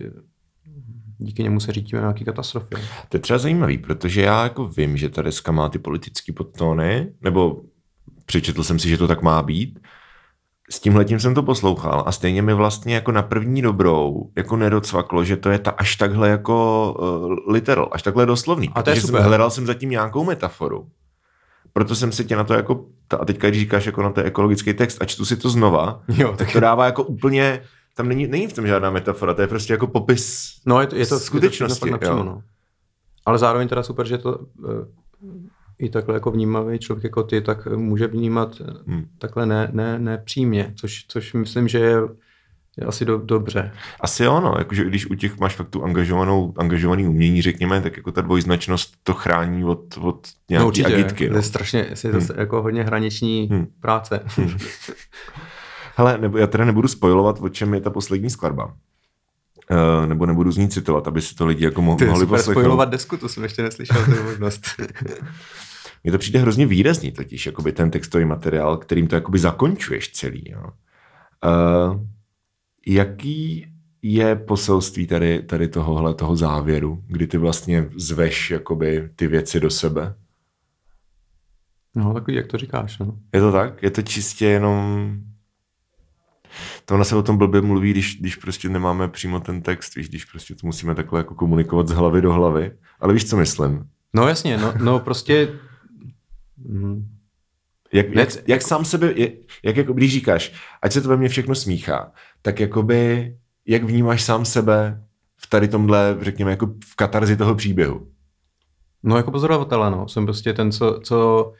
díky 1.19 1.43
němu 1.43 1.61
se 1.61 1.73
řítíme 1.73 2.01
nějaký 2.01 2.25
katastrofy. 2.25 2.75
To 3.09 3.17
je 3.17 3.21
třeba 3.21 3.39
zajímavý, 3.39 3.79
protože 3.79 4.23
já 4.23 4.43
jako 4.43 4.69
vím, 4.69 4.97
že 4.97 5.09
ta 5.09 5.23
deska 5.23 5.53
má 5.53 5.69
ty 5.69 5.79
politické 5.79 6.33
podtóny, 6.33 7.13
nebo 7.23 7.63
přečetl 8.27 8.63
jsem 8.63 8.79
si, 8.79 8.89
že 8.89 8.99
to 8.99 9.09
tak 9.09 9.23
má 9.23 9.43
být. 9.43 9.79
S 10.71 10.81
tímhletím 10.81 11.21
jsem 11.21 11.35
to 11.35 11.43
poslouchal 11.43 12.03
a 12.07 12.13
stejně 12.13 12.43
mi 12.43 12.55
vlastně 12.55 12.95
jako 12.95 13.13
na 13.13 13.23
první 13.23 13.63
dobrou 13.63 14.31
jako 14.37 14.57
nedocvaklo, 14.57 15.25
že 15.25 15.37
to 15.37 15.51
je 15.51 15.59
ta 15.59 15.71
až 15.71 15.97
takhle 15.97 16.29
jako 16.29 16.95
uh, 16.99 17.53
literal, 17.53 17.89
až 17.93 18.03
takhle 18.03 18.27
doslovný. 18.27 18.71
A 18.75 18.83
to 18.83 18.91
je 18.91 19.01
super. 19.01 19.21
Jsem, 19.21 19.29
hledal 19.29 19.51
jsem 19.51 19.67
zatím 19.67 19.91
nějakou 19.91 20.25
metaforu. 20.25 20.89
Proto 21.73 21.95
jsem 21.95 22.13
se 22.13 22.25
tě 22.25 22.37
na 22.37 22.45
to 22.45 22.55
jako, 22.55 22.87
ta, 23.09 23.17
a 23.17 23.25
teďka 23.25 23.49
když 23.49 23.61
říkáš 23.61 23.87
jako 23.87 24.03
na 24.03 24.11
to 24.11 24.21
ekologický 24.21 24.75
text 24.75 25.03
a 25.03 25.05
čtu 25.05 25.25
si 25.25 25.37
to 25.37 25.51
znova, 25.51 26.03
Jo, 26.09 26.35
tak 26.39 26.53
to 26.53 26.61
dává 26.61 26.87
jako 26.87 27.03
úplně, 27.03 27.63
tam 27.95 28.09
není, 28.09 28.27
není 28.27 28.47
v 28.47 28.53
tom 28.53 28.67
žádná 28.67 28.91
metafora, 28.91 29.35
to 29.35 29.41
je 29.41 29.49
prostě 29.49 29.73
jako 29.73 29.87
popis 29.87 30.57
No, 30.67 30.81
je 30.81 30.87
to, 30.87 30.97
je 30.97 31.07
to 31.07 31.19
skutečnosti, 31.21 31.89
Je 31.89 31.91
to 31.91 31.93
napřímo, 31.93 32.25
no. 32.25 32.43
Ale 33.27 33.39
zároveň 33.39 33.69
teda 33.69 33.83
super, 33.83 34.07
že 34.07 34.19
to 34.19 34.39
uh, 34.39 34.69
i 35.79 35.89
takhle 35.89 36.15
jako 36.15 36.31
vnímavý 36.31 36.79
člověk 36.79 37.05
jako 37.05 37.23
ty, 37.23 37.41
tak 37.41 37.67
může 37.67 38.07
vnímat 38.07 38.61
Hmm. 38.61 38.97
hmm. 38.97 39.07
takhle 39.19 39.47
ne, 39.47 39.69
ne, 39.73 39.99
nepřímě, 39.99 40.73
což, 40.77 41.05
což 41.09 41.33
myslím, 41.33 41.69
že 41.69 41.79
je, 41.79 41.97
je 42.81 42.87
asi 42.87 43.05
do, 43.05 43.19
dobře. 43.19 43.73
Asi 44.01 44.25
jo, 44.25 44.41
no, 44.41 44.55
jakože 44.59 44.85
když 44.85 45.11
u 45.11 45.15
těch 45.15 45.39
máš 45.39 45.57
fakt 45.57 45.69
tu 45.69 45.85
angažovanou, 45.85 46.55
angažovaný 46.57 47.07
umění, 47.07 47.43
řekněme, 47.43 47.81
tak 47.81 47.97
jako 47.97 48.13
ta 48.13 48.21
dvojznačnost 48.21 48.95
to 49.03 49.15
chrání 49.15 49.65
od, 49.65 49.97
od 50.01 50.29
nějaký 50.51 50.63
no 50.63 50.69
určitě, 50.69 50.95
agitky. 50.95 51.27
to 51.27 51.33
No. 51.33 51.39
je 51.39 51.43
strašně, 51.43 51.87
je 52.05 52.11
to 52.13 52.19
jako 52.37 52.63
hodně 52.63 52.83
hraniční 52.85 53.47
Hmm. 53.51 53.59
hmm. 53.59 53.67
práce. 53.81 54.21
Hele, 55.97 56.19
nebo, 56.19 56.39
já 56.39 56.47
teda 56.47 56.65
nebudu 56.65 56.89
spojovat, 56.89 57.39
o 57.41 57.49
čem 57.49 57.75
je 57.75 57.81
ta 57.81 57.91
poslední 57.91 58.31
skladba. 58.31 58.75
Uh, 59.71 60.07
nebo 60.07 60.27
nebudu 60.27 60.51
z 60.53 60.57
ní 60.57 60.69
citovat, 60.69 61.09
aby 61.09 61.23
si 61.23 61.35
to 61.35 61.47
lidi 61.47 61.65
jako 61.65 61.83
mo- 61.83 61.97
Ty 61.97 62.05
je 62.05 62.09
mohli 62.11 62.21
super 62.27 62.39
poslechnout. 62.39 62.63
spojovat 62.63 62.89
desku, 62.91 63.17
to 63.17 63.29
jsem 63.29 63.43
ještě 63.43 63.63
neslyšel, 63.63 64.05
tu 64.05 64.23
možnost. 64.23 64.67
Mně 66.05 66.13
to 66.13 66.19
přijde 66.19 66.39
hrozně 66.39 66.67
výrazný 66.67 67.13
totiž, 67.13 67.47
jakoby 67.47 67.73
ten 67.73 67.91
textový 67.91 68.25
materiál, 68.25 68.77
kterým 68.77 69.07
to 69.07 69.15
jakoby 69.15 69.39
zakončuješ 69.39 70.09
celý. 70.13 70.45
Jo. 70.51 70.63
Uh, 70.63 72.01
jaký 72.87 73.67
je 74.03 74.37
poselství 74.37 75.07
tady, 75.07 75.43
tady 75.43 75.69
tohohle, 75.69 76.15
toho 76.15 76.37
závěru, 76.37 77.03
kdy 77.07 77.27
ty 77.27 77.39
vlastně 77.39 77.91
zveš 77.97 78.51
jakoby 78.51 79.11
ty 79.17 79.27
věci 79.27 79.61
do 79.61 79.71
sebe? 79.71 80.15
no, 81.95 82.15
takový, 82.15 82.37
jak 82.37 82.47
to 82.47 82.59
říkáš, 82.59 82.99
no. 82.99 83.19
Je 83.35 83.41
to 83.41 83.53
tak? 83.53 83.83
Je 83.83 83.91
to 83.91 84.03
čistě 84.03 84.47
jenom... 84.47 85.13
To 86.85 86.95
ona 86.95 87.05
se 87.05 87.17
o 87.17 87.23
tom 87.23 87.37
blbě 87.37 87.61
mluví, 87.61 87.91
když, 87.91 88.21
když 88.21 88.37
prostě 88.37 88.69
nemáme 88.69 89.09
přímo 89.09 89.41
ten 89.41 89.63
text, 89.63 89.95
víš, 89.95 90.09
když 90.09 90.25
prostě 90.25 90.55
to 90.55 90.67
musíme 90.67 90.95
takhle 90.95 91.21
jako 91.21 91.35
komunikovat 91.35 91.89
z 91.89 91.91
hlavy 91.91 92.23
do 92.23 92.33
hlavy. 92.33 92.73
Ale 93.01 93.15
víš, 93.15 93.29
co 93.31 93.37
myslím? 93.37 93.89
No 94.15 94.29
jasně, 94.29 94.59
no, 94.59 94.75
no 94.83 95.01
prostě... 95.01 95.49
Mm, 96.57 97.17
Jak, 97.93 98.07
jak, 98.15 98.29
jak 98.47 98.63
sám 98.63 98.85
sebe, 98.85 99.13
jak, 99.17 99.33
jak 99.63 99.77
jako, 99.77 99.93
když 99.93 100.13
říkáš, 100.13 100.53
ať 100.83 100.93
se 100.93 101.01
to 101.01 101.09
ve 101.09 101.17
mně 101.17 101.29
všechno 101.29 101.55
smíchá, 101.55 102.13
tak 102.47 102.61
jakoby, 102.61 103.37
jak 103.67 103.85
vnímáš 103.85 104.23
sám 104.23 104.45
sebe 104.45 105.05
v 105.37 105.47
tady 105.47 105.69
tomhle, 105.69 106.17
řekněme, 106.21 106.51
jako 106.51 106.67
v 106.67 106.97
katarzi 106.97 107.37
toho 107.37 107.55
příběhu? 107.55 108.09
No 109.03 109.17
jako 109.17 109.31
pozorovatele, 109.31 109.91
no. 109.91 110.09
Jsem 110.09 110.25
prostě 110.25 110.53
ten, 110.53 110.73
co, 110.73 111.01
co 111.05 111.53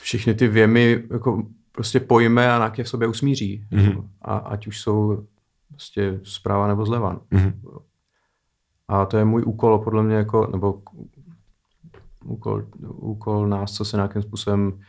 všechny 0.00 0.34
ty 0.34 0.48
věmy 0.48 1.02
jako 1.12 1.46
prostě 1.72 2.00
pojme 2.00 2.52
a 2.52 2.58
nějaké 2.58 2.84
v 2.84 2.88
sobě 2.88 3.08
usmíří. 3.08 3.66
Mhm. 3.70 4.10
A 4.22 4.36
ať 4.36 4.66
už 4.66 4.80
jsou 4.80 5.26
prostě 5.68 6.20
zprava 6.22 6.68
nebo 6.68 6.86
zleva. 6.86 7.20
Mhm. 7.30 7.62
A 8.88 9.06
to 9.06 9.16
je 9.16 9.24
můj 9.24 9.42
úkol 9.46 9.78
podle 9.78 10.02
mě 10.02 10.16
jako, 10.16 10.46
nebo 10.52 10.82
úkol, 12.24 12.66
úkol 12.88 13.48
nás, 13.48 13.72
co 13.72 13.84
se 13.84 13.96
nějakým 13.96 14.22
způsobem 14.22 14.80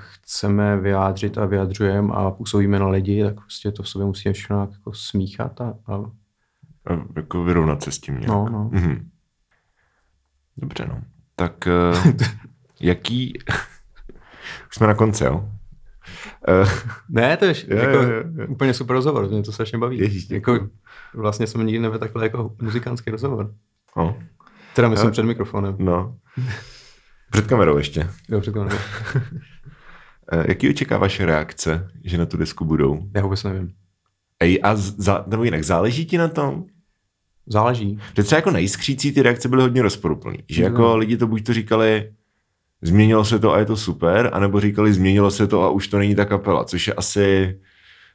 chceme 0.00 0.76
vyjádřit 0.80 1.38
a 1.38 1.46
vyjadřujeme 1.46 2.14
a 2.14 2.30
působíme 2.30 2.78
na 2.78 2.88
lidi, 2.88 3.24
tak 3.24 3.34
prostě 3.34 3.72
to 3.72 3.82
v 3.82 3.88
sobě 3.88 4.06
musíme 4.06 4.32
všechno 4.32 4.60
jako 4.60 4.92
smíchat 4.94 5.60
a, 5.60 5.74
a 5.86 5.94
A 6.94 7.04
jako 7.16 7.44
vyrovnat 7.44 7.82
se 7.82 7.92
s 7.92 7.98
tím 7.98 8.14
nějak. 8.14 8.28
no, 8.28 8.48
no. 8.48 8.70
Mhm. 8.72 9.08
Dobře, 10.56 10.86
no. 10.88 11.00
Tak 11.36 11.68
uh, 11.96 12.12
jaký... 12.80 13.38
Už 14.68 14.74
jsme 14.74 14.86
na 14.86 14.94
konci, 14.94 15.24
jo? 15.24 15.50
Uh, 16.62 16.68
Ne, 17.08 17.36
to 17.36 17.44
je 17.44 17.54
Jo, 17.68 17.76
jako 17.76 17.96
jo, 17.96 18.10
jo. 18.12 18.46
úplně 18.48 18.74
super 18.74 18.94
rozhovor, 18.96 19.28
mě 19.28 19.42
to 19.42 19.52
strašně 19.52 19.78
baví. 19.78 19.98
Ježíš, 19.98 20.30
jako, 20.30 20.68
vlastně 21.14 21.46
jsem 21.46 21.66
nikdy 21.66 21.78
nevedl 21.78 21.98
takhle 21.98 22.24
jako 22.24 22.56
muzikantský 22.62 23.10
rozhovor. 23.10 23.54
no, 23.96 24.18
Teda 24.74 24.88
myslím 24.88 25.06
Jo. 25.06 25.12
před 25.12 25.22
mikrofonem. 25.22 25.76
no. 25.78 26.16
Před 27.30 27.46
kamerou 27.46 27.78
ještě. 27.78 28.10
Dobře, 28.28 28.52
to 28.52 28.64
nevím. 28.64 28.78
Uh, 30.32 30.44
jaký 30.48 30.68
očekáváš 30.68 31.20
reakce, 31.20 31.88
že 32.04 32.18
na 32.18 32.26
tu 32.26 32.36
desku 32.36 32.64
budou? 32.64 33.08
Já 33.14 33.22
vůbec 33.22 33.44
nevím. 33.44 33.70
Ej, 34.40 34.60
a 34.62 34.76
za, 34.76 35.24
nebo 35.26 35.44
jinak, 35.44 35.64
záleží 35.64 36.06
ti 36.06 36.18
na 36.18 36.28
tom? 36.28 36.64
Záleží. 37.46 37.98
Že 38.16 38.22
třeba 38.22 38.36
jako 38.38 38.50
na 38.50 38.58
Jiskřící 38.58 39.12
ty 39.12 39.22
reakce 39.22 39.48
byly 39.48 39.62
hodně 39.62 39.82
rozporuplný. 39.82 40.38
Že 40.48 40.62
jako 40.62 40.82
No. 40.82 40.96
lidi 40.96 41.16
to 41.16 41.26
buď 41.26 41.44
to 41.46 41.52
říkali, 41.54 42.12
změnilo 42.82 43.24
se 43.24 43.38
to 43.38 43.52
a 43.52 43.58
je 43.58 43.64
to 43.64 43.76
super, 43.76 44.30
anebo 44.32 44.60
říkali, 44.60 44.92
změnilo 44.92 45.30
se 45.30 45.46
to 45.46 45.62
a 45.62 45.70
už 45.70 45.88
to 45.88 45.98
není 45.98 46.14
ta 46.14 46.24
kapela, 46.24 46.64
což 46.64 46.86
je 46.86 46.94
asi 46.94 47.58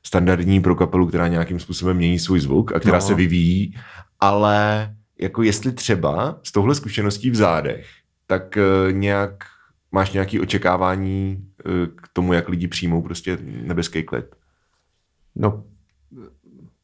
standardní 0.06 0.62
pro 0.62 0.76
kapelu, 0.76 1.08
která 1.08 1.28
nějakým 1.28 1.60
způsobem 1.60 1.98
mění 1.98 2.20
svůj 2.20 2.40
zvuk 2.40 2.76
a 2.76 2.80
která 2.80 2.98
No. 2.98 3.02
se 3.02 3.14
vyvíjí, 3.16 3.76
ale 4.20 4.90
jako 5.22 5.44
jestli 5.44 5.72
třeba 5.72 6.40
s 6.44 6.52
touhle 6.52 6.76
zkušeností 6.76 7.30
v 7.30 7.36
zádech, 7.36 7.88
tak 8.34 8.58
uh, 8.58 8.94
nějak 8.94 9.44
máš 9.92 10.12
nějaké 10.12 10.42
očekávání 10.42 11.48
uh, 11.66 11.72
k 11.96 12.08
tomu, 12.14 12.34
jak 12.34 12.50
lidi 12.50 12.68
přijmou 12.68 13.02
prostě 13.02 13.38
nebeský 13.42 14.04
klid. 14.04 14.36
No, 15.36 15.64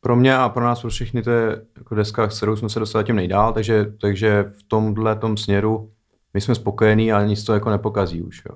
pro 0.02 0.16
mě 0.16 0.38
a 0.38 0.50
pro 0.50 0.64
nás, 0.64 0.82
pro 0.82 0.89
všechny, 0.89 1.22
to 1.22 1.32
je 1.32 1.62
jako 1.78 1.95
deska, 1.95 2.30
s 2.30 2.38
kterou 2.38 2.56
jsme 2.56 2.70
se 2.70 2.80
dostali 2.80 3.06
tím 3.06 3.16
nejdál, 3.16 3.54
takže, 3.54 3.86
takže 4.02 4.43
v 4.43 4.64
tomhle 4.68 5.16
tom 5.16 5.38
směru 5.38 5.91
my 6.34 6.41
jsme 6.41 6.56
spokojení 6.56 7.14
a 7.14 7.26
nic 7.26 7.43
to 7.43 7.54
jako 7.54 7.70
nepokazí 7.70 8.22
už. 8.22 8.41
Jo. 8.50 8.56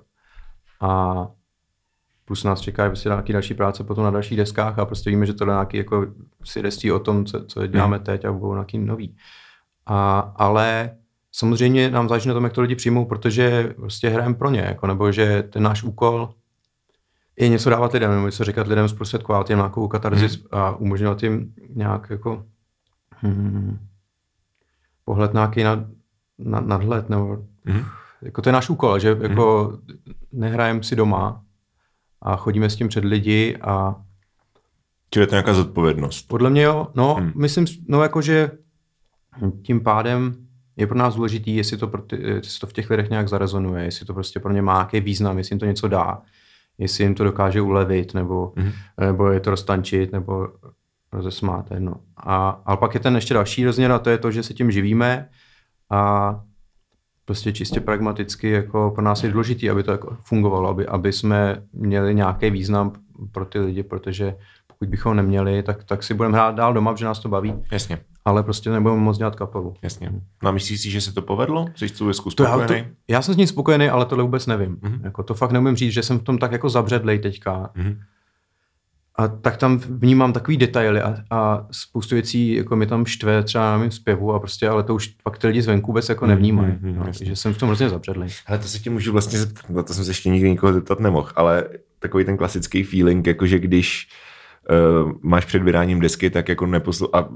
A 0.81 1.27
plus 2.25 2.43
nás 2.43 2.61
čeká 2.61 2.87
prostě 2.87 3.09
nějaký 3.09 3.33
další 3.33 3.53
práce 3.53 3.83
potom 3.83 4.03
na 4.03 4.11
dalších 4.11 4.37
deskách 4.37 4.79
a 4.79 4.85
prostě 4.85 5.09
víme, 5.09 5.25
že 5.25 5.33
to 5.33 5.43
je 5.43 5.47
nějaký 5.47 5.77
jako 5.77 6.05
svědectví 6.43 6.91
o 6.91 6.99
tom, 6.99 7.25
co, 7.25 7.45
co 7.45 7.67
děláme 7.67 7.99
teď 7.99 8.25
a 8.25 8.31
budou 8.31 8.53
nějaký 8.53 8.77
nový. 8.77 9.15
A, 9.85 10.19
ale 10.35 10.97
samozřejmě 11.35 11.89
nám 11.89 12.07
záleží 12.07 12.27
na 12.27 12.33
tom, 12.33 12.43
jak 12.43 12.53
to 12.53 12.61
lidi 12.61 12.75
přijmou, 12.75 13.05
protože 13.05 13.73
prostě 13.75 14.09
hrajeme 14.09 14.35
pro 14.35 14.49
ně, 14.49 14.59
jako, 14.59 14.87
nebo 14.87 15.11
že 15.11 15.43
ten 15.43 15.63
náš 15.63 15.83
úkol 15.83 16.33
i 17.37 17.49
něco 17.49 17.69
dávat 17.69 17.93
lidem, 17.93 18.11
nebo 18.11 18.25
něco 18.25 18.43
říkat 18.43 18.67
lidem, 18.67 18.89
zprostředkovat 18.89 19.49
jim 19.49 19.59
nějakou 19.59 19.87
katarzis 19.87 20.35
hmm. 20.35 20.47
a 20.51 20.75
umožňovat 20.75 21.23
jim 21.23 21.53
nějak 21.69 22.07
jako 22.09 22.45
hmm, 23.09 23.79
pohled 25.05 25.33
nějaký 25.33 25.63
nad, 25.63 25.79
nad, 26.37 26.67
nadhled, 26.67 27.09
nebo 27.09 27.45
hmm. 27.65 27.83
jako 28.21 28.41
to 28.41 28.49
je 28.49 28.53
náš 28.53 28.69
úkol, 28.69 28.99
že 28.99 29.17
jako 29.21 29.63
hmm. 29.63 30.13
nehrajeme 30.31 30.83
si 30.83 30.95
doma 30.95 31.43
a 32.21 32.35
chodíme 32.35 32.69
s 32.69 32.75
tím 32.75 32.87
před 32.87 33.05
lidi 33.05 33.57
a 33.61 33.95
Čili 35.09 35.23
je 35.23 35.27
to 35.27 35.35
nějaká 35.35 35.53
zodpovědnost. 35.53 36.27
Podle 36.27 36.49
mě 36.49 36.61
jo, 36.61 36.87
no, 36.95 37.13
hmm. 37.13 37.31
myslím, 37.35 37.65
no 37.87 38.03
jako, 38.03 38.21
že 38.21 38.51
tím 39.61 39.83
pádem 39.83 40.42
je 40.77 40.87
pro 40.87 40.97
nás 40.97 41.15
důležitý, 41.15 41.55
jestli 41.55 41.77
to, 41.77 41.87
pro 41.87 42.01
ty, 42.01 42.21
jestli 42.23 42.59
to 42.59 42.67
v 42.67 42.73
těch 42.73 42.89
lidech 42.89 43.09
nějak 43.09 43.29
zarezonuje, 43.29 43.83
jestli 43.83 44.05
to 44.05 44.13
prostě 44.13 44.39
pro 44.39 44.53
ně 44.53 44.61
má 44.61 44.73
nějaký 44.73 44.99
význam, 44.99 45.37
jestli 45.37 45.53
jim 45.53 45.59
to 45.59 45.65
něco 45.65 45.87
dá, 45.87 46.21
jestli 46.77 47.03
jim 47.03 47.15
to 47.15 47.23
dokáže 47.23 47.61
ulevit, 47.61 48.13
nebo, 48.13 48.53
mm. 48.55 48.71
nebo 48.99 49.27
je 49.27 49.39
to 49.39 49.49
roztančit, 49.49 50.11
nebo 50.11 50.47
rozesmát. 51.11 51.69
No. 51.79 51.95
A, 52.17 52.61
ale 52.65 52.77
pak 52.77 52.93
je 52.93 52.99
ten 52.99 53.15
ještě 53.15 53.33
další 53.33 53.65
rozměr 53.65 53.91
a 53.91 53.99
to 53.99 54.09
je 54.09 54.17
to, 54.17 54.31
že 54.31 54.43
se 54.43 54.53
tím 54.53 54.71
živíme 54.71 55.29
a 55.89 56.41
prostě 57.25 57.53
čistě 57.53 57.79
pragmaticky 57.79 58.49
jako 58.49 58.91
pro 58.95 59.03
nás 59.03 59.23
je 59.23 59.31
důležité, 59.31 59.69
aby 59.69 59.83
to 59.83 59.91
jako 59.91 60.17
fungovalo, 60.21 60.69
aby, 60.69 60.87
aby 60.87 61.13
jsme 61.13 61.63
měli 61.73 62.15
nějaký 62.15 62.49
význam 62.49 62.93
pro 63.31 63.45
ty 63.45 63.59
lidi, 63.59 63.83
protože 63.83 64.35
pokud 64.83 64.89
bychom 64.89 65.15
neměli, 65.15 65.63
tak, 65.63 65.83
tak 65.83 66.03
si 66.03 66.13
budeme 66.13 66.37
hrát 66.37 66.55
dál 66.55 66.73
doma, 66.73 66.93
protože 66.93 67.05
nás 67.05 67.19
to 67.19 67.29
baví. 67.29 67.53
Jasně 67.71 67.99
ale 68.25 68.43
prostě 68.43 68.69
nebudeme 68.69 69.01
moc 69.01 69.17
dělat 69.17 69.35
kapelu. 69.35 69.73
Jasně. 69.81 70.11
No 70.43 70.49
a 70.49 70.51
myslíš 70.51 70.81
si, 70.81 70.91
že 70.91 71.01
se 71.01 71.13
to 71.13 71.21
povedlo? 71.21 71.65
Jsi 71.75 71.89
tu 71.89 72.05
to 72.05 72.13
spokojený? 72.13 72.77
Já, 72.77 72.83
to, 72.83 72.89
já 73.07 73.21
jsem 73.21 73.33
s 73.33 73.37
ním 73.37 73.47
spokojený, 73.47 73.89
ale 73.89 74.05
tohle 74.05 74.23
vůbec 74.23 74.47
nevím. 74.47 74.75
Mm-hmm. 74.75 74.99
Jako 75.03 75.23
to 75.23 75.33
fakt 75.33 75.51
neumím 75.51 75.75
říct, 75.75 75.93
že 75.93 76.03
jsem 76.03 76.19
v 76.19 76.23
tom 76.23 76.37
tak 76.37 76.51
jako 76.51 76.69
zabředlej 76.69 77.19
teďka. 77.19 77.69
Mm-hmm. 77.75 77.97
A 79.15 79.27
tak 79.27 79.57
tam 79.57 79.77
vnímám 79.77 80.33
takový 80.33 80.57
detaily 80.57 81.01
a, 81.01 81.15
a 81.29 81.67
spoustu 81.71 82.15
věcí 82.15 82.53
jako 82.53 82.75
mi 82.75 82.87
tam 82.87 83.05
štve 83.05 83.43
třeba 83.43 83.71
na 83.71 83.77
mém 83.77 83.91
zpěvu 83.91 84.33
a 84.33 84.39
prostě, 84.39 84.69
ale 84.69 84.83
to 84.83 84.95
už 84.95 85.07
pak 85.23 85.37
ty 85.37 85.47
lidi 85.47 85.61
zvenku 85.61 85.87
vůbec 85.87 86.09
jako 86.09 86.27
nevnímají. 86.27 86.73
Mm-hmm, 86.73 86.95
no, 86.95 87.03
takže 87.03 87.35
jsem 87.35 87.53
v 87.53 87.57
tom 87.57 87.67
hrozně 87.69 87.89
zabředlej. 87.89 88.29
Ale 88.47 88.57
to 88.59 88.67
se 88.67 88.79
ti 88.79 88.89
můžu 88.89 89.11
vlastně 89.11 89.39
zeptat, 89.39 89.87
to 89.87 89.93
jsem 89.93 90.03
se 90.03 90.09
ještě 90.09 90.29
nikdy 90.29 90.49
nikoho 90.49 90.73
zeptat 90.73 90.99
nemohl, 90.99 91.29
ale 91.35 91.63
takový 91.99 92.25
ten 92.25 92.37
klasický 92.37 92.83
feeling, 92.83 93.27
jakože 93.27 93.59
když 93.59 94.07
uh, 94.07 94.32
máš 95.21 95.45
před 95.45 95.63
vydáním 95.63 95.99
desky, 95.99 96.29
tak 96.29 96.49
jako 96.49 96.65
neposlu... 96.65 97.15
a 97.15 97.29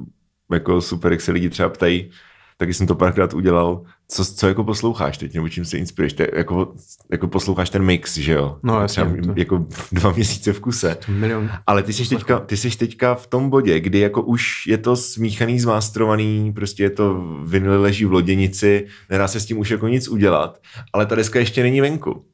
jako 0.54 0.82
super, 0.82 1.12
jak 1.12 1.22
se 1.22 1.32
lidi 1.32 1.50
třeba 1.50 1.70
ptají, 1.70 2.12
taky 2.58 2.74
jsem 2.74 2.88
to 2.88 2.96
párkrát 2.96 3.34
udělal, 3.34 3.84
co, 4.08 4.26
co 4.26 4.48
jako 4.48 4.64
posloucháš 4.64 5.18
teď, 5.18 5.34
nebo 5.34 5.50
čím 5.50 5.66
se 5.66 5.78
inspiruješ, 5.78 6.14
Te, 6.14 6.28
jako, 6.36 6.74
jako 7.12 7.28
posloucháš 7.28 7.70
ten 7.70 7.84
mix, 7.84 8.18
že 8.18 8.34
jo? 8.34 8.58
No, 8.64 8.82
jasně, 8.82 9.06
třeba 9.06 9.34
to... 9.34 9.40
jako 9.40 9.66
dva 9.92 10.12
měsíce 10.12 10.54
v 10.54 10.60
kuse. 10.60 10.98
Milion. 11.08 11.50
Ale 11.68 11.84
ty 11.84 11.94
jsi, 11.94 12.10
teďka, 12.10 12.40
ty 12.40 12.58
jsi 12.58 12.78
teďka 12.78 13.16
v 13.16 13.28
tom 13.28 13.50
bodě, 13.50 13.80
kdy 13.80 14.00
jako 14.00 14.22
už 14.22 14.68
je 14.68 14.78
to 14.78 14.96
smíchaný, 14.96 15.60
zmástrovaný, 15.60 16.54
prostě 16.54 16.84
je 16.84 16.90
to 16.90 17.24
vinyl 17.46 17.82
leží 17.82 18.06
v 18.06 18.12
loděnici, 18.12 18.88
nedá 19.10 19.28
se 19.28 19.40
s 19.40 19.46
tím 19.46 19.60
už 19.60 19.70
jako 19.70 19.88
nic 19.88 20.08
udělat, 20.08 20.62
ale 20.94 21.06
ta 21.06 21.16
deska 21.16 21.40
ještě 21.40 21.64
není 21.64 21.82
venku. 21.82 22.26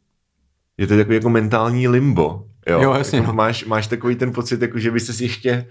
Je 0.77 0.87
to 0.87 0.97
takový 0.97 1.15
jako 1.15 1.29
mentální 1.29 1.87
limbo. 1.87 2.45
Jo, 2.67 2.81
jo 2.81 2.93
jasně. 2.93 3.17
Jako 3.17 3.27
no. 3.27 3.33
máš, 3.33 3.65
máš 3.65 3.87
takový 3.87 4.15
ten 4.15 4.31
pocit, 4.33 4.61
jako 4.61 4.79
že 4.79 4.91
by 4.91 4.99
se 4.99 5.23
ještě 5.23 5.67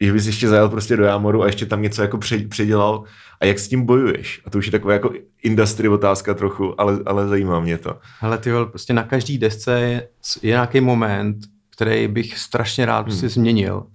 že 0.00 0.12
bys 0.12 0.26
ještě 0.26 0.48
zajel 0.48 0.68
prostě 0.68 0.96
do 0.96 1.04
Jámoru 1.04 1.42
a 1.42 1.46
ještě 1.46 1.66
tam 1.66 1.82
něco 1.82 2.02
jako 2.02 2.18
předělal 2.48 3.04
a 3.40 3.46
jak 3.46 3.58
s 3.58 3.68
tím 3.68 3.86
bojuješ? 3.86 4.42
A 4.46 4.50
to 4.50 4.58
už 4.58 4.66
je 4.66 4.72
taková 4.72 4.92
jako 4.92 5.12
industry 5.42 5.88
otázka 5.88 6.34
trochu, 6.34 6.80
ale, 6.80 6.98
ale 7.06 7.28
zajímá 7.28 7.60
mě 7.60 7.78
to. 7.78 7.98
Ale 8.20 8.38
ty 8.38 8.50
prostě 8.70 8.92
na 8.92 9.02
každý 9.02 9.38
desce 9.38 9.80
je, 9.80 10.08
je 10.42 10.50
nějaký 10.50 10.80
moment, 10.80 11.36
který 11.70 12.08
bych 12.08 12.38
strašně 12.38 12.86
rád 12.86 13.02
prostě 13.02 13.26
hmm. 13.26 13.30
změnil. 13.30 13.86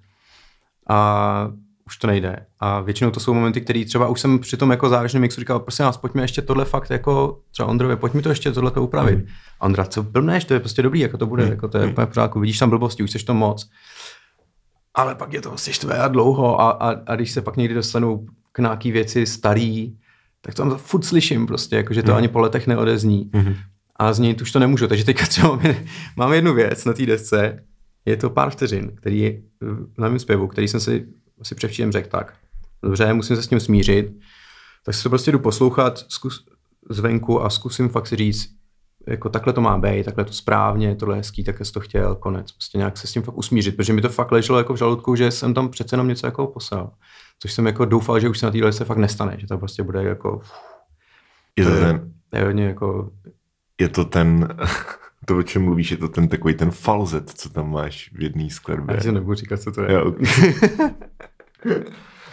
A 0.90 1.52
už 1.90 1.98
to 1.98 2.08
nejde. 2.08 2.46
A 2.60 2.82
většinou 2.82 3.12
to 3.12 3.20
jsou 3.20 3.34
momenty, 3.34 3.62
které 3.62 3.86
třeba 3.86 4.08
už 4.08 4.22
jsem 4.22 4.40
při 4.40 4.58
tom 4.58 4.72
jako 4.72 4.90
závěrečném 4.90 5.22
mixu 5.22 5.42
říkal, 5.42 5.60
prosím 5.60 5.86
nás, 5.86 5.98
pojďme 5.98 6.22
ještě 6.22 6.42
tohle 6.42 6.66
fakt 6.66 6.90
jako 6.90 7.40
třeba 7.52 7.70
Ondrově, 7.70 7.96
pojďme 7.96 8.22
to 8.22 8.30
ještě 8.30 8.52
tohle 8.52 8.72
to 8.72 8.84
upravit. 8.84 9.16
Hmm. 9.16 9.28
Ondra, 9.60 9.86
co 9.86 10.04
blbneš, 10.04 10.46
to 10.46 10.54
je 10.54 10.60
prostě 10.60 10.82
dobrý, 10.82 11.00
jako 11.00 11.18
to 11.18 11.26
bude, 11.26 11.44
hmm. 11.44 11.52
jako 11.52 11.68
to 11.68 11.78
je 11.78 11.86
hmm. 11.86 12.08
pořádku, 12.08 12.40
vidíš 12.40 12.60
tam 12.60 12.70
blbosti, 12.70 13.04
už 13.04 13.12
jsi 13.12 13.26
to 13.26 13.34
moc 13.34 13.70
ale 15.00 15.16
pak 15.16 15.34
je 15.34 15.42
to 15.42 15.50
vlastně 15.50 15.74
štvé 15.74 15.98
a 15.98 16.08
dlouho 16.08 16.62
a, 16.62 16.72
a, 16.72 16.90
a 17.06 17.16
když 17.16 17.32
se 17.32 17.42
pak 17.42 17.58
někdy 17.58 17.74
dostanu 17.74 18.26
k 18.52 18.60
nějaký 18.60 18.92
věci 18.92 19.26
starý, 19.26 19.98
tak 20.42 20.56
to 20.56 20.62
tam 20.62 20.78
furt 20.78 21.06
slyším 21.06 21.48
prostě, 21.48 21.76
jako, 21.76 21.94
že 21.94 22.04
to 22.04 22.12
mm. 22.12 22.18
ani 22.18 22.28
po 22.28 22.40
letech 22.40 22.68
neodezní. 22.68 23.30
Mm-hmm. 23.34 23.56
A 23.96 24.14
změnit 24.14 24.42
už 24.42 24.52
to 24.52 24.60
nemůžu. 24.60 24.88
Takže 24.88 25.06
teďka 25.06 25.26
třeba 25.26 25.60
mám 26.18 26.34
jednu 26.34 26.54
věc 26.54 26.86
na 26.86 26.94
té 26.94 27.06
desce, 27.06 27.64
je 28.06 28.18
to 28.18 28.30
pár 28.30 28.50
vteřin, 28.50 28.92
který 28.96 29.20
je 29.20 29.42
na 29.98 30.10
mém 30.10 30.20
zpěvu, 30.20 30.48
který 30.48 30.68
jsem 30.68 30.80
si 30.80 31.06
asi 31.42 31.56
převčím 31.56 31.92
řekl 31.92 32.10
tak. 32.10 32.34
Dobře, 32.84 33.14
musím 33.14 33.36
se 33.36 33.44
s 33.44 33.48
tím 33.48 33.60
smířit. 33.60 34.12
Tak 34.86 34.96
si 34.96 35.04
to 35.04 35.10
prostě 35.10 35.32
jdu 35.32 35.40
poslouchat 35.40 36.06
zkus, 36.08 36.46
zvenku 36.90 37.44
a 37.44 37.50
zkusím 37.50 37.90
fakt 37.90 38.08
si 38.08 38.16
říct, 38.16 38.60
jako 39.08 39.30
takhle 39.30 39.54
to 39.54 39.62
má 39.62 39.78
být, 39.78 40.06
takhle 40.06 40.26
to 40.26 40.34
správně, 40.34 40.96
tohle 40.96 41.16
je 41.16 41.18
hezký, 41.18 41.44
tak 41.44 41.66
jsi 41.66 41.72
to 41.72 41.80
chtěl, 41.80 42.16
konec. 42.16 42.52
Prostě 42.52 42.78
nějak 42.78 42.98
se 42.98 43.08
s 43.08 43.12
tím 43.12 43.22
fakt 43.22 43.38
usmířit, 43.38 43.76
protože 43.76 43.94
mi 43.94 44.02
to 44.02 44.10
fakt 44.10 44.32
leželo 44.32 44.58
jako 44.58 44.74
v 44.74 44.78
žaludku, 44.78 45.16
že 45.16 45.32
jsem 45.32 45.54
tam 45.54 45.70
přece 45.70 45.94
jenom 45.94 46.08
něco 46.08 46.28
jako 46.28 46.48
poslal. 46.48 46.92
Což 47.40 47.54
jsem 47.54 47.66
jako 47.66 47.86
doufal, 47.86 48.20
že 48.20 48.30
už 48.30 48.40
se 48.40 48.46
na 48.46 48.52
téhle 48.52 48.74
se 48.74 48.86
fakt 48.86 48.98
nestane, 48.98 49.36
že 49.40 49.48
to 49.48 49.58
prostě 49.58 49.84
bude 49.84 50.04
jako... 50.04 50.42
Je 51.58 51.66
to, 51.66 51.72
to 51.72 51.80
ten... 51.80 52.14
Je, 52.34 52.46
hodně 52.46 52.66
jako... 52.66 53.12
Je 53.82 53.90
to 53.90 54.06
ten... 54.06 54.48
To, 55.26 55.38
o 55.38 55.44
čem 55.44 55.64
mluvíš, 55.64 55.92
je 55.92 55.98
to 55.98 56.08
ten 56.08 56.28
takový 56.28 56.54
ten 56.54 56.72
falzet, 56.72 57.30
co 57.30 57.50
tam 57.50 57.72
máš 57.72 58.12
v 58.14 58.24
jedné 58.24 58.50
skladbě. 58.50 58.96
Já 58.96 59.02
si 59.02 59.12
nebudu 59.12 59.36
říkat, 59.36 59.62
co 59.62 59.72
to 59.72 59.82
je. 59.82 59.92
Jo, 59.92 60.06
okay. 60.06 60.26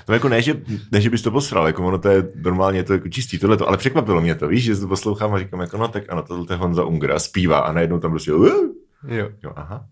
No 0.09 0.15
jako 0.15 0.29
ne, 0.29 0.43
že, 0.43 0.55
ne, 0.93 1.01
že 1.01 1.11
bys 1.11 1.23
to 1.23 1.31
posral, 1.31 1.67
jako 1.67 1.87
ono 1.87 1.99
to 1.99 2.09
je 2.09 2.29
normálně 2.35 2.83
to 2.85 2.93
jako 2.93 3.09
čistý 3.09 3.39
tohleto, 3.39 3.69
ale 3.69 3.77
překvapilo 3.77 4.21
mě 4.21 4.35
to, 4.35 4.49
víš, 4.49 4.65
že 4.65 4.77
to 4.77 4.89
poslouchám 4.89 5.35
a 5.35 5.39
říkám 5.39 5.61
jako 5.61 5.77
no 5.77 5.89
tak 5.89 6.05
ano, 6.09 6.23
tohle 6.23 6.47
je 6.51 6.57
Honza 6.57 6.85
Ungra, 6.85 7.19
zpívá 7.19 7.59
a 7.59 7.73
najednou 7.73 7.99
tam 7.99 8.11
prostě 8.11 8.31
jo. 8.31 9.29
jo 9.43 9.53
aha. 9.57 9.87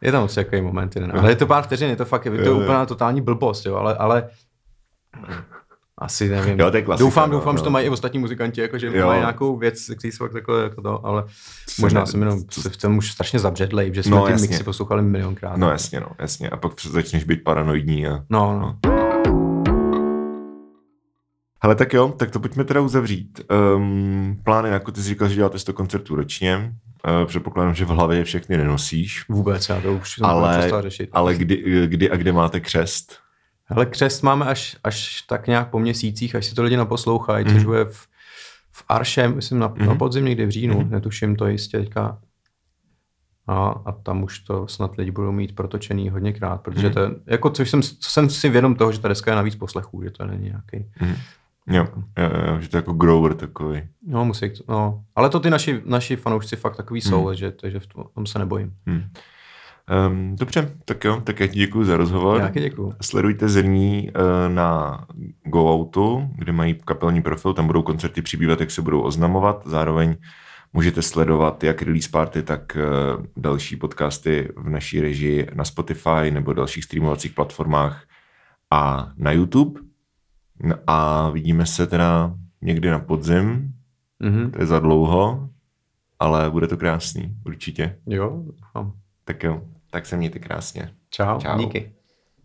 Je 0.00 0.12
tam 0.12 0.28
takový 0.28 0.62
moment, 0.62 0.96
jeden. 0.96 1.12
ale 1.18 1.30
je 1.30 1.36
to 1.36 1.46
pár 1.46 1.64
vteřin, 1.64 1.90
je 1.90 1.96
to 1.96 2.04
fakt, 2.04 2.26
je 2.26 2.44
to 2.44 2.56
úplná 2.56 2.86
totální 2.86 3.20
blbost, 3.20 3.66
jo, 3.66 3.74
ale, 3.74 3.94
ale 3.94 4.28
asi 5.98 6.28
nevím. 6.28 6.60
Jo, 6.60 6.70
to 6.70 6.76
je 6.76 6.82
klasika, 6.82 7.04
doufám, 7.04 7.30
no, 7.30 7.36
doufám, 7.38 7.54
no. 7.54 7.58
že 7.58 7.64
to 7.64 7.70
mají 7.70 7.86
i 7.86 7.88
ostatní 7.88 8.18
muzikanti, 8.18 8.60
jako, 8.60 8.78
že 8.78 8.86
jo. 8.86 9.06
mají 9.06 9.20
nějakou 9.20 9.56
věc, 9.56 9.90
který 9.98 10.12
jsou 10.12 10.28
takhle 10.28 10.62
jako 10.62 10.82
to, 10.82 11.06
ale 11.06 11.24
Co 11.66 11.82
možná 11.82 12.00
ne, 12.00 12.06
jsem 12.06 12.20
jenom 12.20 12.40
se 12.50 12.70
v 12.70 12.76
tom 12.76 12.98
už 12.98 13.12
strašně 13.12 13.38
zabředlej, 13.38 13.94
že 13.94 14.02
jsme 14.02 14.16
no, 14.16 14.26
ty 14.26 14.32
jasně. 14.32 14.48
mixy 14.48 14.64
poslouchali 14.64 15.02
milionkrát. 15.02 15.56
No 15.56 15.70
jasně, 15.70 16.00
no, 16.00 16.08
jasně. 16.18 16.48
A 16.48 16.56
pak 16.56 16.80
začneš 16.80 17.24
být 17.24 17.44
paranoidní. 17.44 18.06
A, 18.06 18.24
no, 18.30 18.52
no. 18.52 18.58
no. 18.58 18.98
Hele, 21.62 21.74
tak 21.74 21.92
jo, 21.92 22.14
tak 22.16 22.30
to 22.30 22.40
pojďme 22.40 22.64
teda 22.64 22.80
uzavřít. 22.80 23.40
Um, 23.76 24.40
plány, 24.44 24.68
jako 24.68 24.92
ty 24.92 25.02
jsi 25.02 25.08
říkal, 25.08 25.28
že 25.28 25.34
děláte 25.34 25.58
100 25.58 25.72
koncertů 25.72 26.14
ročně. 26.14 26.72
Uh, 27.20 27.26
předpokládám, 27.26 27.74
že 27.74 27.84
v 27.84 27.88
hlavě 27.88 28.24
všechny 28.24 28.56
nenosíš. 28.56 29.28
Vůbec, 29.28 29.68
já 29.68 29.80
to 29.80 29.92
už 29.92 30.20
ale, 30.22 30.70
řešit. 30.80 31.10
Ale 31.12 31.34
kdy, 31.34 31.86
kdy 31.86 32.10
a 32.10 32.16
kde 32.16 32.32
máte 32.32 32.60
křest? 32.60 33.27
Hele, 33.68 33.86
křest 33.86 34.22
máme 34.22 34.46
až, 34.46 34.76
až 34.84 35.22
tak 35.22 35.46
nějak 35.46 35.70
po 35.70 35.78
měsících, 35.78 36.34
až 36.34 36.46
si 36.46 36.54
to 36.54 36.62
lidi 36.62 36.76
naposlouchají, 36.76 37.44
mm. 37.44 37.52
což 37.52 37.64
bude 37.64 37.84
v, 37.84 38.06
v 38.72 38.84
Arše, 38.88 39.28
myslím 39.28 39.58
na, 39.58 39.68
mm. 39.68 39.86
na 39.86 39.94
podzim 39.94 40.24
někdy 40.24 40.46
v 40.46 40.50
říjnu, 40.50 40.80
mm. 40.80 40.90
netuším 40.90 41.36
to 41.36 41.46
jistě 41.46 41.78
teďka. 41.78 42.18
A, 43.46 43.68
a 43.84 43.92
tam 43.92 44.22
už 44.22 44.38
to 44.38 44.68
snad 44.68 44.96
lidi 44.96 45.10
budou 45.10 45.32
mít 45.32 45.54
protočený 45.54 46.10
hodněkrát, 46.10 46.60
protože 46.60 46.86
mm. 46.86 46.94
to 46.94 47.00
je, 47.00 47.10
jako, 47.26 47.50
což 47.50 47.70
jsem, 47.70 47.82
jsem 47.82 48.30
si 48.30 48.48
vědom 48.48 48.74
toho, 48.74 48.92
že 48.92 48.98
ta 48.98 49.08
deska 49.08 49.30
je 49.30 49.36
navíc 49.36 49.56
poslechů, 49.56 50.02
že 50.02 50.10
to 50.10 50.26
není 50.26 50.44
nějaký 50.44 50.90
mm. 51.00 51.14
Jo, 51.70 51.86
jo, 52.18 52.30
jo, 52.46 52.60
že 52.60 52.68
to 52.68 52.76
je 52.76 52.78
jako 52.78 52.92
grower 52.92 53.34
takový. 53.34 53.82
No, 54.06 54.24
musí, 54.24 54.52
no. 54.68 55.04
Ale 55.16 55.28
to 55.28 55.40
ty 55.40 55.50
naši, 55.50 55.82
naši 55.84 56.16
fanoušci 56.16 56.56
fakt 56.56 56.76
takový 56.76 57.00
hmm. 57.00 57.10
jsou, 57.10 57.34
že, 57.34 57.50
takže 57.50 57.80
v 57.80 57.86
tom 58.14 58.26
se 58.26 58.38
nebojím. 58.38 58.74
Hmm. 58.86 59.02
Um, 60.08 60.36
dobře, 60.36 60.76
tak 60.84 61.04
jo, 61.04 61.20
tak 61.24 61.40
já 61.40 61.46
ti 61.46 61.58
děkuji 61.58 61.84
za 61.84 61.96
rozhovor. 61.96 62.40
Já 62.40 62.50
děkuji. 62.50 62.92
Sledujte 63.00 63.48
Zrní 63.48 64.10
uh, 64.10 64.54
na 64.54 65.00
GoOutu, 65.44 66.30
kde 66.36 66.52
mají 66.52 66.74
kapelní 66.84 67.22
profil, 67.22 67.54
tam 67.54 67.66
budou 67.66 67.82
koncerty 67.82 68.22
přibývat, 68.22 68.60
jak 68.60 68.70
se 68.70 68.82
budou 68.82 69.00
oznamovat. 69.00 69.62
Zároveň 69.66 70.16
můžete 70.72 71.02
sledovat 71.02 71.64
jak 71.64 71.82
Release 71.82 72.10
Party, 72.10 72.42
tak 72.42 72.76
uh, 72.76 73.24
další 73.36 73.76
podcasty 73.76 74.48
v 74.56 74.68
naší 74.68 75.00
režii 75.00 75.46
na 75.54 75.64
Spotify 75.64 76.30
nebo 76.30 76.52
dalších 76.52 76.84
streamovacích 76.84 77.32
platformách 77.32 78.04
a 78.70 79.12
na 79.16 79.32
YouTube. 79.32 79.80
No 80.62 80.74
a 80.86 81.30
vidíme 81.30 81.66
se 81.66 81.86
teda 81.86 82.34
někdy 82.62 82.90
na 82.90 82.98
podzim, 82.98 83.74
mm-hmm. 84.22 84.50
to 84.50 84.60
je 84.60 84.66
za 84.66 84.78
dlouho, 84.78 85.48
ale 86.18 86.50
bude 86.50 86.66
to 86.66 86.76
krásný, 86.76 87.36
určitě. 87.46 87.96
Jo, 88.06 88.42
doufám. 88.46 88.92
Tak 89.24 89.42
jo, 89.44 89.62
tak 89.90 90.06
se 90.06 90.16
mějte 90.16 90.38
krásně. 90.38 90.94
Čau, 91.10 91.40
Čau. 91.40 91.58
díky. 91.58 91.92